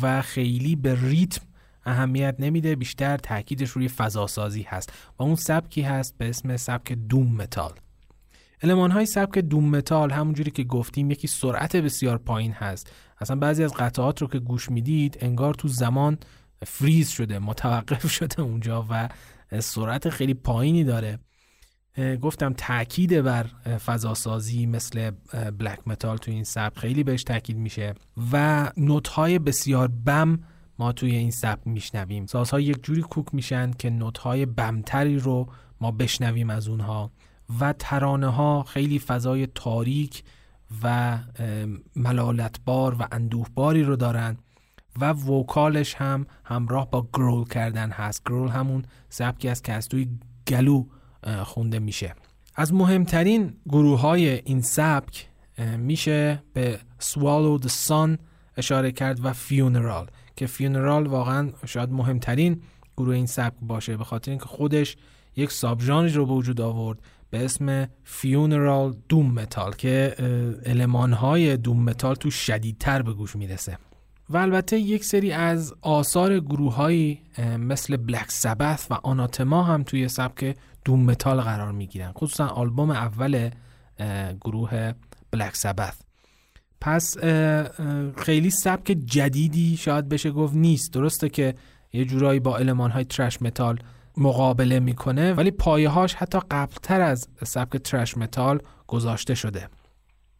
و 0.02 0.22
خیلی 0.22 0.76
به 0.76 0.98
ریتم 1.02 1.42
اهمیت 1.84 2.36
نمیده 2.38 2.76
بیشتر 2.76 3.16
تاکیدش 3.16 3.70
روی 3.70 3.88
فضاسازی 3.88 4.62
هست 4.62 4.92
و 5.18 5.22
اون 5.22 5.34
سبکی 5.34 5.82
هست 5.82 6.18
به 6.18 6.28
اسم 6.28 6.56
سبک 6.56 6.92
doom 6.92 7.36
metal. 7.36 7.72
المان 8.62 8.90
های 8.90 9.06
سبک 9.06 9.38
doom 9.38 9.70
metal 9.70 10.10
همونجوری 10.10 10.50
که 10.50 10.64
گفتیم 10.64 11.10
یکی 11.10 11.26
سرعت 11.26 11.76
بسیار 11.76 12.18
پایین 12.18 12.52
هست. 12.52 12.92
اصلا 13.20 13.36
بعضی 13.36 13.64
از 13.64 13.74
قطعات 13.74 14.22
رو 14.22 14.28
که 14.28 14.38
گوش 14.38 14.70
می‌دید 14.70 15.18
انگار 15.20 15.54
تو 15.54 15.68
زمان 15.68 16.18
فریز 16.66 17.08
شده 17.08 17.38
متوقف 17.38 18.10
شده 18.18 18.40
اونجا 18.40 18.86
و 18.90 19.08
سرعت 19.60 20.08
خیلی 20.08 20.34
پایینی 20.34 20.84
داره. 20.84 21.18
گفتم 22.20 22.52
تاکید 22.52 23.22
بر 23.22 23.46
فضاسازی 23.86 24.66
مثل 24.66 25.10
black 25.58 25.78
metal 25.86 26.16
تو 26.16 26.30
این 26.30 26.44
سبک 26.44 26.78
خیلی 26.78 27.04
بهش 27.04 27.24
تاکید 27.24 27.56
میشه 27.56 27.94
و 28.32 28.70
نوت 28.76 29.08
های 29.08 29.38
بسیار 29.38 29.88
بم 29.88 30.38
ما 30.78 30.92
توی 30.92 31.14
این 31.14 31.30
سبک 31.30 31.66
میشنویم. 31.66 32.26
سازها 32.26 32.60
یک 32.60 32.82
جوری 32.82 33.02
کوک 33.02 33.34
میشن 33.34 33.70
که 33.70 33.90
نوت 33.90 34.18
های 34.18 34.46
بمتری 34.46 35.18
رو 35.18 35.48
ما 35.80 35.90
بشنویم 35.90 36.50
از 36.50 36.68
اونها 36.68 37.10
و 37.60 37.72
ترانه 37.72 38.28
ها 38.28 38.62
خیلی 38.62 38.98
فضای 38.98 39.46
تاریک 39.46 40.24
و 40.82 41.18
ملالتبار 41.96 42.94
و 42.94 43.06
اندوهباری 43.12 43.82
رو 43.82 43.96
دارن 43.96 44.36
و 45.00 45.12
vocal 45.12 45.71
ش 45.71 45.94
هم 45.94 46.26
همراه 46.44 46.90
با 46.90 47.08
growl 47.12 47.44
کردن 47.44 47.90
هست. 47.90 48.22
growl 48.26 48.48
همون 48.48 48.84
سبکی 49.08 49.48
است 49.48 49.64
که 49.64 49.72
از 49.72 49.88
توی 49.88 50.08
گلو 50.46 50.84
خونده 51.44 51.78
میشه. 51.78 52.14
از 52.54 52.74
مهمترین 52.74 53.52
گروه 53.66 54.00
های 54.00 54.28
این 54.28 54.62
سبک 54.62 55.28
میشه 55.78 56.42
به 56.52 56.78
Swallow 57.00 57.62
the 57.64 57.70
Sun 57.88 58.18
اشاره 58.56 58.92
کرد 58.92 59.24
و 59.24 59.32
Funeral 59.32 60.06
که 60.36 60.46
Funeral 60.46 61.06
واقعا 61.06 61.50
شاید 61.66 61.90
مهمترین 61.90 62.62
گروه 62.96 63.14
این 63.14 63.26
سبک 63.26 63.56
باشه 63.62 63.96
به 63.96 64.04
خاطر 64.04 64.30
اینکه 64.30 64.46
خودش 64.46 64.96
یک 65.36 65.52
sub 65.52 65.82
رو 65.90 66.26
به 66.26 66.32
وجود 66.32 66.60
آورد 66.60 66.98
به 67.30 67.44
اسم 67.44 67.88
funeral 68.04 68.96
doom 69.08 69.30
metal 69.30 69.72
که 69.72 70.14
المان 70.66 71.12
های 71.12 71.56
doom 71.56 71.82
metal 71.84 72.14
توش 72.14 72.30
شدیدتر 72.30 73.02
به 73.02 73.12
گوش 73.12 73.36
می‌رسه. 73.36 73.78
و 74.30 74.36
البته 74.36 74.78
یک 74.78 75.04
سری 75.04 75.32
از 75.32 75.74
آثار 75.80 76.40
گروه 76.40 77.14
مثل 77.58 77.96
Black 77.96 78.30
Sabbath 78.30 78.86
و 78.90 78.94
Anathema 78.94 79.62
هم 79.62 79.82
توی 79.82 80.08
سبک 80.08 80.56
doom 80.88 81.00
metal 81.00 81.40
قرار 81.40 81.72
می‌گیرن 81.72 82.12
خصوصا 82.12 82.46
آلبوم 82.46 82.90
اول 82.90 83.50
گروه 84.40 84.92
Black 85.30 85.56
Sabbath 85.56 85.94
پس 86.80 87.18
خیلی 88.16 88.50
سبک 88.50 88.96
جدیدی 89.04 89.76
شاید 89.76 90.08
بشه 90.08 90.30
گفت 90.30 90.54
نیست. 90.54 90.92
درسته 90.92 91.28
که 91.28 91.54
یه 91.92 92.04
جورایی 92.04 92.40
با 92.40 92.58
المان 92.58 92.90
های 92.90 93.04
thrash 93.04 93.42
metal 93.42 93.78
مقابله 94.16 94.80
می‌کنه 94.80 95.32
ولی 95.32 95.50
پایه 95.50 95.88
هاش 95.88 96.14
حتی 96.14 96.38
قبلتر 96.50 97.00
از 97.00 97.28
سبک 97.44 97.76
thrash 97.76 98.16
metal 98.16 98.60
گذاشته 98.86 99.34
شده. 99.34 99.68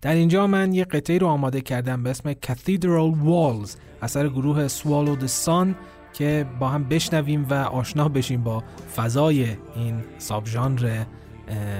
در 0.01 0.14
اینجا 0.14 0.46
من 0.46 0.72
یه 0.72 0.84
قطعه 0.84 1.12
ای 1.12 1.18
رو 1.18 1.26
آماده 1.26 1.61
کردم 1.61 2.03
به 2.03 2.11
اسم 2.11 2.32
Cathedral 2.32 3.14
Walls 3.26 3.70
اثر 4.03 4.28
گروه 4.28 4.68
Swallow 4.68 5.20
the 5.22 5.46
Sun. 5.46 5.74
که 6.18 6.46
با 6.58 6.68
هم 6.68 6.84
بشنویم 6.84 7.46
و 7.50 7.54
آشنا 7.54 8.08
بشیم 8.08 8.42
با 8.42 8.64
فضای 8.96 9.56
این 9.74 10.04
ساب 10.18 10.46
ژانر 10.46 11.04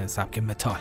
سبک 0.05 0.39
متال. 0.39 0.79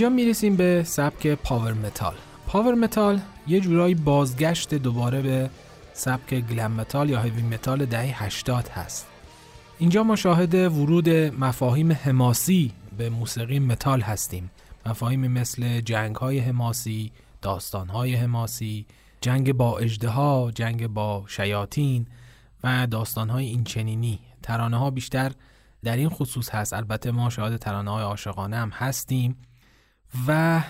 اینجا 0.00 0.16
می‌رسیم 0.16 0.56
به 0.56 0.82
سبک 0.86 1.26
power 1.26 1.72
metal. 1.72 2.14
power 2.46 2.74
metal 2.74 3.20
یه 3.46 3.60
جورایی 3.60 3.94
بازگشت 3.94 4.74
دوباره 4.74 5.22
به 5.22 5.50
سبک 5.92 6.34
glam 6.34 6.72
metal 6.72 7.10
یا 7.10 7.20
heavy 7.20 7.42
metal 7.42 7.84
دهه 7.84 8.24
80 8.24 8.68
هست. 8.68 9.06
اینجا 9.78 10.02
ما 10.02 10.16
شاهد 10.16 10.54
ورود 10.54 11.08
مفاهیم 11.10 11.92
حماسی 11.92 12.72
به 12.98 13.10
موسیقی 13.10 13.58
متال 13.58 14.00
هستیم. 14.00 14.50
مفاهیمی 14.86 15.28
مثل 15.28 15.80
جنگ 15.80 16.16
های 16.16 16.38
حماسی 16.38 17.12
داستان 17.42 17.88
های 17.88 18.14
حماسی 18.14 18.86
جنگ 19.20 19.52
با 19.52 19.78
اژدها 19.78 20.52
جنگ 20.54 20.86
با 20.86 21.24
شیاطین 21.26 22.06
و 22.64 22.86
داستان 22.86 23.30
های 23.30 23.46
اینچنینی. 23.46 24.18
ترانه 24.42 24.76
ها 24.76 24.90
بیشتر 24.90 25.32
در 25.84 25.96
این 25.96 26.08
خصوص 26.08 26.50
هست. 26.50 26.72
البته 26.72 27.10
ما 27.10 27.30
شاهد 27.30 27.56
ترانه 27.56 27.90
های 27.90 28.02
عاشقانه 28.02 28.56
هم 28.56 28.70
هستیم. 28.70 29.36
و 30.26 30.60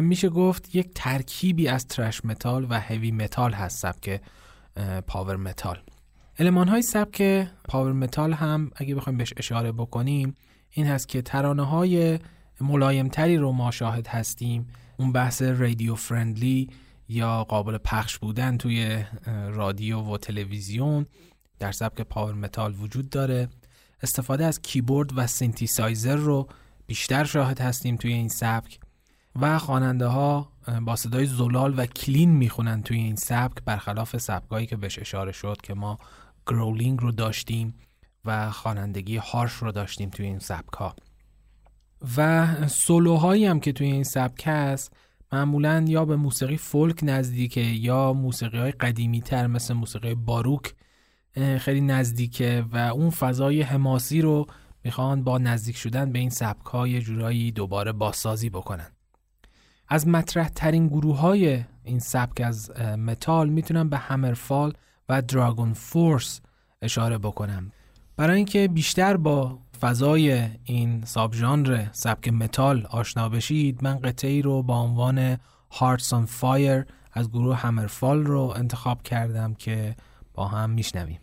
میشه 0.00 0.28
گفت 0.28 0.74
یک 0.74 0.90
ترکیبی 0.94 1.68
از 1.68 1.86
thrash 1.86 2.24
metal 2.24 2.66
و 2.70 2.80
heavy 2.80 3.10
metal 3.10 3.52
هست 3.52 3.78
سبک 3.78 4.20
power 5.06 5.36
metal 5.36 5.78
المان 6.38 6.68
های 6.68 6.82
سبک 6.82 7.48
power 7.68 7.92
metal 7.92 8.32
هم 8.32 8.70
اگه 8.76 8.94
بخوایم 8.94 9.16
بهش 9.18 9.34
اشاره 9.36 9.72
بکنیم 9.72 10.34
این 10.70 10.86
هست 10.86 11.08
که 11.08 11.22
ترانه 11.22 11.66
های 11.66 12.18
ملایمتری 12.60 13.36
رو 13.36 13.52
ما 13.52 13.70
شاهد 13.70 14.06
هستیم. 14.06 14.68
اون 14.96 15.12
بحث 15.12 15.42
radio 15.42 15.94
friendly 15.94 16.70
یا 17.08 17.44
قابل 17.44 17.78
پخش 17.78 18.18
بودن 18.18 18.56
توی 18.56 19.04
رادیو 19.50 20.00
و 20.00 20.16
تلویزیون 20.16 21.06
در 21.58 21.72
سبک 21.72 22.00
power 22.00 22.34
metal 22.34 22.74
وجود 22.74 23.10
داره. 23.10 23.48
استفاده 24.02 24.44
از 24.44 24.62
کیبورد 24.62 25.10
و 25.18 25.26
سینتیسایزر 25.26 26.16
رو 26.16 26.48
بیشتر 26.86 27.24
شاهد 27.24 27.60
هستیم 27.60 27.96
توی 27.96 28.12
این 28.12 28.28
سبک. 28.28 28.78
و 29.40 29.58
خواننده 29.58 30.06
ها 30.06 30.52
با 30.82 30.96
صدای 30.96 31.26
زلال 31.26 31.74
و 31.78 31.86
clean 31.86 32.30
می‌خونن 32.30 32.82
توی 32.82 32.96
این 32.96 33.16
سبک 33.16 33.64
برخلاف 33.64 34.16
سبکایی 34.16 34.66
که 34.66 34.76
بهش 34.76 34.98
اشاره 34.98 35.32
شد 35.32 35.56
که 35.62 35.74
ما 35.74 35.98
growling 36.46 37.00
رو 37.00 37.12
داشتیم 37.12 37.74
و 38.24 38.50
خوانندگی 38.50 39.16
harsh 39.16 39.52
رو 39.52 39.72
داشتیم 39.72 40.10
توی 40.10 40.26
این 40.26 40.38
سبک 40.38 40.72
ها 40.72 40.96
و 42.16 42.48
سولوهایی 42.68 43.46
هم 43.46 43.60
که 43.60 43.72
توی 43.72 43.86
این 43.86 44.04
سبک 44.04 44.42
هست 44.46 44.92
معمولا 45.32 45.84
یا 45.88 46.04
به 46.04 46.16
موسیقی 46.16 46.56
فولک 46.56 46.98
نزدیکه 47.02 47.60
یا 47.60 48.12
موسیقی 48.12 48.58
های 48.58 48.72
قدیمی 48.72 49.20
تر 49.20 49.46
مثل 49.46 49.74
موسیقی 49.74 50.14
باروک 50.14 50.74
خیلی 51.58 51.80
نزدیکه 51.80 52.64
و 52.72 52.76
اون 52.76 53.10
فضای 53.10 53.62
حماسی 53.62 54.22
رو 54.22 54.46
می‌خوان 54.84 55.24
با 55.24 55.38
نزدیک 55.38 55.76
شدن 55.76 56.12
به 56.12 56.18
این 56.18 56.30
سبک 56.30 56.66
ها 56.66 56.77
یه 56.77 57.00
جورایی 57.00 57.52
دوباره 57.52 57.92
بازسازی 57.92 58.50
بکنن. 58.50 58.90
از 59.92 60.08
مطرح 60.08 60.48
ترین 60.48 60.88
گروه 60.88 61.18
های 61.18 61.64
این 61.84 61.98
سبک 61.98 62.40
از 62.40 62.70
متال 62.80 63.48
می‌تونم 63.48 63.88
به 63.88 63.98
HammerFall 63.98 64.72
و 65.08 65.22
DragonForce 65.22 66.40
اشاره 66.82 67.18
بکنم. 67.18 67.72
برای 68.16 68.36
اینکه 68.36 68.68
بیشتر 68.68 69.16
با 69.16 69.58
فضای 69.80 70.48
این 70.64 71.04
sub 71.04 71.34
ژانر 71.34 71.86
سبک 71.92 72.28
متال 72.28 72.86
آشنا 72.90 73.28
بشید 73.28 73.84
من 73.84 73.98
قطعه 73.98 74.30
ای 74.30 74.42
رو 74.42 74.62
با 74.62 74.80
عنوان 74.80 75.38
Hearts 75.70 76.12
on 76.12 76.24
Fire 76.26 76.84
از 77.12 77.30
گروه 77.30 77.56
همرفال 77.56 78.24
رو 78.24 78.54
انتخاب 78.56 79.02
کردم 79.02 79.54
که 79.54 79.96
با 80.34 80.48
هم 80.48 80.70
میشنویم. 80.70 81.18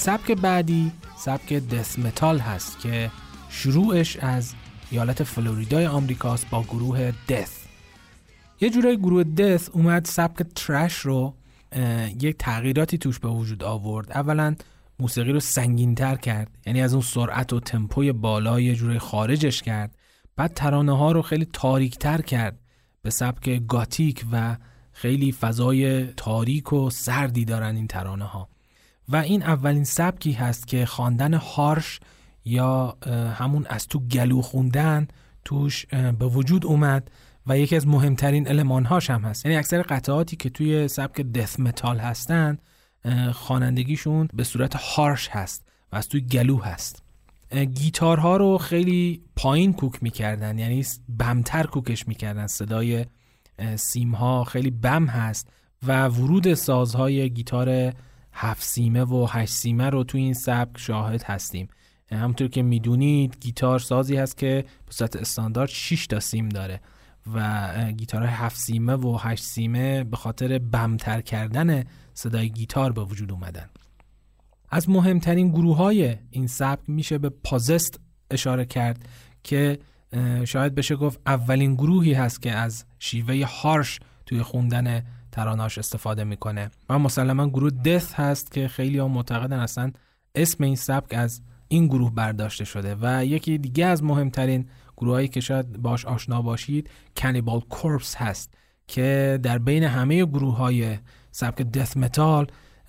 سبک 0.00 0.32
بعدی 0.32 0.92
سبک 1.16 1.52
death 1.52 1.98
metal 1.98 2.38
هست 2.38 2.80
که 2.80 3.10
شروعش 3.48 4.16
از 4.16 4.54
ایالت 4.90 5.22
فلوریدای 5.22 5.86
آمریکاست 5.86 6.50
با 6.50 6.62
گروه 6.62 7.12
Death. 7.28 7.58
یه 8.60 8.70
جورای 8.70 8.96
گروه 8.96 9.24
Death 9.24 9.68
اومد 9.68 10.04
سبک 10.04 10.46
thrash 10.54 10.94
رو 10.94 11.34
یک 12.20 12.36
تغییراتی 12.38 12.98
توش 12.98 13.18
به 13.18 13.28
وجود 13.28 13.64
آورد. 13.64 14.12
اولا 14.12 14.54
موسیقی 14.98 15.32
رو 15.32 15.40
سنگینتر 15.40 16.16
کرد 16.16 16.48
یعنی 16.66 16.82
از 16.82 16.92
اون 16.92 17.02
سرعت 17.02 17.52
و 17.52 17.60
تمپوی 17.60 18.12
بالا 18.12 18.60
یه 18.60 18.74
جورای 18.74 18.98
خارجش 18.98 19.62
کرد. 19.62 19.94
بعد 20.36 20.54
ترانه 20.54 20.96
ها 20.96 21.12
رو 21.12 21.22
خیلی 21.22 21.46
تاریکتر 21.52 22.20
کرد 22.20 22.58
به 23.02 23.10
سبک 23.10 23.66
گاتیک 23.68 24.24
و 24.32 24.56
خیلی 24.92 25.32
فضای 25.32 26.06
تاریک 26.06 26.72
و 26.72 26.90
سردی 26.90 27.44
دارن 27.44 27.76
این 27.76 27.86
ترانه 27.86 28.24
ها 28.24 28.49
و 29.12 29.16
این 29.16 29.42
اولین 29.42 29.84
سبکی 29.84 30.32
هست 30.32 30.66
که 30.66 30.86
خواندن 30.86 31.34
هارش 31.34 32.00
یا 32.44 32.96
همون 33.38 33.66
از 33.66 33.86
تو 33.86 33.98
گلو 33.98 34.42
خوندن 34.42 35.08
توش 35.44 35.86
به 35.86 36.26
وجود 36.26 36.66
اومد 36.66 37.10
و 37.46 37.58
یکی 37.58 37.76
از 37.76 37.86
مهمترین 37.86 38.48
المانهاش 38.48 39.10
هم 39.10 39.22
هست. 39.22 39.46
یعنی 39.46 39.58
اکثر 39.58 39.82
قطعاتی 39.82 40.36
که 40.36 40.50
توی 40.50 40.88
سبک 40.88 41.20
دث 41.20 41.60
متال 41.60 41.98
هستن 41.98 42.58
خوانندگیشون 43.32 44.28
به 44.34 44.44
صورت 44.44 44.76
هارش 44.76 45.28
هست 45.28 45.68
و 45.92 45.96
از 45.96 46.08
توی 46.08 46.20
گلو 46.20 46.58
هست. 46.58 47.02
گیتارها 47.74 48.36
رو 48.36 48.58
خیلی 48.58 49.22
پایین 49.36 49.72
کوک 49.72 50.02
می‌کردن 50.02 50.58
یعنی 50.58 50.84
بمتر 51.18 51.66
کوکش 51.66 52.08
می‌کردن. 52.08 52.46
صدای 52.46 53.06
سیمها 53.76 54.44
خیلی 54.44 54.70
بم 54.70 55.06
هست 55.06 55.48
و 55.86 56.06
ورود 56.06 56.54
سازهای 56.54 57.30
گیتار 57.30 57.92
هفت 58.32 58.62
سیمه 58.62 59.04
و 59.04 59.26
هشت 59.30 59.52
سیمه 59.52 59.90
رو 59.90 60.04
تو 60.04 60.18
این 60.18 60.34
سبک 60.34 60.78
شاهد 60.78 61.22
هستیم. 61.22 61.68
همونطور 62.12 62.48
که 62.48 62.62
می‌دونید 62.62 63.36
گیتار 63.40 63.78
سازی 63.78 64.16
هست 64.16 64.36
که 64.36 64.64
به 64.86 64.92
صورت 64.92 65.16
استاندارد 65.16 65.68
6 65.68 66.06
تا 66.06 66.20
سیم 66.20 66.48
داره 66.48 66.80
و 67.34 67.92
گیتار 67.92 68.24
هفت 68.24 68.56
سیمه 68.56 68.92
و 68.92 69.18
هشت 69.20 69.44
سیمه 69.44 70.04
به 70.04 70.16
خاطر 70.16 70.58
بمتر 70.58 71.20
کردن 71.20 71.84
صدای 72.14 72.50
گیتار 72.50 72.92
به 72.92 73.04
وجود 73.04 73.32
اومدن. 73.32 73.70
از 74.70 74.88
مهمترین 74.90 75.48
گروه 75.48 75.76
های 75.76 76.16
این 76.30 76.46
سبک 76.46 76.90
میشه 76.90 77.18
به 77.18 77.28
پازست 77.28 78.00
اشاره 78.30 78.64
کرد 78.64 79.08
که 79.44 79.78
شاید 80.44 80.74
بشه 80.74 80.96
گفت 80.96 81.20
اولین 81.26 81.74
گروهی 81.74 82.12
هست 82.12 82.42
که 82.42 82.52
از 82.52 82.84
شیوه 82.98 83.46
هارش 83.46 84.00
توی 84.26 84.42
خوندن 84.42 85.04
تراناش 85.40 85.78
استفاده 85.78 86.24
می‌کنه. 86.24 86.70
و 86.88 86.98
مسلما 86.98 87.48
گروه 87.48 87.70
Death 87.70 88.14
هست 88.14 88.52
که 88.52 88.68
خیلی 88.68 88.98
ها 88.98 89.08
معتقدن 89.08 89.58
اصلا 89.58 89.92
اسم 90.34 90.64
این 90.64 90.76
سبک 90.76 91.14
از 91.14 91.42
این 91.68 91.86
گروه 91.86 92.14
برداشته 92.14 92.64
شده. 92.64 92.96
و 93.00 93.24
یکی 93.24 93.58
دیگه 93.58 93.86
از 93.86 94.04
مهمترین 94.04 94.68
گروهایی 94.96 95.28
که 95.28 95.40
شاید 95.40 95.82
باش 95.82 96.04
آشنا 96.04 96.42
باشید 96.42 96.90
Cannibal 97.16 97.60
Corpse 97.60 98.16
هست 98.16 98.54
که 98.88 99.38
در 99.42 99.58
بین 99.58 99.82
همه 99.82 100.24
گروه 100.24 100.56
های 100.56 100.98
سبک 101.30 101.62
death 101.62 101.96
metal 101.96 102.46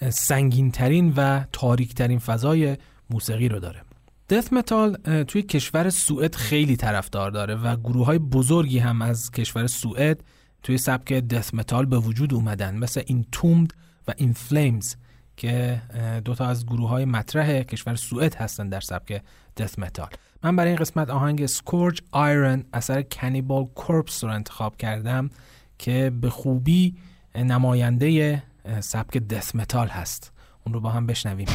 سنگین 0.10 0.72
ترین 0.72 1.14
و 1.18 1.44
تاریک 1.52 1.94
ترین 1.94 2.20
فضای 2.20 2.78
موسیقی 3.10 3.50
رو 3.50 3.60
داره. 3.60 3.82
death 4.30 4.54
metal 4.54 4.94
توی 5.24 5.42
کشور 5.42 5.90
سوئد 5.90 6.36
خیلی 6.36 6.76
طرفدار 6.76 7.32
داره 7.32 7.56
و 7.56 7.76
گروه 7.76 8.06
های 8.06 8.20
بزرگی 8.20 8.80
هم 8.80 9.02
از 9.02 9.32
کشور 9.32 9.68
سوئد 9.68 10.24
توی 10.64 10.78
سبک 10.78 11.14
death 11.14 11.54
metal 11.54 11.86
به 11.86 11.98
وجود 11.98 12.34
اومدن 12.34 12.78
مثل 12.78 13.04
Entombed 13.08 13.72
و 14.08 14.14
In 14.18 14.34
Flames 14.34 14.96
که 15.38 15.82
دوتا 16.26 16.46
از 16.46 16.66
گروه 16.66 16.90
های 16.90 17.06
مطرح 17.06 17.64
کشور 17.64 17.96
سوئد 17.96 18.36
هستن 18.36 18.70
در 18.70 18.80
سبک 18.80 19.22
death 19.58 19.80
metal 19.80 20.10
من 20.44 20.56
برای 20.56 20.70
این 20.70 20.80
قسمت 20.80 21.10
آهنگ 21.10 21.46
Scourge 21.46 22.02
of 22.12 22.29
Iron 22.29 22.64
اثر 22.74 23.02
Cannibal 23.02 23.66
Corpse 23.66 24.24
رو 24.24 24.30
انتخاب 24.30 24.78
کردم 24.78 25.30
که 25.78 26.12
به 26.22 26.30
خوبی 26.30 26.96
نماینده 27.36 28.44
سبک 28.80 29.18
death 29.18 29.56
metal 29.56 29.88
هست. 29.88 30.32
اون 30.66 30.74
رو 30.74 30.80
با 30.80 30.90
هم 30.90 31.08
بشنویم. 31.08 31.48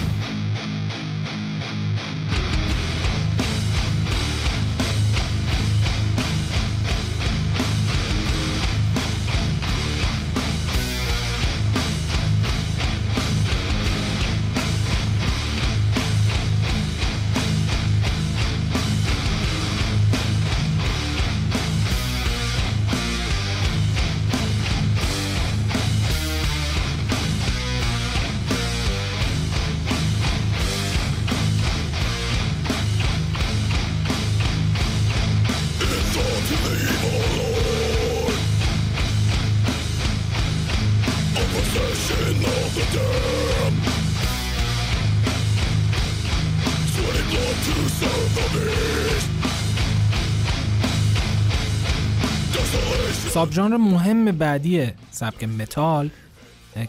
sub 53.36 53.52
ژانر 53.52 53.76
مهم 53.76 54.24
بعدی 54.24 54.86
سبک 55.10 55.44
متال 55.44 56.10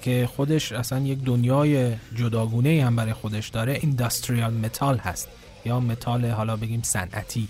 که 0.02 0.30
خودش 0.36 0.72
اصلا 0.72 1.00
یک 1.00 1.24
دنیای 1.24 1.96
جداگونه 2.16 2.86
هم 2.86 2.96
برای 2.96 3.14
خودش 3.14 3.50
داره 3.50 3.80
industrial 3.82 4.54
metal 4.54 4.98
هست 4.98 5.28
یا 5.66 5.80
متال 5.80 6.26
حالا 6.26 6.56
بگیم 6.56 6.82
صنعتی. 6.84 7.48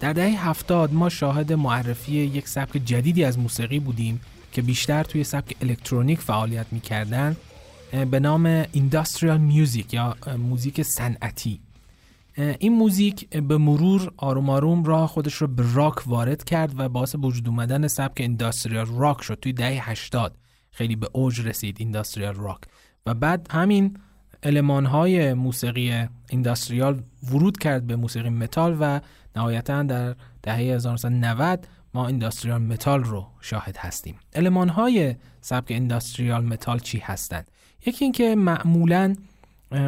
در 0.00 0.12
دهه 0.12 0.48
هفتاد 0.48 0.92
ما 0.92 1.08
شاهد 1.08 1.52
معرفی 1.52 2.12
یک 2.12 2.48
سبک 2.48 2.76
جدیدی 2.84 3.24
از 3.24 3.38
موسیقی 3.38 3.78
بودیم 3.78 4.20
که 4.52 4.62
بیشتر 4.62 5.02
توی 5.02 5.24
سبک 5.24 5.56
الکترونیک 5.62 6.20
فعالیت 6.20 6.66
می‌کردن 6.70 7.36
به 8.10 8.20
نام 8.20 8.46
industrial 8.72 9.38
music 9.38 9.94
یا 9.94 10.16
موزیک 10.38 10.82
صنعتی. 10.82 11.60
این 12.36 12.72
موزیک 12.72 13.28
به 13.28 13.58
مرور 13.58 14.12
آروم 14.16 14.50
آروم 14.50 14.84
راه 14.84 15.08
خودش 15.08 15.34
رو 15.34 15.46
به 15.46 15.64
راک 15.74 16.08
وارد 16.08 16.44
کرد 16.44 16.80
و 16.80 16.88
باعث 16.88 17.14
وجود 17.22 17.48
اومدن 17.48 17.88
سبک 17.88 18.20
industrial 18.20 18.86
rock 18.86 19.22
شد 19.22 19.38
توی 19.42 19.52
دهه 19.52 19.90
80 19.90 20.36
خیلی 20.70 20.96
به 20.96 21.08
اوج 21.12 21.40
رسید 21.40 21.76
industrial 21.80 22.34
rock. 22.34 22.60
و 23.06 23.14
بعد 23.14 23.48
همین 23.50 23.98
المان 24.42 24.86
های 24.86 25.34
موسیقی 25.34 26.08
industrial 26.30 27.02
ورود 27.30 27.58
کرد 27.58 27.86
به 27.86 27.96
موسیقی 27.96 28.28
متال 28.28 28.76
و 28.80 29.00
نهایتا 29.36 29.82
در 29.82 30.14
دهه 30.42 30.56
1990 30.56 31.68
ما 31.94 32.06
industrial 32.06 32.62
metal 32.62 33.04
رو 33.04 33.26
شاهد 33.40 33.76
هستیم. 33.76 34.18
المان 34.34 34.68
های 34.68 35.14
سبک 35.40 35.70
industrial 35.70 36.44
metal 36.44 36.78
چی 36.78 36.98
هستند؟ 36.98 37.50
یکی 37.86 38.04
اینکه 38.04 38.34
معمولاً 38.34 39.14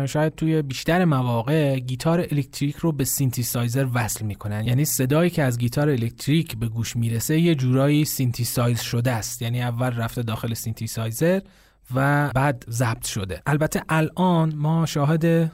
شاید 0.07 0.35
توی 0.35 0.63
بیشتر 0.63 1.05
مواقع 1.05 1.79
گیتار 1.79 2.21
الکتریک 2.21 2.77
رو 2.77 2.93
به 2.93 3.05
سینتیسایزر 3.05 3.87
وصل 3.95 4.25
می‌کنن. 4.25 4.65
یعنی 4.65 4.85
صدایی 4.85 5.31
که 5.31 5.43
از 5.43 5.59
گیتار 5.59 5.89
الکتریک 5.89 6.57
به 6.57 6.69
گوش 6.69 6.97
می‌رسه 6.97 7.41
یه 7.41 7.55
جورایی 7.55 8.05
سینتیسایز 8.05 8.81
شده 8.81 9.13
است. 9.13 9.43
یعنی 9.43 9.63
اول 9.63 9.91
رفته 9.91 10.23
داخل 10.23 10.55
سینتیسایزر 10.55 11.41
و 11.95 12.31
بعد 12.35 12.65
ضبط 12.71 13.07
شده. 13.07 13.43
البته 13.47 13.83
الان 13.89 14.55
ما 14.55 14.87
شاهد 14.87 15.53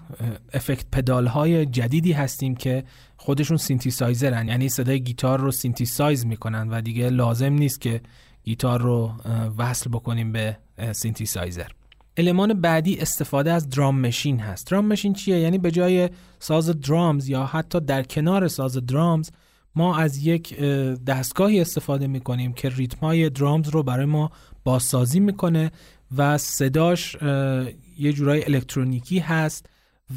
effect 0.52 0.84
pedal 0.92 1.26
های 1.26 1.66
جدیدی 1.66 2.12
هستیم 2.12 2.54
که 2.54 2.84
خودشون 3.16 3.56
سینتیسایزرن. 3.56 4.48
یعنی 4.48 4.68
صدای 4.68 5.00
گیتار 5.00 5.40
رو 5.40 5.50
synthesize 5.50 6.26
می‌کنن 6.26 6.68
و 6.68 6.80
دیگه 6.80 7.10
لازم 7.10 7.52
نیست 7.52 7.80
که 7.80 8.00
گیتار 8.44 8.82
رو 8.82 9.12
وصل 9.58 9.90
بکنیم 9.90 10.32
به 10.32 10.56
سینتیسایزر. 10.92 11.68
المان 12.16 12.60
بعدی 12.60 12.98
استفاده 12.98 13.52
از 13.52 13.68
drum 13.68 14.00
machine 14.00 14.40
هست. 14.40 14.70
drum 14.70 14.86
machine 14.86 15.12
چیه؟ 15.12 15.40
یعنی 15.40 15.58
به 15.58 15.70
جای 15.70 16.10
ساز 16.38 16.80
درامز 16.80 17.28
یا 17.28 17.44
حتی 17.46 17.80
در 17.80 18.02
کنار 18.02 18.48
ساز 18.48 18.86
درامز 18.86 19.30
ما 19.74 19.96
از 19.96 20.26
یک 20.26 20.60
دستگاهی 21.06 21.60
استفاده 21.60 22.06
می 22.06 22.20
کنیم 22.20 22.52
که 22.52 22.68
ریتم 22.68 22.98
های 22.98 23.30
درامز 23.30 23.68
رو 23.68 23.82
برای 23.82 24.06
ما 24.06 24.30
بازسازی 24.64 25.20
می‌کنه 25.20 25.70
و 26.16 26.38
صداش 26.38 27.16
یه 27.98 28.12
جورای 28.12 28.44
الکترونیکی 28.44 29.18
هست 29.18 29.66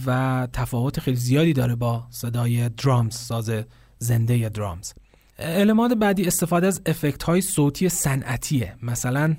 و 0.05 0.47
تفاوت 0.53 0.99
خیلی 0.99 1.17
زیادی 1.17 1.53
داره 1.53 1.75
با 1.75 2.07
صدای 2.09 2.69
درامز 2.69 3.15
ساز 3.15 3.51
زنده 3.99 4.49
درامز. 4.49 4.91
المات 5.39 5.93
بعدی 5.93 6.25
استفاده 6.25 6.67
از 6.67 6.81
افکت 6.85 7.23
های 7.23 7.41
صوتی 7.41 7.89
صنعتیه. 7.89 8.75
مثلا 8.81 9.35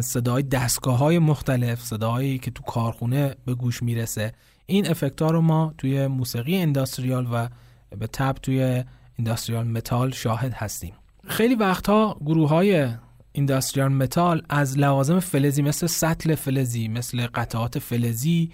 صدای 0.00 0.42
دستگاه 0.42 0.98
های 0.98 1.18
مختلف 1.18 1.80
صداهایی 1.80 2.38
که 2.38 2.50
تو 2.50 2.62
کارخونه 2.62 3.34
به 3.44 3.54
گوش 3.54 3.82
می‌رسه. 3.82 4.32
این 4.66 4.88
افکت 4.90 5.22
ها 5.22 5.30
رو 5.30 5.40
ما 5.40 5.74
توی 5.78 6.06
موسیقی 6.06 6.56
انداستریال 6.56 7.28
و 7.32 7.48
به 7.96 8.06
تب 8.06 8.36
توی 8.42 8.84
انداستریال 9.18 9.66
متال 9.66 10.10
شاهد 10.10 10.52
هستیم. 10.52 10.92
خیلی 11.28 11.54
وقتها 11.54 12.16
گروه 12.24 12.48
های 12.48 12.88
industrial 13.34 13.92
metal 13.92 14.42
از 14.48 14.78
لوازم 14.78 15.20
فلزی 15.20 15.62
مثل 15.62 15.86
سطل 15.86 16.34
فلزی 16.34 16.88
مثل 16.88 17.26
قطعات 17.26 17.78
فلزی 17.78 18.50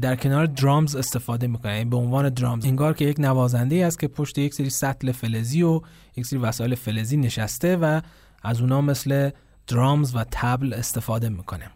در 0.00 0.16
کنار 0.16 0.46
درامز 0.46 0.96
استفاده 0.96 1.46
می‌کنن 1.46 1.72
یعنی 1.72 1.90
به 1.90 1.96
عنوان 1.96 2.28
درامز 2.28 2.64
انگار 2.64 2.94
که 2.94 3.04
یک 3.04 3.20
نوازنده 3.20 3.86
است 3.86 3.98
که 3.98 4.08
پشت 4.08 4.38
یک 4.38 4.54
سری 4.54 4.70
سطل 4.70 5.12
فلزی 5.12 5.62
و 5.62 5.80
یک 6.16 6.26
سری 6.26 6.38
وسایل 6.38 6.74
فلزی 6.74 7.16
نشسته 7.16 7.76
و 7.76 8.00
از 8.42 8.60
اونا 8.60 8.80
مثل 8.80 9.30
درامز 9.66 10.16
و 10.16 10.24
طبل 10.30 10.74
استفاده 10.74 11.28
می‌کنه. 11.28 11.70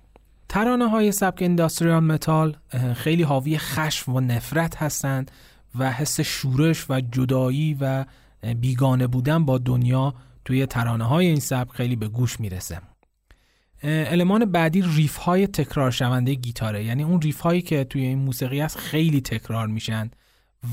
ترانه 0.48 0.88
های 0.88 1.12
سبک 1.12 1.42
industrial 1.42 2.04
metal 2.04 2.56
خیلی 2.94 3.22
حاوی 3.22 3.58
خشم 3.58 4.14
و 4.14 4.20
نفرت 4.20 4.76
هستند 4.76 5.30
و 5.78 5.92
حس 5.92 6.20
شورش 6.20 6.90
و 6.90 7.00
جدایی 7.00 7.76
و 7.80 8.04
بیگانه 8.56 9.06
بودن 9.06 9.44
با 9.44 9.58
دنیا 9.58 10.14
توی 10.44 10.66
ترانه 10.66 11.04
های 11.04 11.26
این 11.26 11.40
سبک 11.40 11.72
خیلی 11.72 11.96
به 11.96 12.08
گوش 12.08 12.40
می‌رسه. 12.40 12.78
المان 13.82 14.44
بعدی 14.44 14.82
ریف 14.96 15.16
های 15.16 15.46
تکرار 15.46 15.90
شونده 15.90 16.34
گیتاره. 16.34 16.84
یعنی 16.84 17.02
اون 17.02 17.22
ریف 17.22 17.40
هایی 17.40 17.62
که 17.62 17.84
توی 17.84 18.02
این 18.02 18.18
موسیقی 18.18 18.60
هست 18.60 18.78
خیلی 18.78 19.20
تکرار 19.20 19.66
میشن 19.66 20.10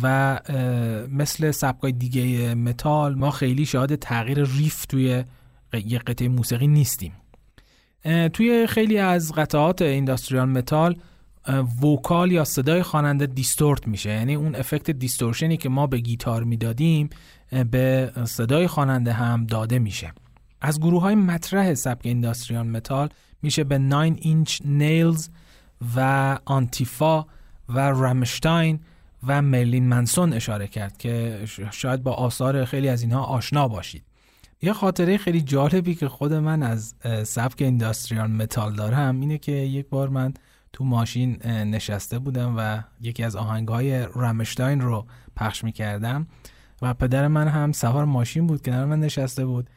و 0.04 0.40
مثل 1.12 1.52
سبکای 1.52 1.92
دیگه 1.92 2.56
متال 2.56 3.16
ما 3.16 3.32
خیلی 3.32 3.66
شاهد 3.66 3.96
تغییر 3.96 4.44
ریف 4.44 4.86
توی 4.86 5.24
یه 5.86 6.00
قطعه 6.00 6.28
موسیقی 6.28 6.68
نیستیم. 6.68 7.14
توی 8.34 8.68
خیلی 8.68 8.98
از 8.98 9.34
قطعات 9.34 9.82
industrial 9.82 10.50
metal 10.50 10.96
vocal 11.84 12.32
یا 12.32 12.44
صدای 12.44 12.84
خواننده 12.84 13.26
distort 13.26 13.88
میشه. 13.88 14.10
یعنی 14.10 14.36
اون 14.36 14.56
افکت 14.56 14.92
distortion 14.92 15.52
ی 15.52 15.58
که 15.58 15.70
ما 15.70 15.88
به 15.88 15.98
گیتار 15.98 16.44
می‌دادیم 16.44 17.10
به 17.72 18.12
صدای 18.26 18.68
خواننده 18.68 19.14
هم 19.14 19.46
داده 19.46 19.80
میشه. 19.80 20.14
از 20.62 20.80
گروه 20.80 21.02
های 21.02 21.16
مطرح 21.16 21.74
سبک 21.74 22.06
industrial 22.06 22.68
metal 22.68 23.10
میشه 23.42 23.64
به 23.64 23.78
9 23.78 23.98
Inch 23.98 24.62
Nails 24.66 25.30
و 25.96 26.40
Antifa 26.46 27.26
و 27.70 27.80
Rammstein 27.92 28.80
و 29.28 29.42
Marilyn 29.42 29.88
Manson 29.88 30.34
اشاره 30.34 30.68
کرد 30.68 30.98
که 30.98 31.42
شاید 31.72 32.04
با 32.04 32.12
آثار 32.12 32.66
خیلی 32.66 32.90
از 32.90 33.02
اینها 33.02 33.24
آشنا 33.24 33.68
باشید. 33.68 34.04
یه 34.62 34.74
خاطره 34.74 35.18
خیلی 35.18 35.42
جالبی 35.42 35.96
که 35.96 36.08
خود 36.08 36.34
من 36.34 36.64
از 36.64 36.96
سبک 37.24 37.62
اینداستریال 37.62 38.32
متال 38.32 38.76
دارم 38.76 39.20
اینه 39.20 39.38
که 39.38 39.52
یک 39.52 39.90
بار 39.90 40.10
من 40.10 40.34
تو 40.74 40.84
ماشین 40.84 41.46
نشسته 41.46 42.20
بودم 42.20 42.56
و 42.58 42.84
یکی 43.02 43.24
از 43.24 43.36
آهنگ 43.36 43.68
های 43.68 44.08
رامشتاین 44.14 44.82
رو 44.82 45.06
پخش 45.36 45.64
می‌کردم 45.64 46.28
و 46.82 46.94
پدر 46.94 47.28
من 47.28 47.48
هم 47.48 47.72
سوار 47.72 48.06
ماشین 48.06 48.48
بود 48.48 48.62
کنار 48.62 48.86
من 48.86 49.00
نشسته 49.00 49.46
بود. 49.46 49.70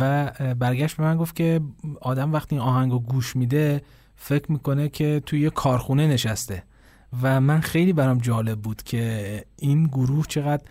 و 0.00 0.30
برگشت 0.54 0.96
به 0.96 1.02
من 1.02 1.16
گفت 1.16 1.36
که 1.36 1.60
آدم 2.00 2.32
وقتی 2.32 2.56
این 2.56 2.64
آهنگ 2.64 2.92
رو 2.92 2.98
گوش 2.98 3.36
میده 3.36 3.82
فکر 4.16 4.52
می‌کنه 4.52 4.88
که 4.88 5.22
توی 5.26 5.40
یه 5.40 5.50
کارخونه 5.50 6.06
نشسته. 6.06 6.62
و 7.22 7.40
من 7.40 7.60
خیلی 7.60 7.92
برام 7.92 8.18
جالب 8.18 8.60
بود 8.60 8.82
که 8.82 9.44
این 9.56 9.84
گروه 9.84 10.26
چقدر 10.26 10.62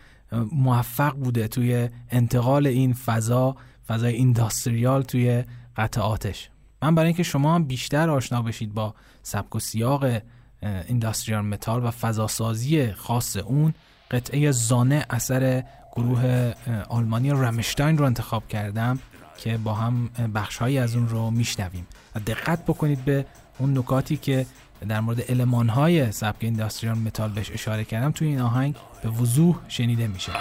موفق 0.52 1.14
بوده 1.14 1.48
توی 1.48 1.90
انتقال 2.10 2.68
این 2.68 2.94
فضا 2.94 3.56
فضای 3.88 4.14
industrial 4.14 5.02
توی 5.02 5.44
قطعاتش 5.78 6.50
من 6.82 6.96
برای 6.96 7.08
اینکه 7.08 7.24
شما 7.24 7.56
هم 7.56 7.64
بیشتر 7.64 8.10
آشنا 8.10 8.42
بشید 8.42 8.74
با 8.74 8.96
سبک 9.24 9.56
و 9.56 9.60
سیاق 9.60 10.22
industrial 10.62 11.46
metal 11.46 11.86
و 11.86 11.92
فضاسازی 11.92 12.92
خاص 12.92 13.38
اون 13.38 13.74
قطعه 14.12 14.52
Sonne 14.52 15.06
اثر 15.10 15.64
گروه 15.98 16.54
آلمانی 16.90 17.32
Rammstein 17.32 17.98
رو 17.98 18.06
انتخاب 18.06 18.48
کردم 18.48 19.00
که 19.38 19.58
با 19.58 19.74
هم 19.74 20.10
بخشهایی 20.36 20.78
از 20.78 20.96
اون 20.96 21.10
رو 21.10 21.32
میشنویم. 21.32 21.88
و 22.16 22.20
دقت 22.20 22.64
بکنید 22.64 23.06
به 23.06 23.26
اون 23.60 23.78
نکاتی 23.78 24.18
که 24.18 24.46
در 24.88 25.00
مورد 25.00 25.22
المان 25.22 25.70
های 25.70 26.12
سبک 26.12 26.38
industrial 26.40 26.98
metal 26.98 27.30
بهش 27.30 27.52
اشاره 27.52 27.84
کردم 27.84 28.12
توی 28.12 28.28
این 28.28 28.42
آهنگ 28.42 28.76
به 29.04 29.10
وضوح 29.10 29.56
شنیده 29.68 30.08
میشه. 30.08 30.32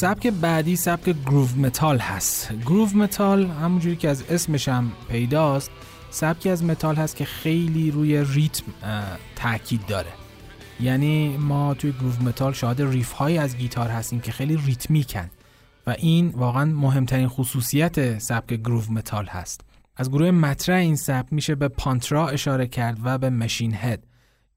سبک 0.00 0.26
بعدی 0.26 0.76
سبک 0.76 1.10
groove 1.26 1.48
metal 1.56 1.98
هست. 1.98 2.52
groove 2.52 2.88
metal 2.94 3.46
همونجوری 3.46 3.96
که 3.96 4.08
از 4.08 4.24
اسمش 4.30 4.68
هم 4.68 4.92
پیداست 5.08 5.70
سبکی 6.10 6.50
از 6.50 6.64
متال 6.64 6.96
هست 6.96 7.16
که 7.16 7.24
خیلی 7.24 7.90
روی 7.90 8.24
ریتم 8.24 8.64
تاکید 9.36 9.86
داره. 9.86 10.08
یعنی 10.80 11.36
ما 11.36 11.74
توی 11.74 11.92
groove 11.92 12.22
metal 12.22 12.52
شاهد 12.52 12.82
ریف 12.82 13.12
های 13.12 13.38
از 13.38 13.56
گیتار 13.56 13.88
هستیم 13.88 14.20
که 14.20 14.32
خیلی 14.32 14.56
ریتمیکن 14.56 15.30
و 15.86 15.94
این 15.98 16.28
واقعا 16.28 16.64
مهمترین 16.64 17.28
خصوصیت 17.28 18.18
سبک 18.18 18.54
groove 18.54 18.82
metal 18.90 19.26
هست. 19.26 19.60
از 19.96 20.10
گروه 20.10 20.30
مطرح 20.30 20.76
این 20.76 20.96
سبک 20.96 21.32
میشه 21.32 21.54
به 21.54 21.68
Pantera 21.68 22.28
اشاره 22.28 22.66
کرد 22.66 22.98
و 23.04 23.18
به 23.18 23.30
Machine 23.30 23.74
Head 23.74 24.02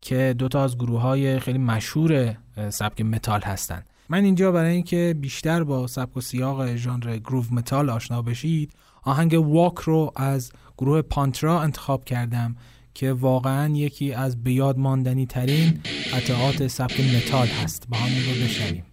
که 0.01 0.35
دوتا 0.37 0.63
از 0.63 0.77
گروه 0.77 1.01
های 1.01 1.39
خیلی 1.39 1.57
مشهور 1.57 2.37
سبک 2.69 3.01
متال 3.01 3.41
هستند 3.41 3.85
من 4.09 4.23
اینجا 4.23 4.51
برای 4.51 4.73
اینکه 4.73 5.15
بیشتر 5.19 5.63
با 5.63 5.87
سبک 5.87 6.17
و 6.17 6.21
سیاق 6.21 6.75
ژانر 6.75 7.17
groove 7.17 7.43
metal 7.51 7.89
آشنا 7.89 8.21
بشید 8.21 8.73
آهنگ 9.03 9.33
Walk 9.33 9.75
رو 9.75 10.11
از 10.15 10.51
گروه 10.77 11.01
Pantera 11.01 11.61
انتخاب 11.61 12.05
کردم 12.05 12.55
که 12.93 13.13
واقعا 13.13 13.75
یکی 13.75 14.13
از 14.13 14.43
بیاد 14.43 14.77
ماندنی 14.77 15.25
ترین 15.25 15.79
قطعات 16.13 16.67
سبک 16.67 16.99
متال 16.99 17.47
هست. 17.47 17.87
با 17.89 17.97
هم 17.97 18.11
این 18.11 18.25
رو 18.25 18.45
بشنویم. 18.45 18.92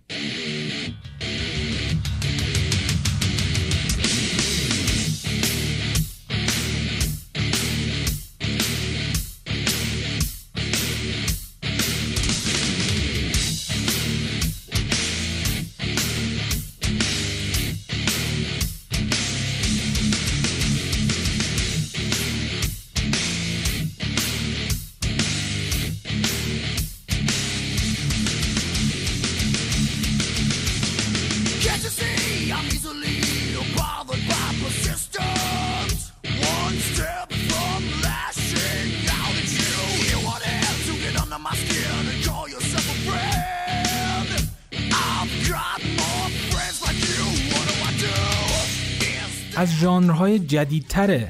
از 50.20 50.26
ژانرهای 50.26 50.38
جدیدتر 50.46 51.28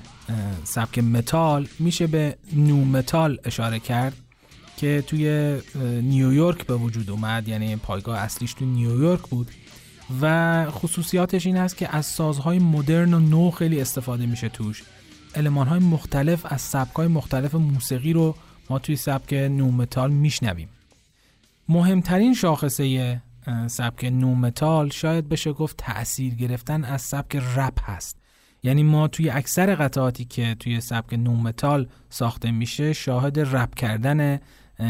سبک 0.64 0.98
متال 0.98 1.68
میشه 1.78 2.06
به 2.06 2.36
nu 2.52 2.84
metal 2.84 3.38
اشاره 3.44 3.78
کرد 3.78 4.16
که 4.76 5.04
توی 5.06 5.58
نیویورک 6.02 6.66
به 6.66 6.74
وجود 6.76 7.10
اومد 7.10 7.48
یعنی 7.48 7.76
پایگاه 7.76 8.18
اصلیش 8.18 8.54
تو 8.54 8.64
نیویورک 8.64 9.20
بود 9.20 9.50
و 10.20 10.66
خصوصیاتش 10.70 11.46
این 11.46 11.56
است 11.56 11.76
که 11.76 11.96
از 11.96 12.06
سازهای 12.06 12.58
مدرن 12.58 13.14
و 13.14 13.20
نو 13.20 13.50
خیلی 13.50 13.80
استفاده 13.80 14.26
میشه 14.26 14.48
توش. 14.48 14.82
های 15.36 15.78
مختلف 15.78 16.46
از 16.52 16.60
سبکهای 16.60 17.08
مختلف 17.08 17.54
موسیقی 17.54 18.12
رو 18.12 18.34
ما 18.70 18.78
توی 18.78 18.96
سبک 18.96 19.32
nu 19.32 19.70
metal 19.70 20.10
میشنویم. 20.10 20.68
مهمترین 21.68 22.34
شاخصه 22.34 23.20
سبک 23.66 24.04
nu 24.04 24.34
metal 24.34 24.90
شاید 24.90 25.28
بشه 25.28 25.52
گفت 25.52 25.76
تأثیر 25.76 26.34
گرفتن 26.34 26.84
از 26.84 27.02
سبک 27.02 27.36
رپ 27.36 27.90
هست. 27.90 28.19
یعنی 28.62 28.82
ما 28.82 29.08
توی 29.08 29.30
اکثر 29.30 29.74
قطعاتی 29.74 30.24
که 30.24 30.56
توی 30.60 30.80
سبک 30.80 31.14
nu 31.14 31.36
metal 31.36 31.88
ساخته 32.10 32.50
میشه 32.50 32.92
شاهد 32.92 33.38
رپ 33.38 33.74
کردن 33.74 34.40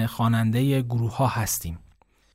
خواننده 0.08 0.82
گروه 0.82 1.16
ها 1.16 1.26
هستیم. 1.26 1.78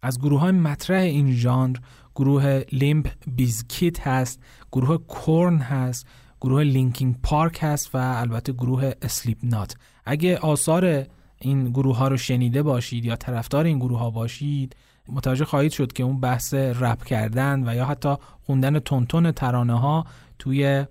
از 0.02 0.20
گروه 0.20 0.40
های 0.40 0.52
مطرح 0.52 1.02
این 1.02 1.32
ژانر 1.32 1.78
گروه 2.16 2.62
Limp 2.72 3.10
Bizkit 3.28 4.08
هست 4.08 4.40
گروه 4.72 4.98
Korn 4.98 5.58
هست 5.58 6.08
گروه 6.42 6.64
Linkin 6.64 7.16
Park 7.24 7.60
هست 7.62 7.96
و 7.96 7.98
البته 7.98 8.54
گروه 8.54 8.92
Slipknot. 9.02 9.76
اگه 10.06 10.38
آثار 10.38 11.06
این 11.40 11.70
گروه 11.70 11.98
ها 11.98 12.08
رو 12.08 12.18
شنیده 12.18 12.64
باشید 12.64 13.06
یا 13.06 13.16
طرفدار 13.16 13.66
این 13.66 13.80
گروه 13.80 14.00
ها 14.00 14.10
باشید 14.10 14.76
متوجه 15.10 15.46
خواهید 15.46 15.72
شد 15.72 15.94
که 15.94 16.04
اون 16.04 16.20
بحث 16.20 16.54
رپ 16.54 17.04
کردن 17.04 17.70
و 17.70 17.76
یا 17.76 17.86
حتی 17.86 18.16
خوندن 18.46 18.80
تونتون 18.80 19.32
ترانه 19.32 19.80
ها 19.80 20.06
توی 20.40 20.86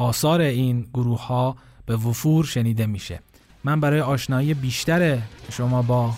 آثار 0.00 0.40
این 0.40 0.86
گروه 0.94 1.26
ها 1.26 1.56
به 1.86 1.96
وفور 1.96 2.44
شنیده 2.44 2.86
میشه. 2.86 3.20
من 3.64 3.80
برای 3.80 4.00
آشنایی 4.00 4.54
بیشتر 4.54 5.18
شما 5.52 5.82
با 5.82 6.12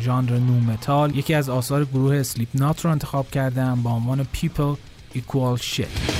ژانر 0.00 0.38
نو 0.38 0.60
متال 0.60 1.16
یکی 1.16 1.34
از 1.34 1.48
آثار 1.48 1.84
گروه 1.84 2.16
اسلیپ 2.16 2.48
نات 2.54 2.84
رو 2.84 2.90
انتخاب 2.90 3.30
کردم 3.30 3.82
با 3.82 3.90
عنوان 3.90 4.26
People 4.34 4.76
Equal 5.18 5.60
Shit 5.62 6.16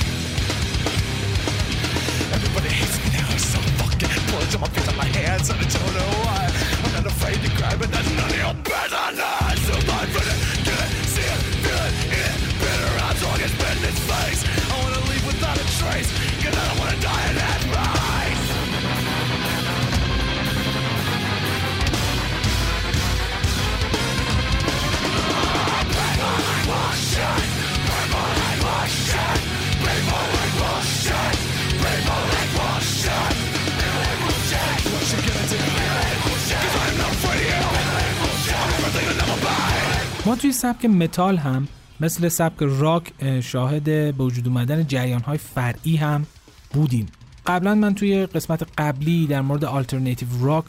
ما 40.27 40.37
توی 40.37 40.53
سبک 40.53 40.85
متال 40.85 41.37
هم 41.37 41.69
مثل 42.01 42.29
سبک 42.29 42.57
راک 42.61 43.13
شاهد 43.41 43.85
به 43.85 44.13
وجود 44.13 44.49
اومدن 44.49 44.87
جریان 44.87 45.21
های 45.21 45.39
فرعی 45.39 45.97
هم 45.97 46.27
بودیم. 46.73 47.07
قبلا 47.47 47.75
من 47.75 47.95
توی 47.95 48.27
قسمت 48.27 48.67
قبلی 48.79 49.27
در 49.27 49.41
مورد 49.41 49.65
alternative 49.65 50.29
rock 50.41 50.65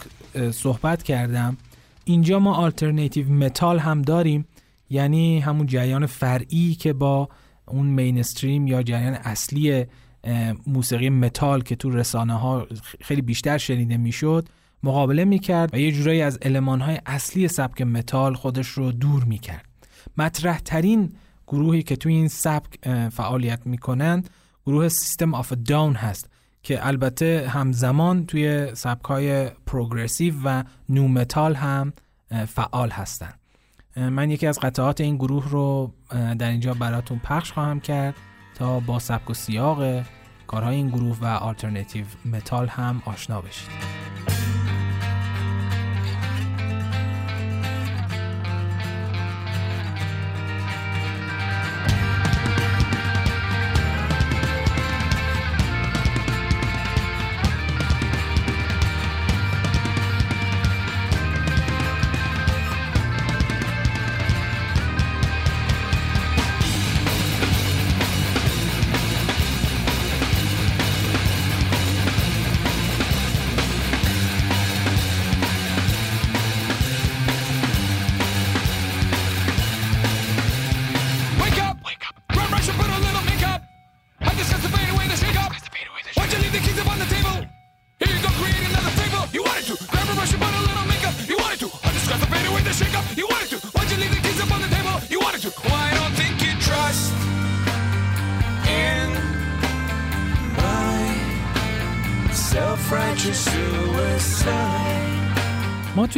صحبت 0.52 1.04
کردم. 1.04 1.58
اینجا 2.06 2.40
ما 2.40 2.54
alternative 2.54 3.30
metal 3.30 3.80
هم 3.80 4.02
داریم 4.02 4.46
یعنی 4.90 5.40
همون 5.40 5.66
جریان 5.66 6.06
فرعی 6.06 6.76
که 6.76 6.94
با 6.94 7.30
اون 7.66 7.86
mainstream 7.86 8.68
یا 8.68 8.84
جریان 8.84 9.14
اصلی 9.14 9.86
موسیقی 10.68 11.10
متال 11.10 11.62
که 11.62 11.76
تو 11.76 11.90
رسانه 11.90 12.34
ها 12.34 12.68
خیلی 13.02 13.22
بیشتر 13.22 13.58
شنیده 13.58 13.98
می‌شد. 13.98 14.50
مقابله 14.88 15.26
می‌کرد 15.26 15.74
و 15.74 15.80
یه 15.80 15.92
جورایی 15.92 16.22
از 16.22 16.40
های 16.68 17.00
اصلی 17.06 17.48
سبک 17.48 17.82
متال 17.82 18.34
خودش 18.34 18.68
رو 18.68 18.92
دور 18.92 19.24
می‌کرد. 19.24 19.66
مطرح 20.18 20.60
ترین 20.60 21.14
گروهی 21.48 21.84
که 21.84 21.96
توی 21.96 22.14
این 22.14 22.28
سبک 22.28 22.90
فعالیت 23.10 23.68
می‌کنند 23.68 24.30
گروه 24.66 24.90
System 24.90 25.34
of 25.34 25.54
a 25.54 25.62
Down 25.62 25.94
هست 25.94 26.30
که 26.64 26.88
البته 26.88 27.48
همزمان 27.50 28.26
توی 28.26 28.76
سبک 28.76 29.06
های 29.06 29.50
پروگرسیو 29.66 30.34
و 30.44 30.64
نو 30.90 31.08
متال 31.08 31.56
هم 31.56 31.94
فعال 32.48 32.90
هستند 32.90 33.40
من 33.96 34.30
یکی 34.30 34.48
از 34.48 34.60
قطعات 34.60 35.02
این 35.02 35.16
گروه 35.16 35.50
رو 35.50 35.94
در 36.40 36.50
اینجا 36.50 36.74
براتون 36.74 37.20
پخش 37.20 37.52
خواهم 37.52 37.80
کرد 37.80 38.16
تا 38.56 38.80
با 38.80 39.00
سبک 39.00 39.30
و 39.30 39.34
سیاق 39.34 40.04
کارهای 40.48 40.76
این 40.76 40.90
گروه 40.90 41.18
و 41.22 41.26
آلترنتیو 41.26 42.06
متال 42.26 42.68
هم 42.68 43.02
آشنا 43.06 43.42
بشید. 43.42 43.70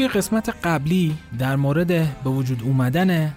قسمت 0.09 0.55
قبلی 0.63 1.17
در 1.39 1.55
مورد 1.55 1.87
به 2.23 2.29
وجود 2.29 2.63
اومدن 2.63 3.35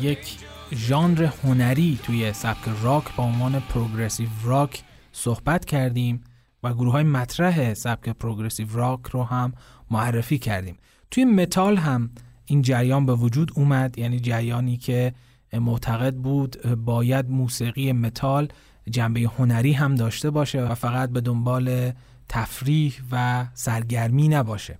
یک 0.00 0.38
ژانر 0.74 1.24
هنری 1.24 1.98
توی 2.02 2.32
سبک 2.32 2.68
راک 2.82 3.16
با 3.16 3.24
عنوان 3.24 3.60
پروگرسیو 3.60 4.28
راک 4.44 4.82
صحبت 5.12 5.64
کردیم 5.64 6.20
و 6.62 6.74
گروه 6.74 6.92
های 6.92 7.04
مطرح 7.04 7.74
سبک 7.74 8.08
پروگرسیو 8.08 8.66
راک 8.72 9.00
رو 9.06 9.22
هم 9.22 9.52
معرفی 9.90 10.38
کردیم. 10.38 10.78
توی 11.10 11.24
متال 11.24 11.76
هم 11.76 12.10
این 12.44 12.62
جریان 12.62 13.06
به 13.06 13.14
وجود 13.14 13.52
اومد 13.54 13.98
یعنی 13.98 14.20
جریانی 14.20 14.76
که 14.76 15.14
معتقد 15.52 16.14
بود 16.14 16.66
باید 16.66 17.30
موسیقی 17.30 17.92
متال 17.92 18.48
جنبه 18.90 19.20
هنری 19.20 19.72
هم 19.72 19.94
داشته 19.94 20.30
باشه 20.30 20.62
و 20.62 20.74
فقط 20.74 21.10
به 21.10 21.20
دنبال 21.20 21.92
تفریح 22.28 22.94
و 23.12 23.46
سرگرمی 23.54 24.28
نباشه. 24.28 24.78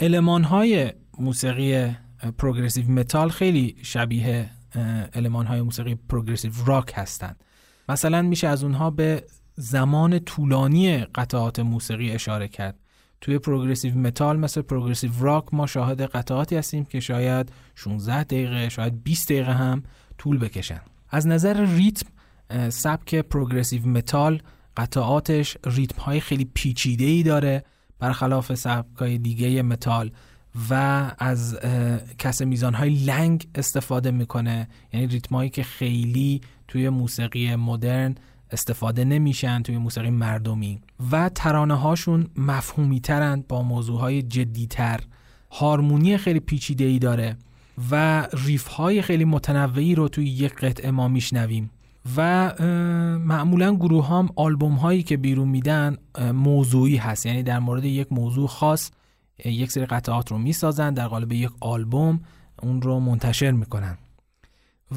المان 0.00 0.44
های 0.44 0.92
موسیقی 1.18 1.96
پروگرسیو 2.38 2.90
متال 2.90 3.28
خیلی 3.28 3.76
شبیه 3.82 4.50
المان 5.14 5.46
های 5.46 5.62
موسیقی 5.62 5.94
پروگرسیو 5.94 6.52
راک 6.66 6.92
هستند. 6.94 7.44
مثلا 7.88 8.22
میشه 8.22 8.48
از 8.48 8.64
اونها 8.64 8.90
به 8.90 9.24
زمان 9.54 10.18
طولانی 10.18 10.98
قطعات 10.98 11.58
موسیقی 11.58 12.10
اشاره 12.10 12.48
کرد. 12.48 12.78
توی 13.20 13.38
پروگرسیو 13.38 13.94
متال 13.94 14.36
مثل 14.36 14.62
پروگرسیو 14.62 15.10
راک 15.20 15.44
ما 15.54 15.66
شاهد 15.66 16.02
قطعاتی 16.02 16.56
هستیم 16.56 16.84
که 16.84 17.00
شاید 17.00 17.52
16 17.74 18.24
دقیقه 18.24 18.68
شاید 18.68 19.02
20 19.02 19.28
دقیقه 19.28 19.52
هم 19.52 19.82
طول 20.18 20.38
بکشن. 20.38 20.80
از 21.10 21.26
نظر 21.26 21.66
ریتم 21.66 22.08
سبک 22.68 23.14
پروگرسیو 23.14 23.86
متال 23.86 24.42
قطعاتش 24.76 25.56
ریتم 25.66 26.02
های 26.02 26.20
خیلی 26.20 26.50
پیچیده 26.54 27.04
ای 27.04 27.22
داره. 27.22 27.64
برخلاف 27.98 28.54
سبک 28.54 28.96
های 28.96 29.18
دیگه 29.18 29.62
متال 29.62 30.10
و 30.70 30.74
اکثرا 31.18 32.42
میزان 32.42 32.74
های 32.74 32.90
لنگ 32.90 33.48
استفاده 33.54 34.10
می‌کنه. 34.10 34.68
یعنی 34.92 35.06
ریتم 35.06 35.34
هایی 35.34 35.50
که 35.50 35.62
خیلی 35.62 36.40
توی 36.68 36.88
موسیقی 36.88 37.56
مدرن 37.56 38.14
استفاده 38.50 39.04
نمیشن 39.04 39.62
توی 39.62 39.78
موسیقی 39.78 40.10
مردمی. 40.10 40.80
و 41.10 41.28
ترانه 41.28 41.74
هاشون 41.74 42.26
مفهومی 42.36 43.00
ترند 43.00 43.46
با 43.46 43.62
موضوع 43.62 44.00
های 44.00 44.22
جدی 44.22 44.66
تر 44.66 45.00
هارمونی 45.50 46.16
خیلی 46.16 46.40
پیچیده 46.40 46.84
ای 46.84 46.98
داره 46.98 47.36
و 47.90 48.26
ریف 48.32 48.66
های 48.66 49.02
خیلی 49.02 49.24
متنوعی 49.24 49.94
رو 49.94 50.08
توی 50.08 50.26
یک 50.26 50.54
قطعه 50.54 50.90
ما 50.90 51.08
میشنویم. 51.08 51.70
و 52.16 52.52
معمولا 53.18 53.74
گروه 53.74 54.08
هم 54.08 54.28
آلبوم 54.36 54.74
هایی 54.74 55.02
که 55.02 55.16
بیرون 55.16 55.48
میدن 55.48 55.96
موضوعی 56.32 56.96
هست. 56.96 57.26
یعنی 57.26 57.42
در 57.42 57.58
مورد 57.58 57.84
یک 57.84 58.12
موضوع 58.12 58.48
خاص 58.48 58.90
یک 59.44 59.72
سری 59.72 59.86
قطعات 59.86 60.30
رو 60.30 60.38
می‌سازن 60.38 60.94
در 60.94 61.08
قالب 61.08 61.32
یک 61.32 61.50
آلبوم 61.60 62.20
اون 62.62 62.82
رو 62.82 63.00
منتشر 63.00 63.50
می‌کنن. 63.50 63.98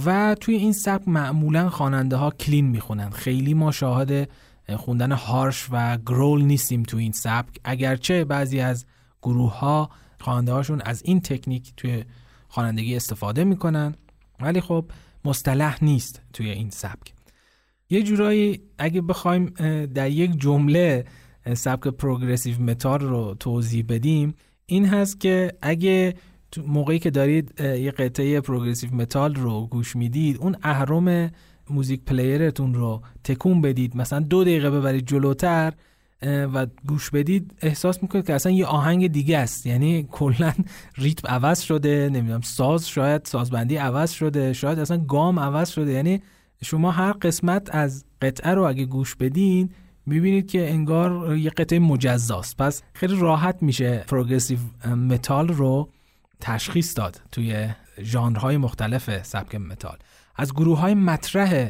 و 0.06 0.36
توی 0.40 0.56
این 0.56 0.74
سبک 0.74 1.08
معمولا 1.08 1.70
خواننده 1.70 2.16
ها 2.16 2.32
کلین 2.32 2.68
می‌خونن. 2.68 3.10
خیلی 3.10 3.54
ما 3.54 3.72
شاهد 3.72 4.30
خوندن 4.78 5.12
هارش 5.12 5.68
و 5.72 5.98
گرول 5.98 6.42
نیستیم 6.42 6.84
توی 6.84 7.04
این 7.04 7.12
سبک. 7.12 7.60
اگرچه 7.64 8.26
بعضی 8.26 8.60
از 8.60 8.86
گروه 9.22 9.60
ها 9.60 9.90
خواننده 10.20 10.54
هاشون 10.54 10.82
از 10.86 11.02
این 11.06 11.22
تکنیک 11.22 11.74
توی 11.78 12.04
خوانندگی 12.48 12.96
استفاده 12.96 13.44
می‌کنن. 13.44 13.96
ولی 14.40 14.62
خب 14.62 14.86
مصطلح 15.26 15.84
نیست 15.84 16.22
توی 16.34 16.50
این 16.50 16.70
سبک. 16.70 17.14
یه 17.90 18.04
جورایی 18.04 18.62
اگه 18.78 19.02
بخوایم 19.02 19.46
در 19.86 20.10
یک 20.10 20.40
جمله 20.40 21.06
سبک 21.54 21.88
پروگرسیو 21.88 22.62
متال 22.62 23.00
رو 23.00 23.36
توضیح 23.40 23.86
بدیم 23.90 24.34
این 24.66 24.86
هست 24.86 25.20
که 25.20 25.52
اگه 25.62 26.16
موقعی 26.68 27.00
که 27.00 27.10
دارید 27.10 27.60
یه 27.60 27.92
قطعه 27.92 28.42
پروگرسیو 28.42 28.96
متال 28.96 29.36
رو 29.36 29.68
گوش 29.68 29.96
می‌دید 29.96 30.38
اون 30.38 30.56
اهرم 30.64 31.32
music 31.70 32.02
player 32.06 32.51
تون 32.51 32.74
رو 32.74 33.02
تکون 33.24 33.62
بدید 33.62 33.98
مثلا 33.98 34.20
دو 34.20 34.44
دقیقه 34.44 34.70
ببرید 34.70 35.08
جلوتر 35.08 35.74
و 36.24 36.68
گوش 36.88 37.10
بدید 37.10 37.54
احساس 37.62 38.04
می‌کنید 38.04 38.28
که 38.28 38.34
اصلا 38.34 38.52
یه 38.52 38.66
آهنگ 38.66 39.08
دیگه 39.08 39.38
است. 39.38 39.66
یعنی 39.66 40.08
کلا 40.12 40.54
ریتم 40.98 41.28
عوض 41.28 41.62
شده 41.62 42.10
نمی‌دونم 42.14 42.42
ساز 42.42 42.90
شاید 42.90 43.26
سازبندی 43.26 43.76
عوض 43.76 44.12
شده 44.12 44.54
شاید 44.54 44.80
اصلا 44.80 44.98
گام 44.98 45.40
عوض 45.40 45.70
شده. 45.70 45.92
یعنی 45.92 46.22
شما 46.64 46.92
هر 46.92 47.12
قسمت 47.12 47.76
از 47.76 48.06
قطعه 48.22 48.54
رو 48.54 48.64
اگه 48.64 48.86
گوش 48.86 49.16
بدین 49.16 49.70
می‌بینید 50.06 50.52
که 50.52 50.72
انگار 50.72 51.38
یه 51.38 51.50
قطعه 51.50 51.80
مجزاست. 51.80 52.58
پس 52.58 52.84
خیلی 52.94 53.20
راحت 53.20 53.64
میشه 53.64 53.98
پروگرسیو 54.08 54.60
متال 54.86 55.48
رو 55.48 55.90
تشخیص 56.40 56.98
داد 56.98 57.22
توی 57.32 57.68
ژانرهای 58.02 58.58
مختلف 58.58 59.24
سبک 59.24 59.56
متال. 59.56 59.98
از 60.36 60.54
گروه 60.54 60.80
های 60.80 60.94
مطرح 60.94 61.70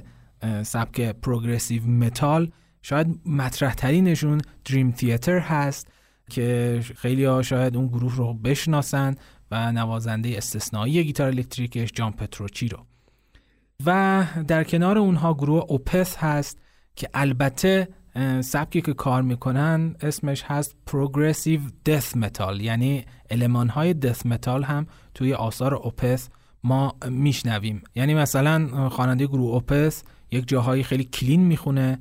سبک 0.64 1.02
پروگرسیو 1.02 1.88
متال 1.88 2.52
شاید 2.82 3.20
مطرح 3.26 3.74
ترینشون 3.74 4.42
Dream 4.66 4.92
Theater 4.92 5.40
هست 5.40 5.88
که 6.30 6.80
خیلی 6.96 7.26
ها 7.26 7.42
شاید 7.42 7.76
اون 7.76 7.88
گروه 7.88 8.16
رو 8.16 8.34
بشناسن 8.34 9.16
و 9.52 9.72
نوازنده 9.72 10.38
استثنایی 10.38 11.04
گیتار 11.04 11.28
الکتریکش 11.28 11.92
جان 11.94 12.12
پتروچی 12.12 12.68
رو. 12.68 12.86
و 13.86 14.24
در 14.48 14.64
کنار 14.64 14.98
اونها 14.98 15.34
گروه 15.34 15.66
Opeth 15.68 16.18
هست 16.18 16.58
که 16.96 17.10
البته 17.14 17.88
سبکی 18.42 18.82
که 18.82 18.94
کار 18.94 19.22
می‌کنن 19.22 19.96
اسمش 20.02 20.44
هست 20.44 20.76
پروگرسیو 20.86 21.62
دث 21.86 22.18
متال 22.18 22.62
یعنی 22.62 23.06
المان 23.30 23.70
های 23.70 23.94
دث 23.94 24.26
متال 24.26 24.64
هم 24.64 24.88
توی 25.14 25.34
آثار 25.34 25.76
Opeth 25.76 26.30
ما 26.64 26.96
میشنویم. 27.10 27.84
یعنی 27.96 28.14
مثلا 28.14 28.90
خواننده 28.90 29.28
گروه 29.28 29.54
Opeth 29.54 30.04
یک 30.32 30.48
جاهایی 30.48 30.84
خیلی 30.84 31.04
clean 31.04 31.42
می‌خونه 31.42 32.00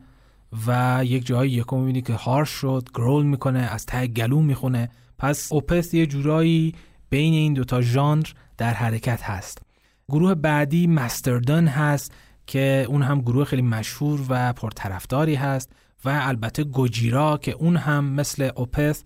و 0.66 1.00
یک 1.04 1.26
جایی 1.26 1.52
یکم 1.52 1.76
می‌بینی 1.76 2.02
که 2.02 2.14
harsh 2.14 2.48
شد 2.48 2.88
growl 2.94 3.26
می‌کنه 3.26 3.58
از 3.58 3.86
ته 3.86 4.06
گلو 4.06 4.40
می‌خونه. 4.40 4.90
پس 5.18 5.52
Opeth 5.52 5.94
یه 5.94 6.06
جورایی 6.06 6.74
بین 7.10 7.34
این 7.34 7.54
دوتا 7.54 7.80
ژانر 7.80 8.26
در 8.58 8.74
حرکت 8.74 9.22
هست. 9.22 9.62
گروه 10.08 10.34
بعدی 10.34 10.86
Mastodon 10.86 11.66
هست 11.66 12.14
که 12.46 12.86
اون 12.88 13.02
هم 13.02 13.20
گروه 13.20 13.44
خیلی 13.44 13.62
مشهور 13.62 14.20
و 14.28 14.52
پرطرفداری 14.52 15.34
هست 15.34 15.72
و 16.04 16.20
البته 16.22 16.64
Gojira 16.64 17.38
که 17.38 17.52
اون 17.52 17.76
هم 17.76 18.04
مثل 18.04 18.50
Opeth 18.56 19.04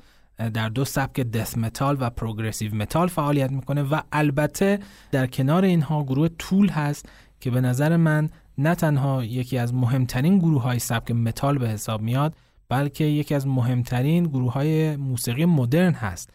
در 0.55 0.69
دو 0.69 0.85
سبک 0.85 1.21
دث 1.21 1.59
متال 1.59 1.97
و 2.01 2.11
پروگرسیو 2.11 2.75
متال 2.75 3.09
فعالیت 3.09 3.51
می‌کنه 3.51 3.83
و 3.83 4.01
البته 4.13 4.79
در 5.11 5.27
کنار 5.27 5.65
اینها 5.65 6.03
گروه 6.03 6.29
Tool 6.29 6.69
هست 6.69 7.09
که 7.41 7.51
به 7.51 7.61
نظر 7.61 7.97
من 7.97 8.31
نه 8.59 8.75
تنها 8.75 9.25
یکی 9.25 9.59
از 9.59 9.75
مهمترین 9.75 10.39
گروه 10.39 10.63
های 10.63 10.79
سبک 10.79 11.11
متال 11.11 11.59
به 11.59 11.69
حساب 11.69 12.03
میاد 12.03 12.35
بلکه 12.69 13.05
یکی 13.05 13.35
از 13.35 13.47
مهمترین 13.47 14.25
گروه 14.25 14.53
های 14.53 14.97
موسیقی 14.97 15.45
مدرن 15.45 15.93
هست. 15.93 16.31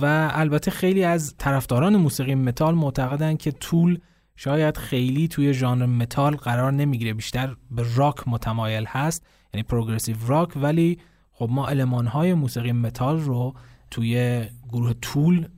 و 0.00 0.30
البته 0.32 0.70
خیلی 0.70 1.04
از 1.04 1.34
طرفداران 1.38 1.96
موسیقی 1.96 2.34
متال 2.34 2.74
معتقدند 2.74 3.38
که 3.38 3.52
Tool 3.52 3.98
شاید 4.36 4.76
خیلی 4.76 5.28
توی 5.28 5.54
ژانر 5.54 5.86
متال 5.86 6.36
قرار 6.36 6.72
نمی‌گیره. 6.72 7.14
بیشتر 7.14 7.56
به 7.70 7.84
راک 7.94 8.28
متمایل 8.28 8.84
هست 8.88 9.26
یعنی 9.54 9.62
پروگرسیو 9.62 10.16
راک 10.26 10.56
ولی 10.56 10.98
خب 11.32 11.48
ما 11.50 11.68
المان 11.68 12.06
های 12.06 12.34
موسیقی 12.34 12.72
متال 12.72 13.20
رو 13.20 13.54
توی 13.90 14.44
گروه 14.68 14.92
طول 14.92 15.48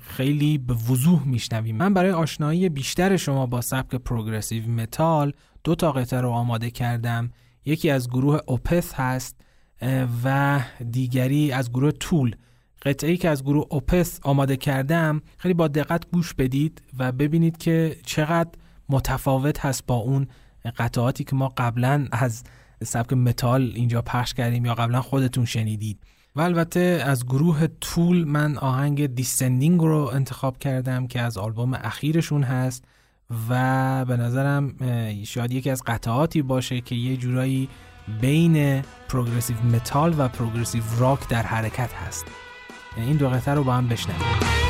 خیلی 0.00 0.58
به 0.58 0.74
وضوح 0.74 1.28
میشنویم. 1.28 1.76
من 1.76 1.94
برای 1.94 2.10
آشنایی 2.10 2.68
بیشتر 2.68 3.16
شما 3.16 3.46
با 3.46 3.60
سبک 3.60 3.94
پروگرسیو 3.94 4.68
متال 4.68 5.32
دو 5.64 5.74
تا 5.74 5.92
قطعه 5.92 6.20
رو 6.20 6.30
آماده 6.30 6.70
کردم. 6.70 7.30
یکی 7.64 7.90
از 7.90 8.08
گروه 8.08 8.40
اوپس 8.46 8.94
هست 8.94 9.40
و 10.24 10.60
دیگری 10.90 11.52
از 11.52 11.70
گروه 11.70 11.90
طول 11.90 12.36
قطعه 12.82 13.10
ای 13.10 13.16
که 13.16 13.28
از 13.28 13.44
گروه 13.44 13.66
اوپس 13.70 14.20
آماده 14.22 14.56
کردم 14.56 15.22
خیلی 15.38 15.54
با 15.54 15.68
دقت 15.68 16.10
گوش 16.12 16.34
بدید 16.34 16.82
و 16.98 17.12
ببینید 17.12 17.56
که 17.56 17.96
چقدر 18.06 18.50
متفاوت 18.88 19.64
هست 19.64 19.86
با 19.86 19.94
اون 19.94 20.26
قطعاتی 20.76 21.24
که 21.24 21.36
ما 21.36 21.48
قبلا 21.56 22.06
از 22.12 22.44
سبک 22.84 23.12
متال 23.12 23.72
اینجا 23.74 24.02
پخش 24.02 24.34
کردیم 24.34 24.64
یا 24.64 24.74
قبلا 24.74 25.02
خودتون 25.02 25.44
شنیدید. 25.44 25.98
و 26.36 26.40
البته 26.40 27.02
از 27.06 27.26
گروه 27.26 27.66
Tool 27.66 28.24
من 28.24 28.58
آهنگ 28.58 29.06
Descending 29.06 29.80
رو 29.80 30.10
انتخاب 30.14 30.58
کردم 30.58 31.06
که 31.06 31.20
از 31.20 31.38
آلبوم 31.38 31.74
اخیرشون 31.74 32.42
هست 32.42 32.84
و 33.48 34.04
به 34.04 34.16
نظرم 34.16 34.74
شاید 35.24 35.52
یکی 35.52 35.70
از 35.70 35.82
قطعاتی 35.86 36.42
باشه 36.42 36.80
که 36.80 36.94
یه 36.94 37.16
جورایی 37.16 37.68
بین 38.20 38.82
پروگرسیو 39.08 39.56
متال 39.56 40.14
و 40.18 40.28
پروگرسیو 40.28 40.82
راک 40.98 41.28
در 41.28 41.42
حرکت 41.42 41.92
هست. 41.92 42.26
این 42.96 43.16
دو 43.16 43.28
قطعه 43.28 43.54
رو 43.54 43.64
با 43.64 43.74
هم 43.74 43.88
بشنویم. 43.88 44.67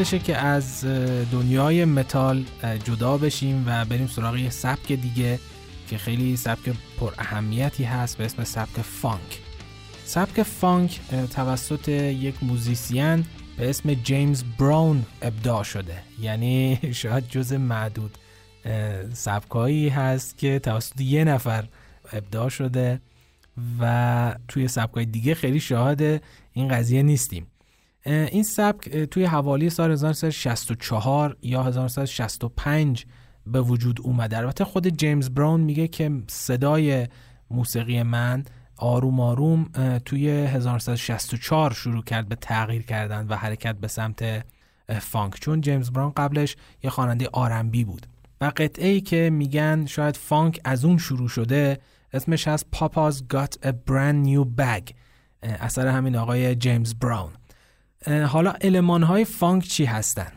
وقتشه 0.00 0.18
که 0.18 0.36
از 0.36 0.84
دنیای 1.32 1.84
متال 1.84 2.44
جدا 2.84 3.18
بشیم 3.18 3.64
و 3.66 3.84
بریم 3.84 4.06
سراغ 4.06 4.36
یه 4.36 4.50
سبک 4.50 4.92
دیگه 4.92 5.38
که 5.88 5.98
خیلی 5.98 6.36
سبک 6.36 6.72
پر 7.00 7.12
اهمیتی 7.18 7.84
هست 7.84 8.18
به 8.18 8.24
اسم 8.24 8.44
سبک 8.44 8.80
فانک. 8.80 9.38
سبک 10.04 10.42
فانک 10.42 11.00
توسط 11.34 11.88
یک 11.88 12.34
موزیسین 12.42 13.24
به 13.56 13.70
اسم 13.70 13.94
جیمز 13.94 14.42
براون 14.58 15.06
ابداع 15.22 15.62
شده. 15.62 16.02
یعنی 16.20 16.78
شاید 17.02 17.28
جز 17.28 17.52
معدود 17.52 18.18
سبکایی 19.12 19.88
هست 19.88 20.38
که 20.38 20.58
توسط 20.58 21.00
یه 21.00 21.24
نفر 21.24 21.64
ابداع 22.12 22.48
شده 22.48 23.00
و 23.80 24.34
توی 24.48 24.68
سبکای 24.68 25.04
دیگه 25.04 25.34
خیلی 25.34 25.60
شاهد 25.60 26.22
این 26.52 26.68
قضیه 26.68 27.02
نیستیم. 27.02 27.46
این 28.06 28.42
سبک 28.42 28.88
توی 28.88 29.24
حوالی 29.24 29.70
سال 29.70 29.90
1964 29.92 31.36
یا 31.42 31.62
1965 31.62 33.06
به 33.46 33.60
وجود 33.60 34.00
اومده. 34.02 34.38
البته 34.38 34.64
خود 34.64 34.88
جیمز 34.88 35.30
براون 35.30 35.60
میگه 35.60 35.88
که 35.88 36.22
صدای 36.28 37.06
موسیقی 37.50 38.02
من 38.02 38.44
آروم 38.76 39.20
آروم 39.20 39.68
توی 40.04 40.28
1964 40.28 41.72
شروع 41.72 42.04
کرد 42.04 42.28
به 42.28 42.34
تغییر 42.34 42.82
کردن 42.82 43.26
و 43.26 43.36
حرکت 43.36 43.76
به 43.76 43.88
سمت 43.88 44.44
فانک. 44.98 45.40
چون 45.40 45.60
جیمز 45.60 45.90
براون 45.90 46.12
قبلش 46.16 46.56
یه 46.82 46.90
خواننده 46.90 47.28
آرنبی 47.32 47.84
بود 47.84 48.06
و 48.40 48.52
قطعه 48.56 48.88
ای 48.88 49.00
که 49.00 49.30
میگن 49.30 49.86
شاید 49.86 50.16
فانک 50.16 50.60
از 50.64 50.84
اون 50.84 50.98
شروع 50.98 51.28
شده 51.28 51.78
اسمش 52.12 52.48
هست 52.48 52.64
Papa's 52.72 53.24
Got 53.34 53.66
a 53.66 53.68
Brand 53.68 54.26
New 54.26 54.44
Bag 54.60 54.92
اثر 55.42 55.86
همین 55.86 56.16
آقای 56.16 56.54
جیمز 56.54 56.94
براون. 56.94 57.32
حالا 58.06 58.52
المان 58.60 59.02
های 59.02 59.24
فانک 59.24 59.64
چی 59.64 59.84
هستن؟ 59.84 60.32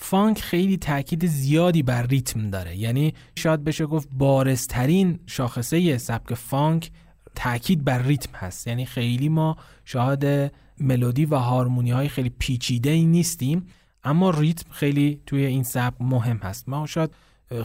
فانک 0.00 0.40
خیلی 0.40 0.76
تاکید 0.76 1.26
زیادی 1.26 1.82
بر 1.82 2.02
ریتم 2.02 2.50
داره. 2.50 2.76
یعنی 2.76 3.14
شاید 3.36 3.64
بشه 3.64 3.86
گفت 3.86 4.08
بارزترین 4.12 5.20
شاخصه 5.26 5.98
سبک 5.98 6.34
فانک 6.34 6.90
تاکید 7.34 7.84
بر 7.84 7.98
ریتم 7.98 8.30
هست. 8.34 8.66
یعنی 8.66 8.86
خیلی 8.86 9.28
ما 9.28 9.56
شاهد 9.84 10.52
ملودی 10.80 11.24
و 11.24 11.34
هارمونی 11.34 11.90
های 11.90 12.08
خیلی 12.08 12.32
پیچیده 12.38 12.90
ای 12.90 13.04
نیستیم 13.04 13.66
اما 14.04 14.30
ریتم 14.30 14.70
خیلی 14.70 15.20
توی 15.26 15.46
این 15.46 15.62
سبک 15.62 15.96
مهم 16.00 16.36
هست. 16.36 16.68
ما 16.68 16.86
شاید 16.86 17.10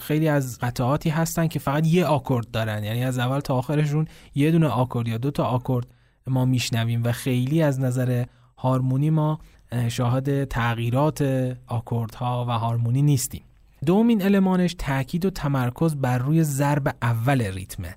خیلی 0.01 0.27
از 0.27 0.59
قطعاتی 0.59 1.09
هستن 1.09 1.47
که 1.47 1.59
فقط 1.59 1.87
یه 1.87 2.05
آکورد 2.05 2.51
دارن. 2.51 2.83
یعنی 2.83 3.03
از 3.03 3.19
اول 3.19 3.39
تا 3.39 3.55
آخرشون 3.55 4.07
یه 4.35 4.51
دونه 4.51 4.67
آکورد 4.67 5.07
یا 5.07 5.17
دو 5.17 5.31
تا 5.31 5.43
آکورد 5.43 5.87
ما 6.27 6.45
میشنویم 6.45 7.03
و 7.03 7.11
خیلی 7.11 7.61
از 7.61 7.79
نظر 7.79 8.25
هارمونی 8.63 9.09
ما 9.09 9.39
شاهد 9.89 10.43
تغییرات 10.43 11.21
آکوردها 11.67 12.45
و 12.45 12.51
هارمونی 12.51 13.01
نیستیم. 13.01 13.41
دومین 13.85 14.21
المانش 14.21 14.75
تاکید 14.77 15.25
و 15.25 15.29
تمرکز 15.29 15.95
بر 15.95 16.17
روی 16.17 16.43
ضرب 16.43 16.95
اول 17.01 17.41
ریتمه. 17.41 17.95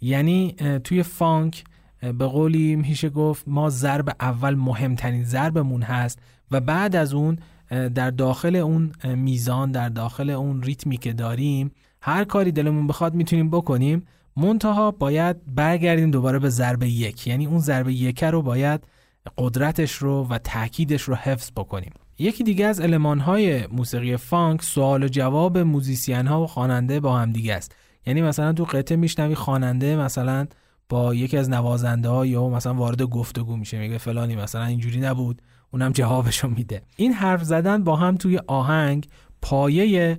یعنی 0.00 0.54
توی 0.84 1.02
فانک 1.02 1.64
به 2.00 2.26
قولی 2.26 2.76
میشه 2.76 3.08
گفت 3.08 3.44
ما 3.46 3.70
ضرب 3.70 4.08
اول 4.20 4.54
مهمترین 4.54 5.24
ضربمون 5.24 5.82
هست 5.82 6.18
و 6.50 6.60
بعد 6.60 6.96
از 6.96 7.14
اون 7.14 7.38
در 7.94 8.10
داخل 8.10 8.56
اون 8.56 8.92
میزان 9.04 9.70
در 9.70 9.88
داخل 9.88 10.30
اون 10.30 10.62
ریتمی 10.62 10.96
که 10.96 11.12
داریم 11.12 11.70
هر 12.02 12.24
کاری 12.24 12.52
دلمون 12.52 12.86
بخواد 12.86 13.14
می‌تونیم 13.14 13.50
بکنیم 13.50 14.06
منتها 14.36 14.90
باید 14.90 15.54
برگردیم 15.54 16.10
دوباره 16.10 16.38
به 16.38 16.48
ضرب 16.48 16.82
یک. 16.82 17.26
یعنی 17.26 17.46
اون 17.46 17.58
ضرب 17.58 17.88
یک 17.88 18.24
رو 18.24 18.42
باید 18.42 18.80
قدرتش 19.38 19.92
رو 19.92 20.26
و 20.30 20.38
تاکیدش 20.38 21.02
رو 21.02 21.14
حفظ 21.14 21.50
بکنیم. 21.56 21.92
یکی 22.18 22.44
دیگه 22.44 22.66
از 22.66 22.80
های 22.80 23.66
موسیقی 23.66 24.16
فانک 24.16 24.62
سوال 24.62 25.02
و 25.04 25.08
جواب 25.08 25.58
موزیسین 25.58 26.26
ها 26.26 26.42
و 26.42 26.46
خواننده 26.46 27.00
با 27.00 27.18
هم 27.18 27.32
دیگه 27.32 27.54
است. 27.54 27.74
یعنی 28.06 28.22
مثلا 28.22 28.52
تو 28.52 28.64
قطعه 28.64 28.96
میشنوی 28.96 29.34
خواننده 29.34 29.96
مثلا 29.96 30.46
با 30.88 31.14
یکی 31.14 31.36
از 31.36 31.50
نوازنده 31.50 32.08
ها 32.08 32.26
یا 32.26 32.48
مثلا 32.48 32.74
وارد 32.74 33.02
گفتگو 33.02 33.56
میشه 33.56 33.78
میگه 33.78 33.98
فلانی 33.98 34.36
مثلا 34.36 34.64
اینجوری 34.64 35.00
نبود 35.00 35.42
اونم 35.70 35.92
جوابشو 35.92 36.48
میده. 36.48 36.82
این 36.96 37.12
حرف 37.12 37.42
زدن 37.42 37.84
با 37.84 37.96
هم 37.96 38.16
توی 38.16 38.40
آهنگ 38.46 39.08
پایه 39.42 40.18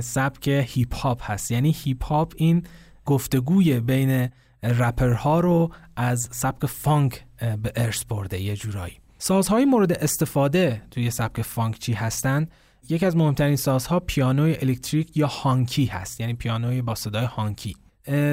سبک 0.00 0.48
هیپ 0.48 0.94
هاپ 0.94 1.30
هست. 1.30 1.50
یعنی 1.50 1.74
هیپ 1.84 2.04
هاپ 2.04 2.32
این 2.36 2.62
گفتگوی 3.04 3.80
بین 3.80 4.28
رپرها 4.64 5.40
رو 5.40 5.72
از 5.96 6.28
سبک 6.32 6.66
فانک 6.66 7.24
به 7.38 7.72
ارث 7.76 8.04
برده 8.04 8.40
یه 8.40 8.56
جورایی. 8.56 9.00
سازهای 9.18 9.64
مورد 9.64 9.92
استفاده 9.92 10.82
توی 10.90 11.10
سبک 11.10 11.42
فانک 11.42 11.78
چی 11.78 11.92
هستن؟ 11.92 12.46
یکی 12.88 13.06
از 13.06 13.16
مهمترین 13.16 13.56
سازها 13.56 14.00
پیانوی 14.00 14.56
الکتریک 14.56 15.16
یا 15.16 15.26
honky 15.26 15.84
هست 15.84 16.20
یعنی 16.20 16.34
پیانوی 16.34 16.82
با 16.82 16.94
صدای 16.94 17.24
honky. 17.24 17.76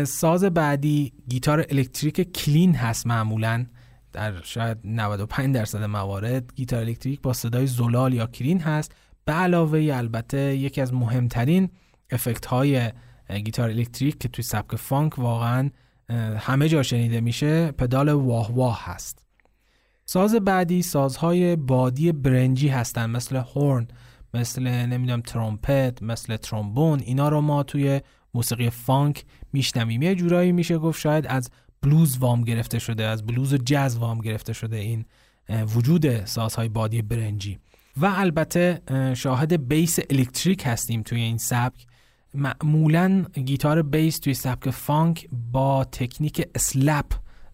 ساز 0.07 0.43
بعدی 0.43 1.13
گیتار 1.29 1.65
الکتریک 1.69 2.33
clean 2.33 2.75
هست 2.75 3.07
معمولا. 3.07 3.65
در 4.13 4.41
شاید 4.41 4.77
95 4.83 5.55
درصد 5.55 5.83
موارد 5.83 6.53
گیتار 6.55 6.79
الکتریک 6.79 7.21
با 7.21 7.33
صدای 7.33 7.67
زلال 7.67 8.13
یا 8.13 8.27
clean 8.27 8.59
هست. 8.59 8.91
به 9.25 9.33
علاوه 9.33 9.89
البته 9.93 10.55
یکی 10.55 10.81
از 10.81 10.93
مهمترین 10.93 11.69
افکت 12.11 12.45
های 12.45 12.91
گیتار 13.45 13.69
الکتریک 13.69 14.19
که 14.19 14.27
توی 14.27 14.43
سبک 14.43 14.75
فانک 14.75 15.19
واقعا 15.19 15.69
همه 16.39 16.69
جا 16.69 16.83
شنیده 16.83 17.21
میشه 17.21 17.71
پدال 17.71 18.09
wah 18.09 18.55
wah 18.55 18.81
هست. 18.85 19.19
ساز 20.05 20.35
بعدی 20.35 20.81
سازهای 20.81 21.55
بادی 21.55 22.11
برنجی 22.11 22.67
هستن 22.67 23.09
مثل 23.09 23.35
horn 23.35 23.87
مثل 24.33 24.63
نمی‌دونم 24.67 25.21
ترومپت 25.21 26.03
مثل 26.03 26.37
ترومبون 26.37 26.99
اینا 26.99 27.29
رو 27.29 27.41
ما 27.41 27.63
توی 27.63 28.01
موسیقی 28.33 28.69
فانک 28.69 29.25
میشنویم. 29.53 30.01
یه 30.01 30.15
جورایی 30.15 30.51
میشه 30.51 30.77
گفت 30.77 30.99
شاید 30.99 31.27
از 31.27 31.49
بلوز 31.81 32.17
وام 32.17 32.41
گرفته 32.41 32.79
شده 32.79 33.03
از 33.03 33.25
بلوز 33.25 33.53
و 33.53 33.57
جز 33.57 33.97
وام 33.97 34.19
گرفته 34.19 34.53
شده 34.53 34.77
این 34.77 35.05
وجود 35.75 36.25
سازهای 36.25 36.69
بادی 36.69 37.01
برنجی. 37.01 37.59
و 37.97 38.05
البته 38.05 38.81
شاهد 39.15 39.67
بیس 39.67 39.99
الکتریک 40.09 40.63
هستیم 40.65 41.01
توی 41.01 41.21
این 41.21 41.37
سبک. 41.37 41.85
معمولا 42.33 43.25
گیتار 43.45 43.81
بیس 43.81 44.19
توی 44.19 44.33
سبک 44.33 44.69
فانک 44.69 45.27
با 45.51 45.83
تکنیک 45.83 46.47
slap 46.55 47.05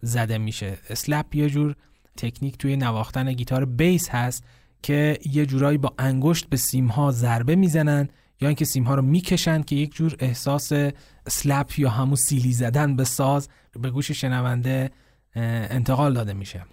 زده 0.02 0.38
میشه. 0.38 0.78
slap 0.90 1.34
یه 1.34 1.50
جور 1.50 1.74
تکنیک 2.16 2.58
توی 2.58 2.76
نواختن 2.76 3.32
گیتار 3.32 3.64
بیس 3.64 4.08
هست 4.08 4.44
که 4.82 5.18
یه 5.32 5.46
جورایی 5.46 5.78
با 5.78 5.94
انگشت 5.98 6.48
به 6.48 6.56
سیمها 6.56 7.10
ضربه 7.10 7.56
می‌زنن 7.56 8.08
یا 8.40 8.48
اینکه 8.48 8.64
سیمها 8.64 8.94
رو 8.94 9.02
می‌کشن 9.02 9.62
که 9.62 9.76
یک 9.76 9.94
جور 9.94 10.16
احساس 10.18 10.72
slap 11.28 11.78
یا 11.78 11.90
همون 11.90 12.16
سیلی 12.16 12.52
زدن 12.52 12.96
به 12.96 13.04
ساز 13.04 13.48
به 13.80 13.90
گوش 13.90 14.10
شنونده 14.10 14.90
انتقال 15.34 16.14
داده 16.14 16.32
میشه. 16.32 16.64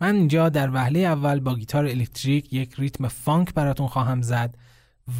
من 0.00 0.14
اینجا 0.14 0.48
در 0.48 0.70
وهله 0.74 0.98
اول 0.98 1.40
با 1.40 1.54
گیتار 1.54 1.84
الکتریک 1.86 2.52
یک 2.52 2.74
ریتم 2.78 3.08
فانک 3.08 3.54
براتون 3.54 3.86
خواهم 3.86 4.22
زد. 4.22 4.54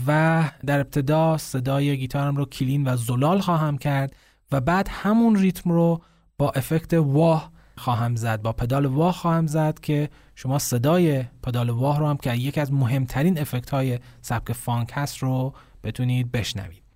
و 0.06 0.42
در 0.66 0.80
ابتدا 0.80 1.36
صدای 1.36 1.98
گیتارم 1.98 2.36
رو 2.36 2.44
clean 2.44 2.88
و 2.88 2.96
زلال 2.96 3.40
خواهم 3.40 3.78
کرد 3.78 4.16
و 4.52 4.60
بعد 4.60 4.88
همون 4.90 5.36
ریتم 5.36 5.72
رو 5.72 6.02
با 6.38 6.50
افکت 6.50 6.94
wah 6.94 7.52
خواهم 7.76 8.16
زد 8.16 8.42
با 8.42 8.52
پدال 8.52 8.86
wah 8.86 9.14
خواهم 9.14 9.46
زد 9.46 9.80
که 9.80 10.10
شما 10.34 10.58
صدای 10.58 11.24
پدال 11.42 11.70
wah 11.70 11.98
رو 11.98 12.06
هم 12.06 12.16
که 12.16 12.34
یکی 12.34 12.60
از 12.60 12.72
مهمترین 12.72 13.38
افکت 13.38 13.70
های 13.70 13.98
سبک 14.22 14.52
فانک 14.52 14.90
هست 14.94 15.18
رو 15.18 15.54
بتونید 15.84 16.32
بشنوید. 16.32 16.87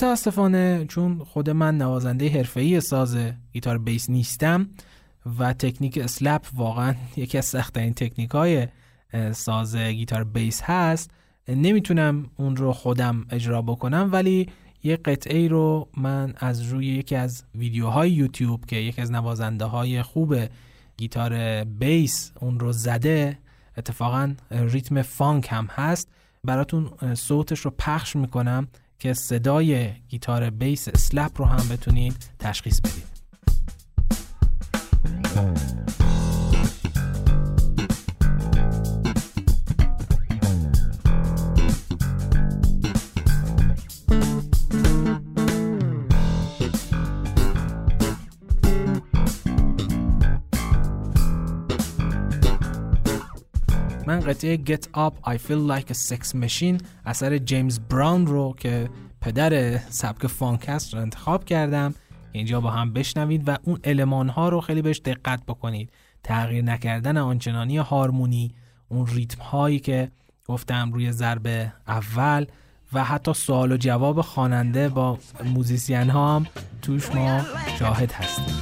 متاسفانه 0.00 0.84
چون 0.88 1.24
خود 1.24 1.50
من 1.50 1.78
نوازنده 1.78 2.28
حرفه‌ای 2.28 2.80
ساز 2.80 3.16
گیتار 3.52 3.78
بیس 3.78 4.10
نیستم 4.10 4.68
و 5.38 5.52
تکنیک 5.52 5.98
slap 5.98 6.46
واقعا 6.54 6.94
یکی 7.16 7.38
از 7.38 7.44
سختترین 7.44 7.94
تکنیک 7.94 8.30
های 8.30 8.68
ساز 9.32 9.76
گیتار 9.76 10.24
بیس 10.24 10.62
هست. 10.62 11.10
نمی‌تونم 11.48 12.30
اون 12.36 12.56
رو 12.56 12.72
خودم 12.72 13.26
اجرا 13.30 13.62
بکنم 13.62 14.08
ولی 14.12 14.48
یه 14.82 14.96
قطعه 14.96 15.38
ای 15.38 15.48
رو 15.48 15.88
من 15.96 16.34
از 16.36 16.62
روی 16.62 16.86
یکی 16.86 17.16
از 17.16 17.44
ویدیوهای 17.54 18.10
یوتیوب 18.10 18.66
که 18.66 18.76
یکی 18.76 19.02
از 19.02 19.12
نوازنده 19.12 19.64
های 19.64 20.02
خوب 20.02 20.34
گیتار 20.96 21.64
بیس 21.64 22.32
اون 22.40 22.60
رو 22.60 22.72
زده 22.72 23.38
اتفاقا 23.76 24.34
ریتم 24.50 25.02
فانک 25.02 25.48
هم 25.50 25.66
هست 25.70 26.08
براتون 26.44 27.14
صوتش 27.14 27.60
رو 27.60 27.70
پخش 27.78 28.16
می‌کنم. 28.16 28.68
که 29.00 29.14
صدای 29.14 29.92
گیتار 30.08 30.50
بیس 30.50 30.88
سلپ 30.88 31.32
رو 31.36 31.44
هم 31.44 31.68
بتونید 31.68 32.16
تشخیص 32.38 32.80
بدید. 32.80 33.10
من 54.10 54.20
قطعه 54.20 54.56
Get 54.56 54.84
Up 54.96 55.30
I 55.30 55.36
Feel 55.36 55.70
Like 55.72 55.90
a 55.90 55.94
Sex 55.94 56.34
Machine 56.34 56.82
اثر 57.04 57.38
جیمز 57.38 57.78
براون 57.78 58.26
رو 58.26 58.54
که 58.58 58.88
پدر 59.20 59.78
سبک 59.78 60.26
فانک 60.26 60.64
است 60.68 60.94
رو 60.94 61.00
انتخاب 61.00 61.44
کردم. 61.44 61.94
اینجا 62.32 62.60
با 62.60 62.70
هم 62.70 62.92
بشنوید 62.92 63.48
و 63.48 63.56
اون 63.62 63.78
المان 63.84 64.28
ها 64.28 64.48
رو 64.48 64.60
خیلی 64.60 64.82
بهش 64.82 65.00
دقت 65.04 65.46
بکنید. 65.46 65.90
تغییر 66.24 66.64
نکردن 66.64 67.16
آنچنانی 67.16 67.76
هارمونی 67.76 68.54
اون 68.88 69.06
ریتم 69.06 69.42
هایی 69.42 69.78
که 69.78 70.10
گفتم 70.46 70.92
روی 70.92 71.12
ضرب 71.12 71.72
اول 71.88 72.46
و 72.92 73.04
حتی 73.04 73.34
سوال 73.34 73.72
و 73.72 73.76
جواب 73.76 74.20
خواننده 74.20 74.88
با 74.88 75.18
موزیسین 75.44 76.10
ها 76.10 76.36
هم 76.36 76.46
توش 76.82 77.14
ما 77.14 77.40
شاهد 77.78 78.12
هستیم. 78.12 78.54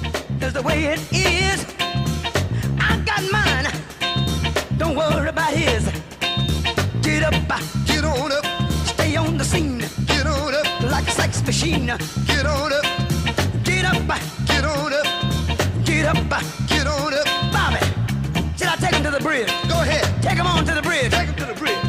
worry 4.97 5.29
about 5.29 5.53
his. 5.53 5.83
Get 7.01 7.23
up, 7.23 7.33
get 7.85 8.03
on 8.03 8.31
up. 8.31 8.45
Stay 8.85 9.15
on 9.15 9.37
the 9.37 9.43
scene. 9.43 9.79
Get 10.05 10.25
on 10.25 10.53
up. 10.53 10.67
Like 10.91 11.07
a 11.07 11.11
sex 11.11 11.43
machine. 11.45 11.87
Get 12.27 12.45
on 12.45 12.71
up. 12.73 12.85
Get 13.63 13.85
up, 13.85 13.97
get 14.47 14.63
on 14.65 14.93
up. 14.93 15.07
Get 15.85 16.05
up, 16.05 16.17
get 16.67 16.87
on 16.87 17.13
up. 17.13 17.27
Bobby, 17.53 17.81
should 18.57 18.67
I 18.67 18.75
take 18.83 18.95
him 18.95 19.03
to 19.03 19.11
the 19.11 19.23
bridge? 19.27 19.51
Go 19.67 19.77
ahead. 19.81 20.05
Take 20.21 20.37
him 20.37 20.47
on 20.47 20.65
to 20.65 20.73
the 20.73 20.81
bridge. 20.81 21.11
Take 21.11 21.27
him 21.27 21.35
to 21.35 21.45
the 21.45 21.57
bridge. 21.61 21.81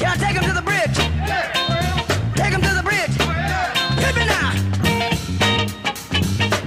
Can 0.00 0.08
I 0.14 0.16
take 0.24 0.36
him 0.38 0.44
to 0.50 0.54
the 0.58 0.66
bridge? 0.70 0.98
Yeah. 1.30 1.46
Take 2.40 2.52
him 2.56 2.62
to 2.68 2.72
the 2.78 2.84
bridge. 2.88 3.14
Hit 4.02 4.14
me 4.18 4.24
now. 4.34 4.50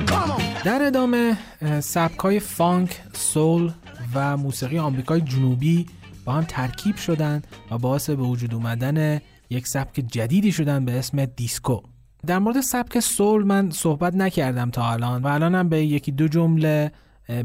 Come 0.06 0.32
on. 0.32 0.42
در 0.64 0.82
ادامه 0.84 1.38
سبکای 1.84 2.40
فانک، 2.40 3.00
سول 3.14 3.72
و 4.17 4.37
موسیقی 4.37 4.79
آمریکای 4.79 5.21
جنوبی 5.21 5.87
با 6.25 6.33
هم 6.33 6.45
ترکیب 6.45 6.97
شدن 6.97 7.43
و 7.71 7.79
باعث 7.79 8.11
به 8.11 8.23
وجود 8.23 8.55
اومدن 8.55 9.21
یک 9.51 9.67
سبک 9.67 9.95
جدیدی 10.01 10.53
شدن 10.53 10.85
به 10.85 10.99
اسم 10.99 11.25
دیسکو. 11.25 11.81
در 12.27 12.39
مورد 12.39 12.61
سبک 12.61 13.01
سول 13.01 13.45
من 13.45 13.71
صحبت 13.71 14.15
نکردم 14.15 14.71
تا 14.71 14.93
الان 14.93 15.23
و 15.23 15.27
الانم 15.27 15.69
به 15.69 15.87
یکی 15.87 16.13
دو 16.13 16.29
جمله 16.29 16.93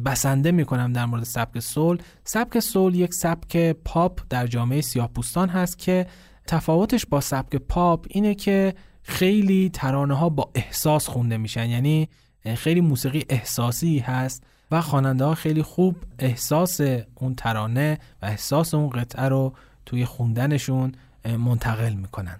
بسنده 0.05 0.51
می‌کنم 0.51 0.93
در 0.93 1.05
مورد 1.05 1.23
سبک 1.23 1.59
سول. 1.59 1.97
سبک 2.23 2.59
سول 2.59 2.95
یک 2.95 3.13
سبک 3.13 3.57
پاپ 3.57 4.19
در 4.29 4.47
جامعه 4.47 4.81
سیاه 4.81 5.07
پوستان 5.07 5.49
هست 5.49 5.77
که 5.77 6.07
تفاوتش 6.47 7.05
با 7.05 7.21
سبک 7.21 7.55
پاپ 7.55 8.05
اینه 8.09 8.35
که 8.35 8.73
خیلی 9.03 9.69
ترانه 9.73 10.13
ها 10.13 10.29
با 10.29 10.51
احساس 10.55 11.07
خونده 11.07 11.37
میشن 11.37 11.69
یعنی 11.69 12.09
خیلی 12.55 12.81
موسیقی 12.81 13.25
احساسی 13.29 13.99
هست 13.99 14.43
و 14.71 14.81
خواننده 14.81 15.25
ها 15.25 15.35
خیلی 15.35 15.63
خوب 15.63 15.95
احساس 16.19 16.81
اون 17.15 17.35
ترانه 17.35 17.99
و 18.21 18.25
احساس 18.25 18.73
اون 18.73 18.89
قطعه 18.89 19.27
رو 19.27 19.53
توی 19.85 20.05
خوندنشون 20.05 20.91
منتقل 21.25 21.93
می‌کنن. 21.93 22.39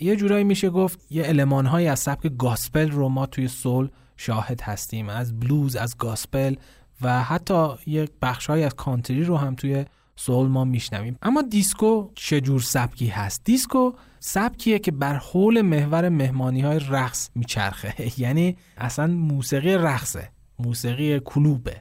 یه 0.00 0.16
جورایی 0.16 0.44
میشه 0.44 0.70
گفت 0.70 0.98
یه 1.10 1.22
المان 1.22 1.66
های 1.66 1.88
از 1.88 2.00
سبک 2.00 2.32
گاسپل 2.38 2.90
رو 2.90 3.08
ما 3.08 3.26
توی 3.26 3.48
سول 3.48 3.88
شاهد 4.16 4.60
هستیم 4.60 5.08
از 5.08 5.40
بلوز 5.40 5.76
از 5.76 5.98
گاسپل 5.98 6.54
و 7.00 7.22
حتی 7.22 7.68
یک 7.86 8.10
بخش 8.22 8.46
های 8.46 8.64
از 8.64 8.74
کانتری 8.74 9.24
رو 9.24 9.36
هم 9.36 9.54
توی 9.54 9.84
سول 10.16 10.48
ما 10.48 10.64
میشنویم. 10.64 11.18
اما 11.22 11.42
دیسکو 11.42 12.10
چه 12.14 12.40
جور 12.40 12.60
سبکی 12.60 13.06
هست؟ 13.06 13.40
دیسکو 13.44 13.92
سبکیه 14.20 14.78
که 14.78 14.92
بر 14.92 15.14
حول 15.14 15.62
محور 15.62 16.08
مهمانی 16.08 16.60
های 16.60 16.80
رقص 16.90 17.30
میچرخه. 17.34 17.94
یعنی 18.22 18.56
اصلا 18.76 19.06
موسیقی 19.06 19.74
رقصه. 19.74 20.30
موسیقی 20.64 21.20
کلوبه. 21.20 21.76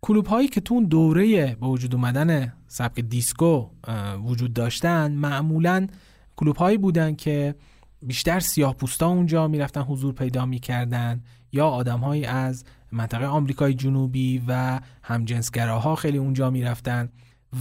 کلوب 0.00 0.26
هایی 0.26 0.48
که 0.48 0.60
تو 0.60 0.74
اون 0.74 0.84
دوره 0.84 1.56
به 1.60 1.66
وجود 1.66 1.94
اومدن 1.94 2.52
سبک 2.68 3.00
دیسکو 3.00 3.70
وجود 4.24 4.52
داشتن 4.52 5.12
معمولا 5.12 5.86
کلوب 6.36 6.56
هایی 6.56 6.78
بودن 6.78 7.14
که 7.14 7.54
بیشتر 8.02 8.40
سیاه 8.40 8.74
پوستا 8.74 9.08
اونجا 9.08 9.48
می‌رفتن 9.48 9.80
حضور 9.80 10.12
پیدا 10.14 10.46
می‌کردن 10.46 11.20
یا 11.52 11.68
آدم 11.68 12.00
هایی 12.00 12.24
از 12.24 12.64
منطقه 12.92 13.26
آمریکای 13.26 13.74
جنوبی 13.74 14.42
و 14.48 14.80
همجنسگراها 15.02 15.94
خیلی 15.94 16.18
اونجا 16.18 16.50
می‌رفتن 16.50 17.08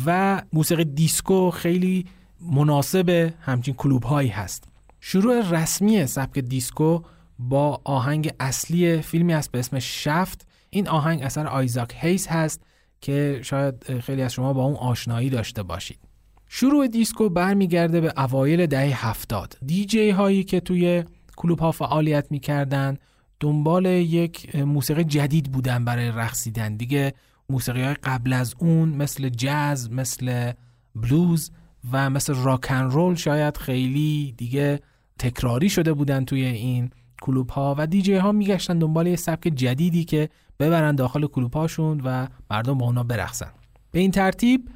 و 0.06 0.42
موسیقی 0.54 0.86
دیسکو 0.86 1.52
خیلی 1.52 2.06
مناسب 2.42 3.34
همچین 3.42 3.74
کلوب 3.74 4.04
هایی 4.04 4.30
هست. 4.30 4.64
شروع 5.00 5.50
رسمی 5.50 6.06
سبک 6.06 6.40
دیسکو 6.40 7.02
با 7.40 7.82
آهنگ 7.84 8.32
اصلی 8.40 9.02
فیلمی 9.02 9.34
است 9.34 9.52
به 9.52 9.60
اسم 9.60 9.80
شفت. 9.80 10.48
این 10.70 10.88
آهنگ 10.88 11.24
اثر 11.24 11.48
آیزاک 11.48 11.96
هیز 12.00 12.28
هست 12.28 12.64
که 13.02 13.40
شاید 13.44 14.00
خیلی 14.00 14.22
از 14.22 14.34
شما 14.34 14.54
با 14.54 14.64
اون 14.64 14.76
آشنایی 14.76 15.30
داشته 15.30 15.64
باشید. 15.64 16.00
شروع 16.48 16.88
دیسکو 16.88 17.30
برمیگرده 17.30 18.02
به 18.02 18.14
اوایل 18.18 18.66
دهه 18.66 19.08
هفتاد. 19.08 19.58
دیجی 19.66 20.10
هایی 20.10 20.44
که 20.44 20.60
توی 20.60 21.04
کلوب 21.36 21.60
ها 21.60 21.72
فعالیت 21.72 22.32
می‌کردن 22.32 22.98
دنبال 23.40 23.86
یک 23.86 24.56
موسیقی 24.56 25.04
جدید 25.04 25.52
بودن 25.52 25.86
برای 25.86 26.08
رقصیدن. 26.08 26.76
دیگه 26.76 27.14
موسیقی 27.50 27.82
های 27.82 27.94
قبل 27.94 28.34
از 28.34 28.56
اون 28.60 28.90
مثل 28.90 29.30
جاز 29.30 29.92
مثل 29.92 30.52
بلوز 30.96 31.52
و 31.92 32.10
مثل 32.10 32.34
راک 32.34 32.71
ان 32.71 32.84
رول 32.84 33.16
شاید 33.16 33.58
خیلی 33.58 34.34
دیگه 34.38 34.80
تکراری 35.20 35.70
شده 35.70 35.94
بودن 35.94 36.26
توی 36.26 36.46
این 36.46 36.90
کلوب 37.22 37.50
ها 37.50 37.76
و 37.78 37.88
دیجی 37.88 38.16
ها 38.16 38.32
میگشتن 38.32 38.80
دنبال 38.80 39.08
یه 39.08 39.16
سبک 39.16 39.48
جدیدی 39.48 40.04
که 40.04 40.30
ببرن 40.60 40.96
داخل 40.96 41.28
کلوب 41.28 41.54
هاشون 41.54 42.02
و 42.06 42.28
مردم 42.52 42.78
با 42.78 42.86
اونا 42.86 43.04
برقصن. 43.04 43.52
به 43.92 44.00
این 44.00 44.12
ترتیب 44.12 44.70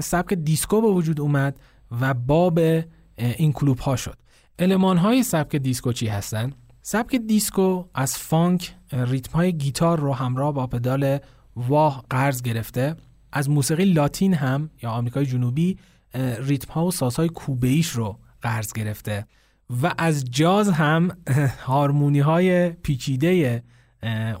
سبک 0.00 0.34
دیسکو 0.34 0.80
به 0.80 0.88
وجود 0.88 1.20
اومد 1.20 1.60
و 2.00 2.14
باب 2.14 2.58
این 3.16 3.52
کلوب 3.52 3.78
ها 3.78 3.96
شد. 3.96 4.16
المان 4.58 4.96
های 4.96 5.22
سبک 5.22 5.56
دیسکو 5.56 5.92
چی 5.92 6.06
هستن؟ 6.06 6.52
سبک 6.82 7.16
دیسکو 7.16 7.84
از 7.94 8.18
فانک 8.18 8.74
ریتم 8.92 9.32
های 9.32 9.52
گیتار 9.52 10.00
رو 10.00 10.12
همراه 10.12 10.52
با 10.52 10.66
پدال 10.66 11.18
wah 11.56 12.04
قرض 12.10 12.42
گرفته. 12.42 12.96
از 13.32 13.50
موسیقی 13.50 13.84
لاتین 13.84 14.34
هم 14.34 14.70
یا 14.82 14.90
آمریکای 14.90 15.26
جنوبی 15.26 15.78
ریتم 16.38 16.72
ها 16.72 16.86
و 16.86 16.90
سازهای 16.90 17.28
کوبه‌ای 17.28 17.82
رو 17.94 18.18
قرض 18.42 18.72
گرفته. 18.72 19.26
و 19.82 19.94
از 19.98 20.24
جاز 20.30 20.68
هم 20.68 21.10
هارمونی 21.66 22.20
های 22.20 22.70
پیچیده 22.70 23.62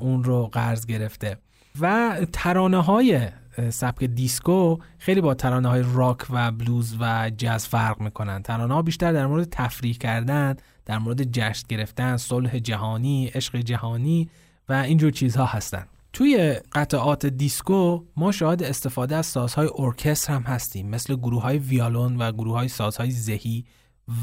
اون 0.00 0.24
رو 0.24 0.46
قرض 0.46 0.86
گرفته. 0.86 1.36
و 1.80 2.16
ترانه 2.32 2.82
های 2.82 3.28
سبک 3.70 4.04
دیسکو 4.04 4.78
خیلی 4.98 5.20
با 5.20 5.34
ترانه 5.34 5.68
های 5.68 5.84
راک 5.94 6.26
و 6.30 6.50
بلوز 6.52 6.96
و 7.00 7.30
جاز 7.36 7.68
فرق 7.68 8.00
می‌کنن. 8.00 8.42
ترانه 8.42 8.74
ها 8.74 8.82
بیشتر 8.82 9.12
در 9.12 9.26
مورد 9.26 9.48
تفریح 9.50 9.94
کردن 9.94 10.56
در 10.86 10.98
مورد 10.98 11.22
جشن 11.22 11.66
گرفتن 11.68 12.16
صلح 12.16 12.58
جهانی 12.58 13.26
عشق 13.26 13.56
جهانی 13.56 14.30
و 14.68 14.72
اینجور 14.72 15.10
چیزها 15.10 15.44
هستن. 15.44 15.86
توی 16.12 16.54
قطعات 16.72 17.26
دیسکو 17.26 18.04
ما 18.16 18.32
شاهد 18.32 18.62
استفاده 18.62 19.16
از 19.16 19.26
سازهای 19.26 19.68
ارکستر 19.78 20.32
هم 20.32 20.42
هستیم 20.42 20.88
مثل 20.88 21.16
گروه 21.16 21.42
های 21.42 21.58
ویالون 21.58 22.16
و 22.16 22.32
گروه 22.32 22.54
های 22.54 22.68
سازهای 22.68 23.10
زهی. 23.10 23.64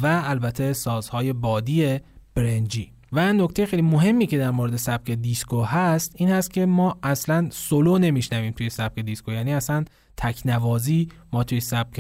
و 0.04 0.22
البته 0.26 0.74
سازهای 0.74 1.34
بادی 1.34 2.00
برنجی. 2.36 2.92
و 3.12 3.34
نکته 3.34 3.66
خیلی 3.66 3.82
مهمی 3.82 4.28
که 4.28 4.38
در 4.38 4.52
مورد 4.52 4.76
سبک 4.76 5.12
دیسکو 5.12 5.62
هست 5.62 6.14
این 6.16 6.30
هست 6.30 6.54
که 6.54 6.66
ما 6.66 6.98
اصلا 7.04 7.50
سولو 7.52 7.98
نمیشنویم 7.98 8.52
توی 8.52 8.70
سبک 8.70 9.00
دیسکو. 9.00 9.32
یعنی 9.32 9.54
اصلا 9.54 9.86
تکنوازی 10.18 11.10
ما 11.34 11.44
توی 11.44 11.60
سبک 11.60 12.00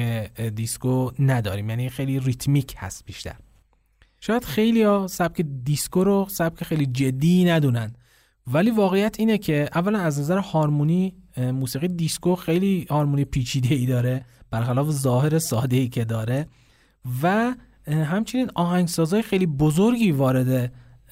دیسکو 0.55 1.11
نداریم. 1.19 1.69
یعنی 1.69 1.89
خیلی 1.89 2.19
ریتمیک 2.19 2.75
هست 2.77 3.05
بیشتر. 3.05 3.35
شاید 4.19 4.43
خیلی 4.43 4.83
ها 4.83 5.07
سبک 5.07 5.41
دیسکو 5.63 6.03
رو 6.03 6.27
سبک 6.29 6.63
خیلی 6.63 6.85
جدی 6.85 7.45
ندونن. 7.45 7.93
ولی 8.47 8.71
واقعیت 8.71 9.19
اینه 9.19 9.37
که 9.37 9.69
اولا 9.75 9.99
از 9.99 10.19
نظر 10.19 10.37
هارمونی 10.37 11.15
موسیقی 11.37 11.87
دیسکو 11.87 12.35
خیلی 12.35 12.87
هارمونی 12.89 13.25
پیچیده 13.25 13.75
ای 13.75 13.85
داره. 13.85 14.25
برخلاف 14.51 14.89
ظاهر 14.91 15.39
ساده 15.39 15.75
ای 15.75 15.87
که 15.87 16.05
داره. 16.05 16.47
و 17.23 17.55
همچنین 17.87 18.51
آهنگسازهای 18.55 19.21
خیلی 19.21 19.45
بزرگی 19.45 20.11
وارد 20.11 20.71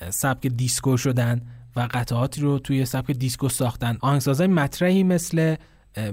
سبک 0.10 0.48
دیسکو 0.48 0.98
شدن 0.98 1.42
و 1.76 1.88
قطعاتی 1.92 2.42
رو 2.42 2.60
توی 2.60 2.86
سبک 2.86 3.12
دیسکو 3.12 3.50
ساختن. 3.50 3.98
آهنگسازهای 4.02 4.48
مطرحی 4.48 5.04
مثل 5.04 5.56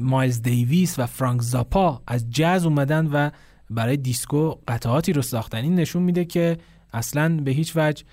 مایلز 0.00 0.42
دیویس 0.42 0.98
و 0.98 1.06
فرانک 1.06 1.42
زاپا 1.42 2.02
از 2.06 2.30
جاز 2.30 2.66
اومدن 2.66 3.06
و 3.06 3.30
برای 3.70 3.96
دیسکو 3.96 4.54
قطعاتی 4.68 5.12
رو 5.12 5.22
ساختن. 5.22 5.58
این 5.58 5.74
نشون 5.74 6.02
میده 6.02 6.24
که 6.24 6.58
اصلا 6.92 7.36
به 7.36 7.50
هیچ 7.50 7.72
وجه 7.76 8.04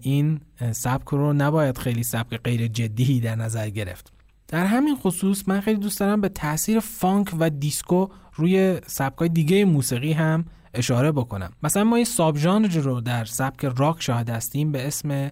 این 0.00 0.40
سبک 0.72 1.08
رو 1.08 1.32
نباید 1.32 1.78
خیلی 1.78 2.02
سبک 2.02 2.40
غیر 2.42 2.66
جدی 2.66 3.20
در 3.20 3.34
نظر 3.34 3.68
گرفت. 3.68 4.12
در 4.48 4.66
همین 4.66 4.96
خصوص 4.96 5.48
من 5.48 5.60
خیلی 5.60 5.80
دوست 5.80 6.00
دارم 6.00 6.20
به 6.20 6.28
تاثیر 6.28 6.80
فانک 6.80 7.34
و 7.38 7.50
دیسکو 7.50 8.08
روی 8.34 8.80
سبکای 8.86 9.28
دیگه 9.28 9.64
موسیقی 9.64 10.12
هم 10.12 10.44
اشاره 10.76 11.12
بکنم. 11.12 11.52
مثلا 11.62 11.84
ما 11.84 11.98
یه 11.98 12.04
sub 12.04 12.38
رو 12.38 13.00
در 13.00 13.24
سبک 13.24 13.64
راک 13.64 14.02
شاهد 14.02 14.30
هستیم 14.30 14.72
به 14.72 14.86
اسم 14.86 15.30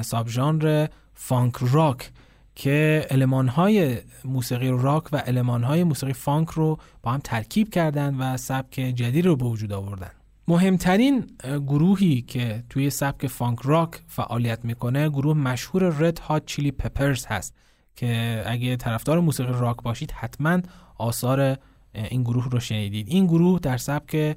subgenre 0.00 0.86
فانک 1.14 1.54
راک 1.60 2.10
که 2.54 3.06
های 3.48 3.98
موسیقی 4.24 4.68
راک 4.68 5.04
و 5.12 5.42
های 5.44 5.84
موسیقی 5.84 6.12
فانک 6.12 6.48
رو 6.48 6.78
با 7.02 7.12
هم 7.12 7.20
ترکیب 7.24 7.70
کردن 7.70 8.14
و 8.14 8.36
سبک 8.36 8.74
جدید 8.74 9.26
رو 9.26 9.36
به 9.36 9.44
وجود 9.44 9.72
آوردن. 9.72 10.10
مهمترین 10.48 11.26
گروهی 11.44 12.22
که 12.22 12.64
توی 12.70 12.90
سبک 12.90 13.26
فانک 13.26 13.58
راک 13.64 13.90
فعالیت 14.06 14.64
می‌کنه 14.64 15.08
گروه 15.08 15.36
مشهور 15.36 15.82
Red 15.98 16.18
Hot 16.18 16.46
Chili 16.46 16.70
Peppers 16.70 17.26
هست 17.26 17.54
که 17.96 18.42
اگه 18.46 18.76
طرفدار 18.76 19.20
موسیقی 19.20 19.52
راک 19.52 19.76
باشید 19.76 20.10
حتما 20.10 20.60
آثار 20.98 21.56
این 21.94 22.22
گروه 22.22 22.50
رو 22.50 22.60
شنیدید. 22.60 23.08
این 23.08 23.26
گروه 23.26 23.60
در 23.60 23.76
سبک 23.76 24.36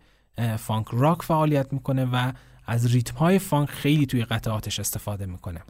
فانک 0.59 0.85
راک 0.91 1.21
فعالیت 1.21 1.73
می‌کنه 1.73 2.05
و 2.05 2.31
از 2.65 2.93
ریتم 2.93 3.15
های 3.15 3.39
فانک 3.39 3.69
خیلی 3.69 4.05
توی 4.05 4.25
قطعاتش 4.25 4.79
استفاده 4.79 5.25
می‌کنه. 5.25 5.61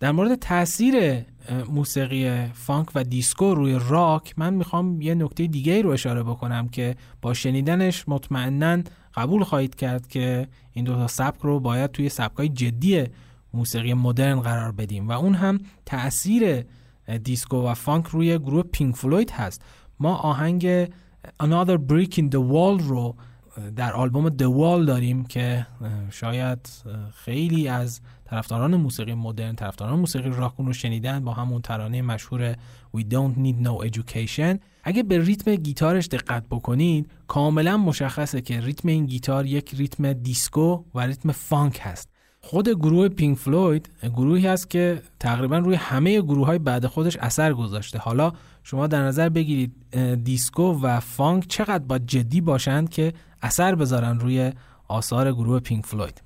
در 0.00 0.12
مورد 0.12 0.34
تاثیر 0.34 1.24
موسیقی 1.70 2.46
فانک 2.46 2.88
و 2.94 3.04
دیسکو 3.04 3.54
روی 3.54 3.80
راک 3.88 4.34
من 4.36 4.54
می‌خوام 4.54 5.02
یه 5.02 5.14
نکته 5.14 5.46
دیگه 5.46 5.82
رو 5.82 5.90
اشاره 5.90 6.22
بکنم 6.22 6.68
که 6.68 6.96
با 7.22 7.34
شنیدنش 7.34 8.08
مطمئنا 8.08 8.82
قبول 9.14 9.44
خواهید 9.44 9.74
کرد 9.74 10.08
که 10.08 10.48
این 10.72 10.84
دو 10.84 10.94
تا 10.94 11.06
سبک 11.06 11.40
رو 11.40 11.60
باید 11.60 11.90
توی 11.90 12.08
سبکای 12.08 12.48
جدی 12.48 13.04
موسیقی 13.54 13.94
مدرن 13.94 14.40
قرار 14.40 14.72
بدیم 14.72 15.08
و 15.08 15.12
اون 15.12 15.34
هم 15.34 15.60
تاثیر 15.86 16.64
دیسکو 17.24 17.56
و 17.56 17.74
فانک 17.74 18.06
روی 18.06 18.38
گروه 18.38 18.62
پینک 18.62 18.96
فلوید 18.96 19.30
هست. 19.30 19.62
ما 20.00 20.14
آهنگ 20.14 20.88
Another 21.42 21.78
Brick 21.90 22.18
in 22.18 22.28
the 22.30 22.42
Wall 22.52 22.82
رو 22.82 23.16
در 23.76 23.92
آلبوم 23.92 24.28
Wall 24.28 24.86
داریم 24.86 25.24
که 25.24 25.66
شاید 26.10 26.68
خیلی 27.14 27.68
از 27.68 28.00
طرفداران 28.24 28.76
موسیقی 28.76 29.14
مدرن 29.14 29.54
طرفداران 29.54 29.98
موسیقی 29.98 30.30
راک 30.30 30.52
اون 30.52 30.66
رو 30.66 30.72
شنیدن 30.72 31.24
با 31.24 31.32
همون 31.32 31.62
ترانه 31.62 32.02
مشهور 32.02 32.52
We 32.96 33.00
Don't 33.00 33.38
Need 33.38 33.66
No 33.66 33.88
Education. 33.88 34.58
اگه 34.82 35.02
به 35.02 35.24
ریتم 35.24 35.54
گیتارش 35.54 36.06
دقت 36.06 36.44
بکنید 36.50 37.10
کاملا 37.26 37.76
مشخصه 37.76 38.40
که 38.40 38.60
ریتم 38.60 38.88
این 38.88 39.06
گیتار 39.06 39.46
یک 39.46 39.74
ریتم 39.74 40.12
دیسکو 40.12 40.84
و 40.94 41.00
ریتم 41.00 41.32
فانک 41.32 41.80
هست. 41.82 42.17
خود 42.48 42.68
گروه 42.68 43.08
پینک 43.08 43.38
فلوید 43.38 43.88
گروهی 44.02 44.46
هست 44.46 44.70
که 44.70 45.02
تقریبا 45.20 45.58
روی 45.58 45.74
همه 45.74 46.20
گروه 46.20 46.46
های 46.46 46.58
بعد 46.58 46.86
خودش 46.86 47.16
اثر 47.16 47.52
گذاشته. 47.52 47.98
حالا 47.98 48.32
شما 48.62 48.86
در 48.86 49.02
نظر 49.02 49.28
بگیرید 49.28 49.72
دیسکو 50.24 50.80
و 50.82 51.00
فانک 51.00 51.46
چقدر 51.48 51.84
باید 51.84 51.98
جدی 51.98 52.40
باشند 52.40 52.88
که 52.88 53.12
اثر 53.42 53.74
بذارن 53.74 54.20
روی 54.20 54.52
آثار 54.88 55.32
گروه 55.32 55.60
پینک 55.60 55.86
فلوید؟ 55.86 56.22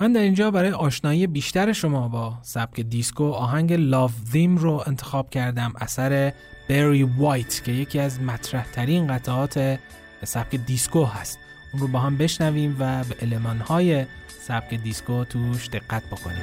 من 0.00 0.12
در 0.12 0.20
اینجا 0.20 0.50
برای 0.50 0.70
آشنایی 0.70 1.26
بیشتر 1.26 1.72
شما 1.72 2.08
با 2.08 2.34
سبک 2.42 2.80
دیسکو 2.80 3.24
آهنگ 3.24 3.72
Love's 3.72 4.10
Theme 4.30 4.56
رو 4.56 4.82
انتخاب 4.86 5.30
کردم. 5.30 5.72
اثر 5.80 6.32
بری 6.68 7.02
وایت 7.02 7.64
که 7.64 7.72
یکی 7.72 7.98
از 7.98 8.20
مطرح 8.20 8.66
ترین 8.72 9.06
قطعات 9.06 9.78
سبک 10.24 10.56
دیسکو 10.56 11.04
هست. 11.04 11.38
اون 11.72 11.82
رو 11.82 11.88
با 11.88 11.98
هم 11.98 12.16
بشنویم 12.16 12.76
و 12.78 13.04
به 13.04 13.16
المانهای 13.22 14.06
سبک 14.42 14.74
دیسکو 14.74 15.24
توش 15.24 15.68
دقت 15.68 16.02
بکنیم 16.06 16.42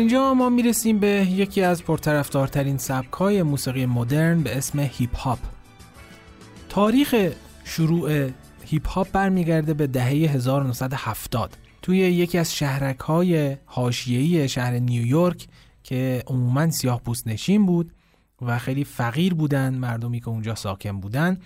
اینجا 0.00 0.34
ما 0.34 0.48
می‌رسیم 0.48 0.98
به 0.98 1.26
یکی 1.30 1.62
از 1.62 1.84
پرطرفدارترین 1.84 2.78
سبک 2.78 3.12
های 3.12 3.42
موسیقی 3.42 3.86
مدرن 3.86 4.42
به 4.42 4.56
اسم 4.56 4.78
هیپ 4.80 5.16
هاپ. 5.16 5.38
تاریخ 6.68 7.14
شروع 7.64 8.30
هیپ 8.64 8.88
هاپ 8.88 9.08
برمیگرده 9.12 9.74
به 9.74 9.86
دهه 9.86 10.06
1970 10.06 11.56
توی 11.82 11.98
یکی 11.98 12.38
از 12.38 12.54
شهرک 12.54 12.98
های 12.98 13.56
حاشیه‌ای 13.64 14.48
شهر 14.48 14.78
نیویورک 14.78 15.48
که 15.82 16.22
عموما 16.26 16.70
سیاه 16.70 17.00
پوست 17.00 17.26
نشین 17.26 17.66
بود 17.66 17.92
و 18.42 18.58
خیلی 18.58 18.84
فقیر 18.84 19.34
بودن 19.34 19.74
مردمی 19.74 20.20
که 20.20 20.28
اونجا 20.28 20.54
ساکن 20.54 21.00
بودن 21.00 21.38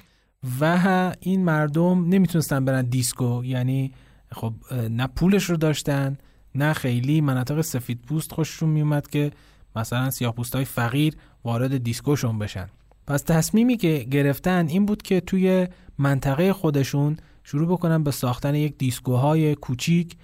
و 0.60 1.12
این 1.20 1.44
مردم 1.44 2.08
نمی‌تونستن 2.08 2.64
برن 2.64 2.82
دیسکو 2.82 3.44
یعنی 3.44 3.92
خب 4.32 4.54
نه 4.90 5.06
پولش 5.06 5.44
رو 5.44 5.56
داشتن 5.56 6.18
نه 6.54 6.72
خیلی 6.72 7.20
مناطق 7.20 7.60
سفید 7.60 8.02
پوست 8.02 8.32
خوششون 8.32 8.68
میومد 8.68 9.06
که 9.06 9.30
مثلا 9.76 10.10
سیاه 10.10 10.34
های 10.54 10.64
فقیر 10.64 11.16
وارد 11.44 11.82
دیسکوشون 11.82 12.38
بشن. 12.38 12.66
پس 13.06 13.22
تصمیمی 13.22 13.76
که 13.76 14.06
گرفتن 14.10 14.68
این 14.68 14.86
بود 14.86 15.02
که 15.02 15.20
توی 15.20 15.68
منطقه 15.98 16.52
خودشون 16.52 17.16
شروع 17.44 17.68
بکنن 17.68 18.02
به 18.02 18.10
ساختن 18.10 18.54
یک 18.54 18.78
دیسکوهای 18.78 19.54
کوچیک 19.54 20.16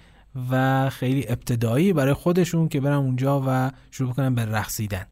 و 0.51 0.89
خیلی 0.89 1.25
ابتدایی 1.29 1.93
برای 1.93 2.13
خودشون 2.13 2.69
که 2.69 2.81
برن 2.81 2.93
اونجا 2.93 3.43
و 3.47 3.71
شروع 3.91 4.09
بکنن 4.09 4.35
به 4.35 4.45
رقصیدن. 4.45 5.05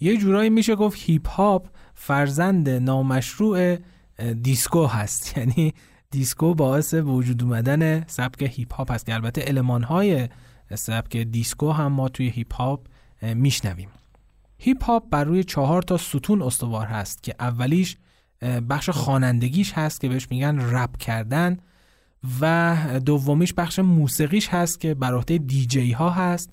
یه 0.00 0.16
جورایی 0.16 0.50
میشه 0.50 0.74
گفت 0.74 0.98
هیپ 1.02 1.28
هاپ 1.28 1.66
فرزند 1.94 2.68
نامشروع 2.68 3.76
دیسکو 4.42 4.86
هست. 4.86 5.32
یعنی 5.38 5.74
دیسکو 6.10 6.54
باعث 6.54 6.94
وجود 6.94 7.42
اومدن 7.42 8.04
سبک 8.06 8.42
هیپ 8.42 8.74
هاپ 8.74 8.92
هست 8.92 9.06
که 9.06 9.14
البته 9.14 9.62
های 9.88 10.28
سبک 10.76 11.16
دیسکو 11.16 11.72
هم 11.72 11.92
ما 11.92 12.08
توی 12.08 12.28
هیپ 12.28 12.54
هاپ 12.54 12.86
میشنویم. 13.22 13.88
هیپ 14.58 14.84
هاپ 14.84 15.10
بر 15.10 15.24
روی 15.24 15.44
چهار 15.44 15.82
تا 15.82 15.96
ستون 15.96 16.42
استوار 16.42 16.86
هست 16.86 17.22
که 17.22 17.34
اولیش 17.40 17.96
بخش 18.42 18.90
خوانندگیش 18.90 19.72
هست 19.72 20.00
که 20.00 20.08
بهش 20.08 20.26
میگن 20.30 20.60
رپ 20.60 20.96
کردن 20.96 21.58
و 22.40 22.76
دومیش 23.06 23.54
بخش 23.54 23.78
موسیقیش 23.78 24.48
هست 24.48 24.80
که 24.80 24.94
بر 24.94 25.14
عهده 25.14 25.38
دیجی 25.38 25.92
ها 25.92 26.10
هست 26.10 26.52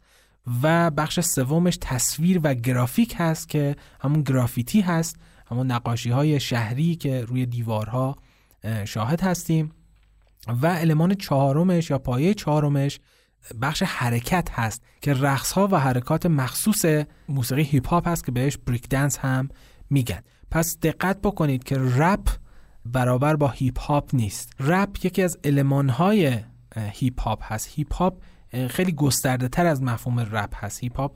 و 0.63 0.91
بخش 0.91 1.19
سومش 1.19 1.77
تصویر 1.81 2.39
و 2.43 2.53
گرافیک 2.53 3.15
هست 3.17 3.49
که 3.49 3.75
همون 4.01 4.21
گرافیتی 4.21 4.81
هست 4.81 5.15
همون 5.51 5.71
نقاشی 5.71 6.09
های 6.09 6.39
شهری 6.39 6.95
که 6.95 7.21
روی 7.21 7.45
دیوارها 7.45 8.15
شاهد 8.85 9.21
هستیم. 9.21 9.71
و 10.47 10.67
المان 10.67 11.13
چهارمش 11.13 11.89
یا 11.89 11.99
پایه 11.99 12.33
چهارمش 12.33 12.99
بخش 13.61 13.83
حرکت 13.83 14.49
هست 14.51 14.83
که 15.01 15.13
رقص 15.13 15.51
ها 15.51 15.67
و 15.71 15.79
حرکات 15.79 16.25
مخصوص 16.25 16.85
موسیقی 17.29 17.63
هیپ 17.63 17.87
هاپ 17.87 18.07
هست 18.07 18.25
که 18.25 18.31
بهش 18.31 18.57
break 18.57 18.89
dance 18.89 19.17
هم 19.17 19.49
میگن. 19.89 20.19
پس 20.51 20.77
دقت 20.81 21.21
بکنید 21.21 21.63
که 21.63 21.77
رپ 21.77 22.27
برابر 22.85 23.35
با 23.35 23.47
هیپ 23.47 23.79
هاپ 23.79 24.09
نیست. 24.15 24.53
رپ 24.59 25.05
یکی 25.05 25.21
از 25.21 25.37
المان 25.43 25.89
های 25.89 26.37
هیپ 26.75 27.21
هاپ 27.21 27.53
هست. 27.53 27.69
هیپ 27.75 27.93
هاپ 27.93 28.21
خیلی 28.69 28.91
گسترده 28.91 29.47
تر 29.47 29.65
از 29.65 29.83
مفهوم 29.83 30.19
رپ 30.19 30.65
هست. 30.65 30.79
هیپ 30.79 30.97
هاپ 30.97 31.11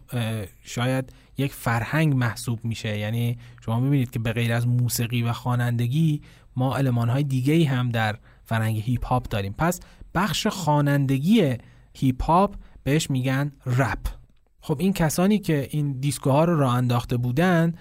شاید 0.63 1.13
یک 1.37 1.53
فرهنگ 1.53 2.15
محسوب 2.15 2.65
میشه. 2.65 2.97
یعنی 2.97 3.37
شما 3.65 3.79
می‌بینید 3.79 4.11
که 4.11 4.19
به 4.19 4.33
غیر 4.33 4.53
از 4.53 4.67
موسیقی 4.67 5.23
و 5.23 5.33
خوانندگی 5.33 6.21
ما 6.55 6.77
المان 6.77 7.09
های 7.09 7.23
دیگه 7.23 7.69
هم 7.69 7.89
در 7.89 8.17
فرهنگ 8.45 8.77
هیپ 8.77 9.05
هاپ 9.05 9.27
داریم. 9.27 9.55
پس 9.57 9.79
بخش 10.15 10.47
خوانندگی 10.47 11.55
هیپ 11.93 12.23
هاپ 12.23 12.55
بهش 12.83 13.09
میگن 13.09 13.51
رپ. 13.65 13.99
خب 14.61 14.77
این 14.79 14.93
کسانی 14.93 15.39
که 15.39 15.67
این 15.71 15.91
دیسکوها 15.91 16.45
رو 16.45 16.59
راه 16.59 16.75
انداخته 16.75 17.17
بودن 17.17 17.73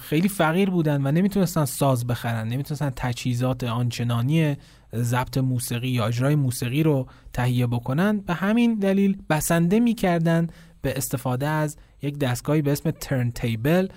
خیلی 0.00 0.28
فقیر 0.28 0.70
بودن 0.70 1.06
و 1.06 1.12
نمی‌تونستن 1.12 1.64
ساز 1.64 2.06
بخرن 2.06 2.48
نمی‌تونستن 2.48 2.92
تجهیزات 2.96 3.64
آنچنانی 3.64 4.56
ضبط 4.94 5.38
موسیقی 5.38 5.88
یا 5.88 6.06
اجرای 6.06 6.34
موسیقی 6.34 6.82
رو 6.82 7.06
تهیه 7.32 7.66
بکنن. 7.66 8.18
به 8.18 8.34
همین 8.34 8.74
دلیل 8.74 9.22
بسنده 9.30 9.80
می‌کردن 9.80 10.46
به 10.82 10.96
استفاده 10.96 11.48
از 11.48 11.76
یک 12.02 12.18
دستگاهی 12.18 12.62
به 12.62 12.72
اسم 12.72 12.90
turntable 12.90 13.88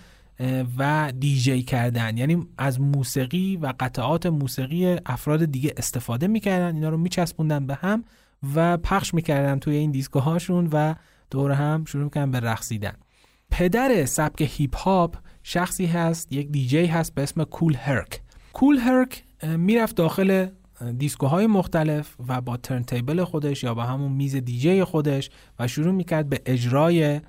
و 0.78 1.14
دیجی 1.20 1.64
کردن. 1.64 2.18
یعنی 2.18 2.48
از 2.58 2.82
موسیقی 2.82 3.58
و 3.58 3.74
قطعات 3.80 4.26
موسیقی 4.26 4.96
افراد 5.06 5.46
دیگه 5.46 5.74
استفاده 5.78 6.28
می‌کردن. 6.28 6.76
اینا 6.76 6.90
رو 6.90 6.98
میچسبوندن 6.98 7.68
به 7.68 7.76
هم. 7.76 8.04
و 8.56 8.78
پخش 8.78 9.14
می‌کردن 9.14 9.60
توی 9.60 9.76
این 9.76 9.91
دیسکو 9.91 10.20
هاشون 10.20 10.70
و 10.72 10.94
دور 11.32 11.52
هم 11.52 11.86
شروع 11.86 12.03
می‌کردن 12.03 12.32
به 12.32 12.40
رقصیدن. 12.40 12.94
پدر 13.52 14.06
سبک 14.06 14.41
هیپ 14.41 14.78
هاپ 14.78 15.15
شخصی 15.44 15.86
هست 15.86 16.32
یک 16.32 16.52
دیجی 16.52 16.86
هست 16.86 17.15
به 17.15 17.24
اسم 17.24 17.44
Kool 17.44 17.76
Herc. 17.76 18.22
کول 18.53 18.78
هرک 18.78 19.24
می‌رفت 19.44 19.95
داخل 19.95 20.48
دیسکوهای 20.98 21.48
مختلف 21.48 22.15
و 22.28 22.41
با 22.41 22.57
ترن 22.57 22.84
تیبل 22.84 23.24
خودش 23.24 23.64
یا 23.64 23.74
با 23.74 23.84
همون 23.84 24.11
میز 24.11 24.36
دیجی 24.36 24.84
خودش 24.84 25.30
و 25.60 25.68
شروع 25.68 25.91
می‌کرد 25.94 26.30
به 26.30 26.41
اجرای 26.45 27.22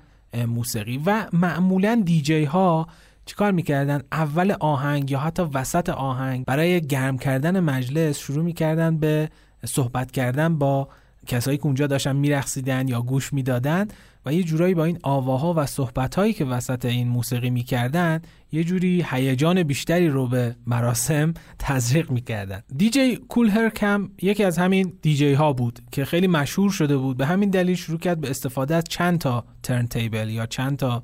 موسیقی. 0.47 1.01
و 1.05 1.25
معمولا 1.33 2.01
دیجی 2.05 2.43
ها 2.43 2.87
چیکار 3.25 3.51
می‌کردن؟ 3.51 4.01
اول 4.11 4.55
آهنگ 4.59 5.11
یا 5.11 5.19
حتی 5.19 5.43
وسط 5.53 5.89
آهنگ 5.89 6.45
برای 6.45 6.81
گرم 6.81 7.17
کردن 7.17 7.59
مجلس 7.59 8.19
شروع 8.19 8.43
می‌کردن 8.43 8.97
به 8.97 9.29
صحبت 9.65 10.11
کردن 10.11 10.57
با 10.57 10.89
کسایی 11.25 11.57
که 11.57 11.65
اونجا 11.65 11.87
داشتن 11.87 12.15
میرقصیدن 12.15 12.87
یا 12.87 13.01
گوش 13.01 13.33
می‌دادن 13.33 13.87
و 14.25 14.33
یه 14.33 14.43
جورایی 14.43 14.73
با 14.73 14.85
این 14.85 14.99
آواها 15.03 15.53
و 15.57 15.65
صحبتهایی 15.65 16.33
که 16.33 16.45
وسط 16.45 16.85
این 16.85 17.07
موسیقی 17.07 17.49
می‌کردن 17.49 18.21
یه 18.51 18.63
جوری 18.63 19.05
هیجان 19.09 19.63
بیشتری 19.63 20.07
رو 20.07 20.27
به 20.27 20.55
مراسم 20.67 21.33
تزریق 21.59 22.11
می‌کردن. 22.11 22.61
دیجی 22.77 23.15
کول 23.15 23.49
هرکم 23.49 24.09
یکی 24.21 24.43
از 24.43 24.57
همین 24.57 24.93
دیجی 25.01 25.33
ها 25.33 25.53
بود 25.53 25.79
که 25.91 26.05
خیلی 26.05 26.27
مشهور 26.27 26.71
شده 26.71 26.97
بود. 26.97 27.17
به 27.17 27.25
همین 27.25 27.49
دلیل 27.49 27.75
شروع 27.75 27.99
کرد 27.99 28.21
به 28.21 28.29
استفاده 28.29 28.75
از 28.75 28.83
چند 28.89 29.19
تا 29.19 29.45
ترن 29.63 29.87
تیبل 29.87 30.29
یا 30.29 30.45
چند 30.45 30.77
تا 30.77 31.03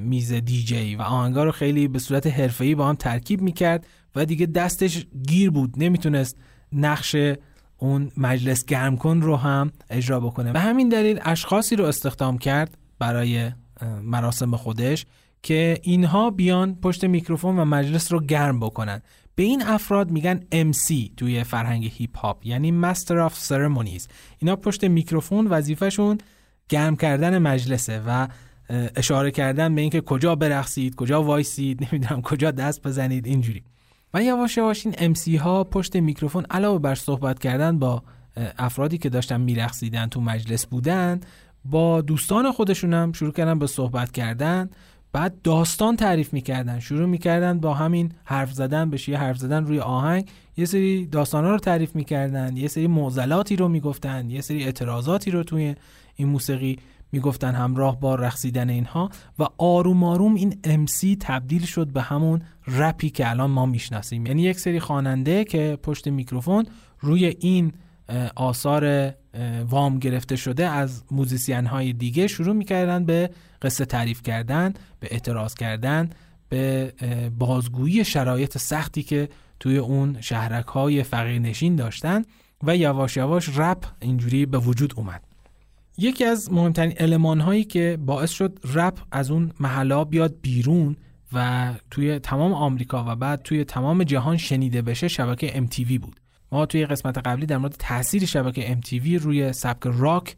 میز 0.00 0.32
دیجی 0.32 0.96
و 0.96 1.02
آهنگا 1.02 1.44
رو 1.44 1.52
خیلی 1.52 1.88
به 1.88 1.98
صورت 1.98 2.26
حرفه‌ای 2.26 2.74
با 2.74 2.88
هم 2.88 2.94
ترکیب 2.94 3.40
می‌کرد 3.40 3.86
و 4.16 4.24
دیگه 4.24 4.46
دستش 4.46 5.06
گیر 5.28 5.50
بود. 5.50 5.74
نمی‌تونست 5.76 6.36
نقش 6.72 7.16
اون 7.78 8.10
مجلس 8.16 8.64
گرم 8.64 8.96
کن 8.96 9.20
رو 9.20 9.36
هم 9.36 9.72
اجرا 9.90 10.20
بکنه. 10.20 10.52
به 10.52 10.60
همین 10.60 10.88
دلیل 10.88 11.20
اشخاصی 11.24 11.76
رو 11.76 11.84
استخدام 11.84 12.38
کرد 12.38 12.78
برای 12.98 13.50
مراسم 14.02 14.56
خودش 14.56 15.06
که 15.42 15.78
اینها 15.82 16.30
بیان 16.30 16.74
پشت 16.74 17.04
میکروفون 17.04 17.58
و 17.58 17.64
مجلس 17.64 18.12
رو 18.12 18.20
گرم 18.20 18.60
بکنن. 18.60 19.02
به 19.34 19.42
این 19.42 19.62
افراد 19.62 20.10
میگن 20.10 20.40
MC 20.52 21.10
توی 21.16 21.44
فرهنگ 21.44 21.92
هیپ 21.94 22.18
هاپ 22.18 22.46
یعنی 22.46 22.70
master 22.70 23.18
of 23.18 23.38
ceremonies 23.38 24.08
اینا 24.38 24.56
پشت 24.56 24.84
میکروفون 24.84 25.46
وظیفهشون 25.46 26.18
گرم 26.68 26.96
کردن 26.96 27.38
مجلسه 27.38 28.02
و 28.06 28.28
اشاره 28.96 29.30
کردن 29.30 29.74
به 29.74 29.80
اینکه 29.80 30.00
کجا 30.00 30.34
برقصید 30.34 30.94
کجا 30.94 31.22
وایسید 31.22 31.88
نمی‌دونم 31.92 32.22
کجا 32.22 32.50
دست 32.50 32.82
بزنید 32.82 33.26
اینجوری. 33.26 33.62
و 34.14 34.22
یواش 34.22 34.56
یواش 34.56 34.86
این 34.86 34.94
MC 34.98 35.36
ها 35.36 35.64
پشت 35.64 35.96
میکروفون 35.96 36.46
علاوه 36.50 36.78
بر 36.78 36.94
صحبت 36.94 37.38
کردن 37.38 37.78
با 37.78 38.02
افرادی 38.58 38.98
که 38.98 39.08
داشتن 39.08 39.40
میرقصیدن 39.40 40.06
تو 40.06 40.20
مجلس 40.20 40.66
بودن 40.66 41.20
با 41.64 42.00
دوستان 42.00 42.52
خودشون 42.52 42.94
هم 42.94 43.12
شروع 43.12 43.32
کردن 43.32 43.58
به 43.58 43.66
صحبت 43.66 44.12
کردن. 44.12 44.70
بعد 45.12 45.42
داستان 45.42 45.96
تعریف 45.96 46.32
می‌کردن 46.32 46.80
شروع 46.80 47.06
می‌کردن 47.06 47.60
با 47.60 47.74
همین 47.74 48.12
حرف 48.24 48.52
زدن 48.52 48.90
به 48.90 48.98
حرف 49.16 49.38
زدن 49.38 49.66
روی 49.66 49.80
آهنگ. 49.80 50.28
یه 50.56 50.64
سری 50.64 51.06
داستان 51.06 51.44
ها 51.44 51.50
رو 51.50 51.58
تعریف 51.58 51.96
می‌کردن 51.96 52.56
یه 52.56 52.68
سری 52.68 52.86
معضلاتی 52.86 53.56
رو 53.56 53.68
می‌گفتن 53.68 54.30
یه 54.30 54.40
سری 54.40 54.64
اعتراضاتی 54.64 55.30
رو 55.30 55.42
توی 55.42 55.74
این 56.16 56.28
موسیقی 56.28 56.78
می‌گفتن 57.12 57.54
همراه 57.54 58.00
با 58.00 58.14
رقصیدن 58.14 58.70
اینها 58.70 59.10
و 59.38 59.46
آروم 59.58 60.04
آروم 60.04 60.34
این 60.34 60.58
MC 60.64 61.16
تبدیل 61.20 61.66
شد 61.66 61.86
به 61.86 62.02
همون 62.02 62.42
رپی 62.66 63.10
که 63.10 63.30
الان 63.30 63.50
ما 63.50 63.66
می‌شناسیم. 63.66 64.26
یعنی 64.26 64.42
یک 64.42 64.60
سری 64.60 64.80
خواننده 64.80 65.44
که 65.44 65.78
پشت 65.82 66.08
میکروفون 66.08 66.66
روی 67.00 67.36
این 67.40 67.72
آثار 68.36 69.14
وام 69.68 69.98
گرفته 69.98 70.36
شده 70.36 70.66
از 70.68 71.04
موزیسین 71.10 71.66
های 71.66 71.92
دیگه 71.92 72.26
شروع 72.26 72.54
می‌کردن 72.54 73.04
به 73.04 73.30
قصه 73.62 73.84
تعریف 73.84 74.22
کردن 74.22 74.74
به 75.00 75.08
اعتراض 75.10 75.54
کردن 75.54 76.10
به 76.48 76.92
بازگویی 77.38 78.04
شرایط 78.04 78.58
سختی 78.58 79.02
که 79.02 79.28
توی 79.60 79.78
اون 79.78 80.20
شهرک 80.20 80.66
های 80.66 81.02
فقیر 81.02 81.74
داشتن 81.76 82.24
و 82.62 82.76
یواش 82.76 83.16
یواش 83.16 83.48
رپ 83.58 83.84
اینجوری 84.00 84.46
به 84.46 84.58
وجود 84.58 84.94
اومد. 84.96 85.22
یکی 86.00 86.24
از 86.24 86.52
مهمترین 86.52 86.92
علمان 86.92 87.40
هایی 87.40 87.64
که 87.64 87.98
باعث 88.06 88.30
شد 88.30 88.58
رپ 88.74 88.98
از 89.12 89.30
اون 89.30 89.52
محلا 89.60 90.04
بیاد 90.04 90.34
بیرون 90.42 90.96
و 91.32 91.70
توی 91.90 92.18
تمام 92.18 92.52
آمریکا 92.52 93.04
و 93.08 93.16
بعد 93.16 93.42
توی 93.42 93.64
تمام 93.64 94.04
جهان 94.04 94.36
شنیده 94.36 94.82
بشه 94.82 95.08
شبکه 95.08 95.48
MTV 95.48 95.98
بود. 95.98 96.20
ما 96.52 96.66
توی 96.66 96.86
قسمت 96.86 97.18
قبلی 97.18 97.46
در 97.46 97.58
مورد 97.58 97.76
تاثیر 97.78 98.26
شبکه 98.26 98.78
MTV 98.80 99.22
روی 99.22 99.52
سبک 99.52 99.82
راک 99.84 100.36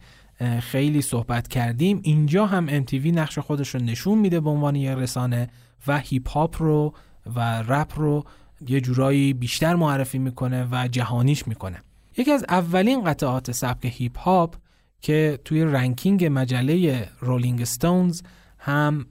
خیلی 0.61 1.03
صحبت 1.03 1.49
کردیم. 1.49 2.01
اینجا 2.03 2.47
هم 2.47 2.85
MTV 2.85 3.07
نقش 3.07 3.39
خودش 3.39 3.75
رو 3.75 3.81
نشون 3.81 4.19
میده 4.19 4.41
به 4.41 4.51
عنوان 4.51 4.77
یه 4.77 4.95
رسانه 4.95 5.49
و 5.87 5.99
هیپ 5.99 6.29
هاپ 6.29 6.63
رو 6.63 6.95
و 7.37 7.63
رپ 7.63 7.93
رو 7.99 8.25
یه 8.69 8.81
جورایی 8.81 9.33
بیشتر 9.33 9.75
معرفی 9.75 10.19
می‌کنه 10.19 10.69
و 10.71 10.89
جهانیش 10.89 11.49
می‌کنه. 11.49 11.83
یکی 12.17 12.33
از 12.33 12.45
اولین 12.49 13.05
قطعات 13.05 13.53
سبک 13.53 13.85
هیپ 13.85 14.19
هاپ 14.19 14.55
که 15.01 15.39
توی 15.45 15.65
رنکینگ 15.65 16.29
مجله 16.33 17.09
Rolling 17.21 17.65
Stones 17.65 18.23
هم 18.59 19.07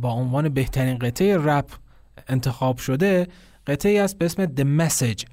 با 0.00 0.10
عنوان 0.10 0.48
بهترین 0.48 0.98
قطعه 0.98 1.36
رپ 1.36 1.70
انتخاب 2.28 2.78
شده 2.78 3.26
قطعه 3.66 4.02
است 4.02 4.18
به 4.18 4.24
اسم 4.24 4.46
The 4.46 4.80
Message 4.80 5.24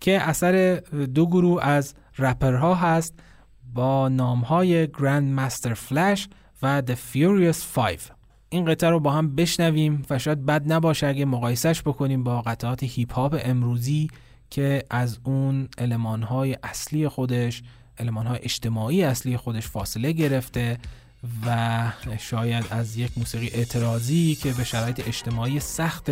که 0.00 0.20
اثر 0.20 0.74
دو 1.14 1.26
گروه 1.26 1.64
از 1.64 1.94
رپرها 2.18 2.74
هست 2.74 3.14
با 3.74 4.08
نامهای 4.08 4.86
Grand 4.86 5.38
Master 5.38 5.74
Flash 5.88 6.20
و 6.62 6.82
The 6.86 6.94
Furious 7.14 7.76
Five. 7.76 8.00
این 8.50 8.64
قطعه 8.64 8.90
رو 8.90 9.00
با 9.00 9.10
هم 9.10 9.34
بشنویم 9.34 10.02
و 10.10 10.18
شاید 10.18 10.46
بد 10.46 10.72
نباشه 10.72 11.06
اگه 11.06 11.24
مقایسش 11.24 11.82
بکنیم 11.82 12.24
با 12.24 12.42
قطعات 12.42 12.82
هیپ 12.82 13.12
هاپ 13.12 13.40
امروزی 13.44 14.08
که 14.50 14.82
از 14.90 15.18
اون 15.24 15.68
المانهای 15.78 16.56
اصلی 16.62 17.08
خودش 17.08 17.62
علمان 18.00 18.26
های 18.26 18.38
اجتماعی 18.42 19.04
اصلی 19.04 19.36
خودش 19.36 19.66
فاصله 19.66 20.12
گرفته 20.12 20.78
و 21.46 21.92
شاید 22.18 22.64
از 22.70 22.96
یک 22.96 23.18
موسیقی 23.18 23.48
اعتراضی 23.48 24.34
که 24.34 24.52
به 24.52 24.64
شرایط 24.64 25.08
اجتماعی 25.08 25.60
سخت 25.60 26.10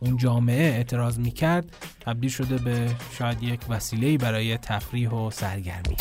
اون 0.00 0.16
جامعه 0.16 0.64
اعتراض 0.64 1.18
می‌کرد 1.18 1.76
تبدیل 2.00 2.30
شده 2.30 2.58
به 2.58 2.90
شاید 3.18 3.42
یک 3.42 3.60
وسیله 3.68 4.18
برای 4.18 4.58
تفریح 4.58 5.10
و 5.10 5.30
سرگرمی. 5.30 5.96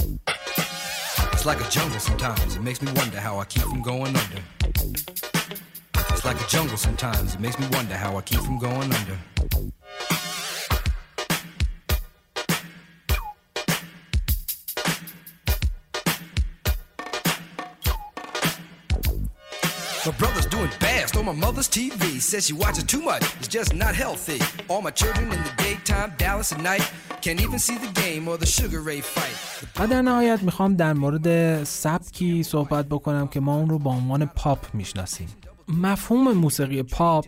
My 20.05 20.11
brother's 20.11 20.49
doing 20.55 20.73
fast 20.85 21.15
on 21.15 21.23
my 21.31 21.38
mother's 21.45 21.69
TV. 21.77 22.03
Says 22.30 22.41
she 22.47 22.55
watches 22.63 22.84
too 22.93 23.03
much, 23.11 23.23
it's 23.39 23.51
just 23.57 23.71
not 23.84 23.93
healthy. 24.03 24.39
All 24.69 24.81
my 24.81 24.93
children 25.01 25.25
in 25.35 25.41
the 25.47 25.53
daytime, 25.65 26.09
Dallas 26.17 26.51
at 26.51 26.61
night. 26.71 26.85
Can't 27.23 27.41
even 27.45 27.59
see 27.67 27.77
the 27.85 27.91
game 28.03 28.23
or 28.27 28.35
the 28.43 28.49
Sugar 28.57 28.81
Ray 28.89 29.01
fight. 29.15 29.38
و 29.80 29.88
در 29.88 30.01
نهایت 30.01 30.43
می‌خوام 30.43 30.75
در 30.75 30.93
مورد 30.93 31.63
سبکی 31.63 32.43
صحبت 32.43 32.85
بکنم 32.85 33.27
که 33.27 33.39
ما 33.39 33.55
اون 33.55 33.69
رو 33.69 33.80
با 33.80 33.91
عنوان 33.91 34.25
پاپ 34.25 34.75
می‌شناسیم. 34.75 35.27
مفهوم 35.67 36.31
موسیقی 36.31 36.84
پاپ 36.84 37.25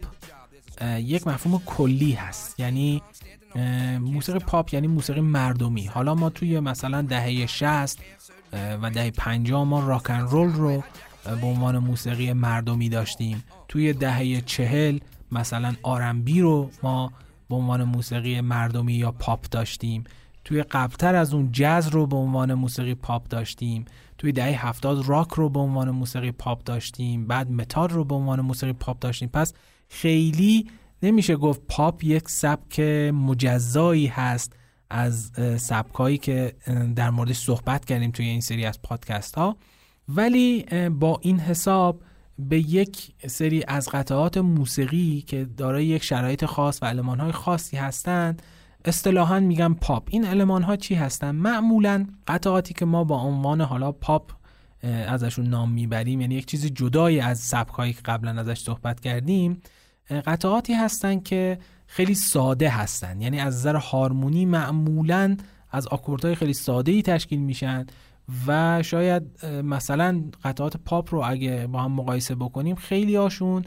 یک 1.00 1.28
مفهوم 1.28 1.62
کلی 1.66 2.12
هست 2.12 2.60
یعنی 2.60 3.02
موسیقی 4.00 4.40
پاپ 4.40 4.74
یعنی 4.74 4.88
موسیقی 4.88 5.22
مردمی 5.22 5.86
حالا 5.86 6.16
ما 6.16 6.30
توی 6.30 6.60
مثلا 6.60 7.02
دهه 7.02 7.46
60 7.46 8.00
و 8.82 8.90
دهه 8.90 9.12
50 9.12 9.64
ما 9.64 9.88
rock 9.88 10.06
and 10.06 10.20
roll 10.20 10.54
رو 10.54 10.84
به 11.26 11.48
عنوان 11.48 11.78
موسیقی 11.78 12.34
مردمی 12.34 12.90
داشتیم. 12.90 13.44
توی 13.68 13.94
دهه 13.94 14.42
چهل 14.42 15.00
مثلا 15.32 15.74
R&B 15.84 16.42
رو 16.42 16.70
ما 16.84 17.14
به 17.50 17.56
عنوان 17.56 17.84
موسیقی 17.84 18.42
مردمی 18.42 18.94
یا 18.94 19.12
پاپ 19.12 19.46
داشتیم. 19.52 20.04
توی 20.44 20.64
قبلتر 20.64 21.16
از 21.16 21.34
اون 21.34 21.50
جز 21.52 21.88
رو 21.88 22.08
به 22.08 22.16
عنوان 22.16 22.54
موسیقی 22.54 22.96
پاپ 22.96 23.28
داشتیم. 23.28 23.86
توی 24.18 24.32
دهه 24.32 24.68
هفتاد 24.68 25.08
راک 25.08 25.28
رو 25.28 25.50
به 25.50 25.60
عنوان 25.60 25.90
موسیقی 25.90 26.32
پاپ 26.32 26.64
داشتیم. 26.64 27.28
بعد 27.28 27.52
متال 27.52 27.90
رو 27.90 28.04
به 28.04 28.16
عنوان 28.16 28.42
موسیقی 28.42 28.74
پاپ 28.74 29.00
داشتیم. 29.00 29.30
پس 29.30 29.54
خیلی 29.90 30.68
نمیشه 31.04 31.36
گفت 31.36 31.62
پاپ 31.70 32.04
یک 32.04 32.30
سبک 32.30 32.80
مجزایی 33.14 34.08
هست 34.08 34.54
از 34.90 35.32
سبکایی 35.58 36.18
که 36.18 36.56
در 36.96 37.10
موردش 37.10 37.38
صحبت 37.38 37.86
کردیم 37.86 38.12
توی 38.12 38.26
این 38.26 38.42
سری 38.42 38.66
از 38.66 38.82
پادکست 38.82 39.36
ها 39.36 39.58
ولی 40.08 40.66
با 40.90 41.20
این 41.22 41.40
حساب 41.40 42.02
به 42.40 42.60
یک 42.60 43.14
سری 43.28 43.64
از 43.68 43.90
قطعات 43.90 44.38
موسیقی 44.38 45.24
که 45.28 45.46
دارای 45.58 45.86
یک 45.86 46.04
شرایط 46.04 46.46
خاص 46.46 46.80
و 46.82 47.04
های 47.04 47.32
خاصی 47.32 47.78
هستند 47.78 48.42
اصطلاحا 48.86 49.40
میگم 49.40 49.76
پاپ. 49.82 50.08
این 50.12 50.26
علمان 50.26 50.64
ها 50.64 50.76
چی 50.76 50.96
هستن 50.96 51.32
معمولا 51.32 52.08
قطعاتی 52.28 52.74
که 52.74 52.86
ما 52.86 53.04
با 53.04 53.22
عنوان 53.22 53.62
حالا 53.62 53.92
پاپ 53.92 54.32
ازشون 54.84 55.48
نام 55.48 55.72
می‌بریم 55.72 56.22
یعنی 56.22 56.36
یک 56.36 56.46
چیز 56.46 56.66
جدایی 56.66 57.20
از 57.20 57.40
سبک 57.40 57.74
هایی 57.74 57.94
که 57.94 58.02
قبلا 58.06 58.40
ازش 58.40 58.60
صحبت 58.60 59.00
کردیم 59.00 59.62
قطعاتی 60.10 60.74
هستن 60.74 61.20
که 61.20 61.58
خیلی 61.88 62.16
ساده 62.16 62.70
هستن 62.70 63.22
یعنی 63.22 63.40
از 63.40 63.56
نظر 63.56 63.76
هارمونی 63.76 64.46
معمولا 64.46 65.38
از 65.72 65.88
آکوردهای 65.88 66.36
خیلی 66.36 66.54
ساده 66.54 66.92
ای 66.92 67.02
تشکیل 67.02 67.40
میشن. 67.40 67.86
و 68.48 68.84
شاید 68.84 69.46
مثلا 69.46 70.24
قطعات 70.44 70.78
پاپ 70.78 71.14
رو 71.14 71.24
اگه 71.26 71.68
با 71.68 71.82
هم 71.82 71.92
مقایسه 71.92 72.36
بکنیم 72.36 72.76
خیلی 72.76 73.16
هاشون 73.16 73.66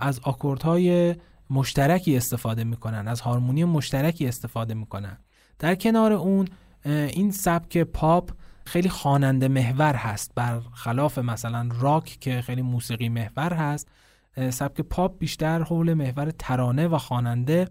از 0.00 0.20
آکوردهای 0.22 1.14
مشترکی 1.50 2.16
استفاده 2.16 2.64
می‌کنن 2.64 3.08
از 3.08 3.20
هارمونی 3.20 3.64
مشترکی 3.64 4.28
استفاده 4.28 4.74
می‌کنن. 4.74 5.18
در 5.58 5.74
کنار 5.74 6.12
اون 6.12 6.48
این 6.84 7.30
سبک 7.30 7.78
پاپ 7.78 8.30
خیلی 8.64 8.88
خواننده 8.88 9.48
محور 9.48 9.94
هست 9.94 10.32
برخلاف 10.34 11.18
مثلا 11.18 11.68
راک 11.80 12.04
که 12.04 12.42
خیلی 12.42 12.62
موسیقی 12.62 13.08
محور 13.08 13.52
هست. 13.52 13.88
سبک 14.50 14.80
پاپ 14.80 15.18
بیشتر 15.18 15.62
حول 15.62 15.94
محور 15.94 16.30
ترانه 16.30 16.88
و 16.88 16.98
خواننده. 16.98 17.68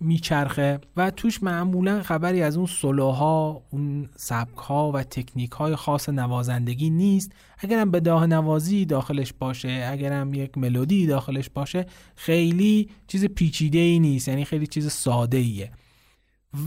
میچرخه 0.00 0.80
و 0.96 1.10
توش 1.10 1.42
معمولا 1.42 2.02
خبری 2.02 2.42
از 2.42 2.56
اون 2.56 2.66
سلوها 2.66 3.62
اون 3.70 4.08
سبک 4.16 4.58
ها 4.58 4.92
و 4.92 5.02
تکنیک 5.02 5.50
های 5.50 5.76
خاص 5.76 6.08
نوازندگی 6.08 6.90
نیست. 6.90 7.32
اگرم 7.58 7.90
به 7.90 8.00
داه 8.00 8.26
نوازی 8.26 8.84
داخلش 8.84 9.32
باشه 9.32 9.88
اگرم 9.92 10.34
یک 10.34 10.58
ملودی 10.58 11.06
داخلش 11.06 11.50
باشه 11.50 11.86
خیلی 12.16 12.88
چیز 13.06 13.24
پیچیده 13.24 13.78
ای 13.78 13.98
نیست 13.98 14.28
یعنی 14.28 14.44
خیلی 14.44 14.66
چیز 14.66 14.92
ساده 14.92 15.36
ایه 15.36 15.70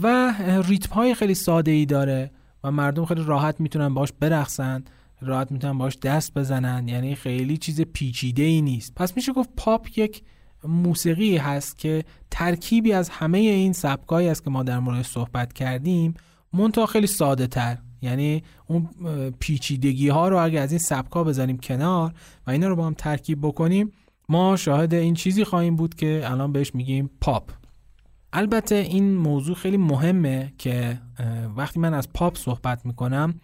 و 0.02 0.34
ریتم 0.68 0.94
های 0.94 1.14
خیلی 1.14 1.34
ساده 1.34 1.70
ای 1.70 1.86
داره 1.86 2.30
و 2.64 2.70
مردم 2.70 3.04
خیلی 3.04 3.22
راحت 3.24 3.60
می‌تونن 3.60 3.94
باش 3.94 4.12
برقصن 4.20 4.84
راحت 5.20 5.52
می‌تونن 5.52 5.78
باش 5.78 5.98
دست 5.98 6.34
بزنن 6.34 6.88
یعنی 6.88 7.14
خیلی 7.14 7.56
چیز 7.56 7.80
پیچیده 7.80 8.42
ای 8.42 8.62
نیست. 8.62 8.94
پس 8.94 9.16
میشه 9.16 9.32
گفت 9.32 9.50
پاپ 9.56 9.98
یک 9.98 10.22
موسیقی 10.68 11.36
هست 11.36 11.78
که 11.78 12.04
ترکیبی 12.30 12.92
از 12.92 13.08
همه 13.08 13.38
این 13.38 13.72
سبکایی 13.72 14.28
است 14.28 14.44
که 14.44 14.50
ما 14.50 14.62
در 14.62 14.78
مورد 14.78 15.02
صحبت 15.02 15.52
کردیم 15.52 16.14
منتها 16.52 16.86
خیلی 16.86 17.06
ساده 17.06 17.46
تر. 17.46 17.78
یعنی 18.02 18.42
اون 18.66 18.88
پیچیدگی 19.40 20.08
ها 20.08 20.28
رو 20.28 20.38
اگه 20.38 20.60
از 20.60 20.72
این 20.72 20.78
سبکا 20.78 21.24
بزنیم 21.24 21.58
کنار 21.58 22.14
و 22.46 22.50
اینا 22.50 22.68
رو 22.68 22.76
با 22.76 22.86
هم 22.86 22.94
ترکیب 22.94 23.38
بکنیم 23.42 23.92
ما 24.28 24.56
شاهد 24.56 24.94
این 24.94 25.14
چیزی 25.14 25.44
خواهیم 25.44 25.76
بود 25.76 25.94
که 25.94 26.22
الان 26.24 26.52
بهش 26.52 26.74
میگیم 26.74 27.10
پاپ. 27.20 27.50
البته 28.32 28.74
این 28.74 29.16
موضوع 29.16 29.54
خیلی 29.54 29.76
مهمه 29.76 30.52
که 30.58 31.00
وقتی 31.56 31.80
من 31.80 31.94
از 31.94 32.12
پاپ 32.12 32.38
صحبت 32.38 32.86
می‌کنم 32.86 33.34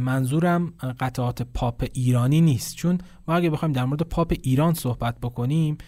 منظورم 0.00 0.72
قطعات 1.00 1.42
پاپ 1.42 1.84
ایرانی 1.92 2.40
نیست. 2.40 2.76
چون 2.76 2.98
ما 3.28 3.34
اگه 3.34 3.50
بخوایم 3.50 3.72
در 3.72 3.84
مورد 3.84 4.02
پاپ 4.02 4.34
ایران 4.42 4.74
صحبت 4.74 5.20
بکنیم 5.22 5.78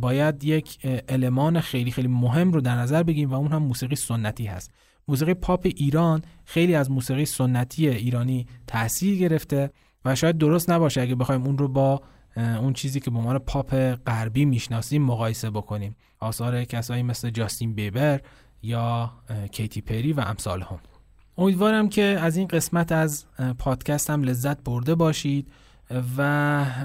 باید 0.00 0.44
یک 0.44 0.78
المان 1.08 1.60
خیلی 1.60 1.90
خیلی 1.90 2.08
مهم 2.08 2.52
رو 2.52 2.60
در 2.60 2.74
نظر 2.76 3.02
بگیریم 3.02 3.30
و 3.30 3.34
اون 3.34 3.52
هم 3.52 3.62
موسیقی 3.62 3.96
سنتی 3.96 4.46
هست. 4.46 4.70
موسیقی 5.08 5.34
پاپ 5.34 5.66
ایران 5.76 6.22
خیلی 6.44 6.74
از 6.74 6.90
موسیقی 6.90 7.24
سنتی 7.24 7.88
ایرانی 7.88 8.46
تاثیر 8.66 9.18
گرفته 9.18 9.70
و 10.04 10.14
شاید 10.14 10.38
درست 10.38 10.70
نباشه 10.70 11.00
اگه 11.00 11.14
بخوایم 11.14 11.42
اون 11.42 11.58
رو 11.58 11.68
با 11.68 12.02
اون 12.36 12.72
چیزی 12.72 13.00
که 13.00 13.10
به 13.10 13.18
عنوان 13.18 13.38
پاپ 13.38 13.74
غربی 13.94 14.44
می‌شناسیم 14.44 15.02
مقایسه 15.02 15.50
بکنیم. 15.50 15.96
آثار 16.20 16.64
کسایی 16.64 17.02
مثل 17.02 17.30
جاستین 17.30 17.74
بیبر 17.74 18.20
یا 18.62 19.12
کیتی 19.52 19.80
پری 19.80 20.12
و 20.12 20.20
امثال 20.20 20.62
هم. 20.62 20.78
امیدوارم 21.38 21.88
که 21.88 22.02
از 22.02 22.36
این 22.36 22.46
قسمت 22.46 22.92
از 22.92 23.26
پادکستم 23.58 24.22
لذت 24.22 24.64
برده 24.64 24.94
باشید 24.94 25.52
و 26.18 26.20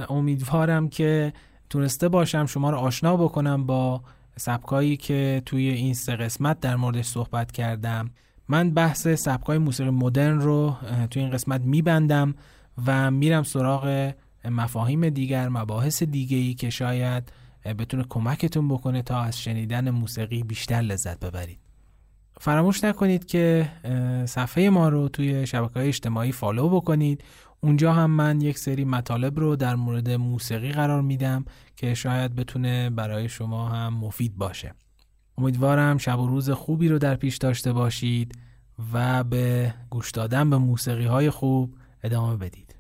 امیدوارم 0.10 0.90
که 0.90 1.34
تونسته 1.72 2.10
باشم 2.10 2.46
شما 2.46 2.70
رو 2.70 2.78
آشنا 2.78 3.18
بکنم 3.18 3.66
با 3.66 4.02
سبکایی 4.38 4.98
که 4.98 5.42
توی 5.46 5.70
این 5.70 5.94
سه 5.94 6.16
قسمت 6.16 6.60
در 6.60 6.76
موردش 6.76 7.06
صحبت 7.06 7.52
کردم. 7.52 8.10
من 8.48 8.72
بحث 8.72 9.08
سبکای 9.08 9.58
موسیقی 9.58 9.90
مدرن 9.90 10.40
رو 10.40 10.76
توی 11.10 11.22
این 11.22 11.32
قسمت 11.32 11.62
میبندم 11.62 12.36
و 12.88 13.12
میرم 13.12 13.44
سراغ 13.44 14.14
مفاهیم 14.46 15.10
دیگر 15.10 15.50
مباحث 15.50 16.04
دیگه 16.04 16.54
که 16.54 16.70
شاید 16.70 17.32
بتونه 17.66 18.06
کمکتون 18.10 18.68
بکنه 18.68 19.02
تا 19.02 19.22
از 19.22 19.42
شنیدن 19.42 19.90
موسیقی 19.90 20.44
بیشتر 20.44 20.82
لذت 20.82 21.20
ببرید. 21.20 21.60
فراموش 22.40 22.84
نکنید 22.84 23.26
که 23.26 23.70
صفحه 24.26 24.70
ما 24.70 24.90
رو 24.90 25.10
توی 25.10 25.48
شبکه 25.48 25.80
اجتماعی 25.80 26.32
فالو 26.32 26.70
بکنید. 26.70 27.24
اونجا 27.64 27.94
هم 27.94 28.12
من 28.12 28.42
یک 28.42 28.58
سری 28.58 28.86
مطالب 28.86 29.40
رو 29.40 29.56
در 29.56 29.76
مورد 29.76 30.10
موسیقی 30.10 30.72
قرار 30.72 31.02
میدم 31.02 31.46
که 31.76 31.94
شاید 31.94 32.36
بتونه 32.36 32.90
برای 32.90 33.30
شما 33.30 33.70
هم 33.70 33.94
مفید 33.94 34.38
باشه. 34.38 34.74
امیدوارم 35.38 35.98
شب 35.98 36.20
و 36.20 36.28
روز 36.28 36.50
خوبی 36.50 36.88
رو 36.88 37.00
در 37.00 37.16
پیش 37.16 37.38
داشته 37.38 37.74
باشید 37.74 38.38
و 38.94 39.24
به 39.24 39.74
گوش 39.90 40.12
دادن 40.12 40.50
به 40.50 40.58
موسیقی 40.58 41.06
های 41.06 41.30
خوب 41.30 41.76
ادامه 42.04 42.38
بدید. 42.38 42.71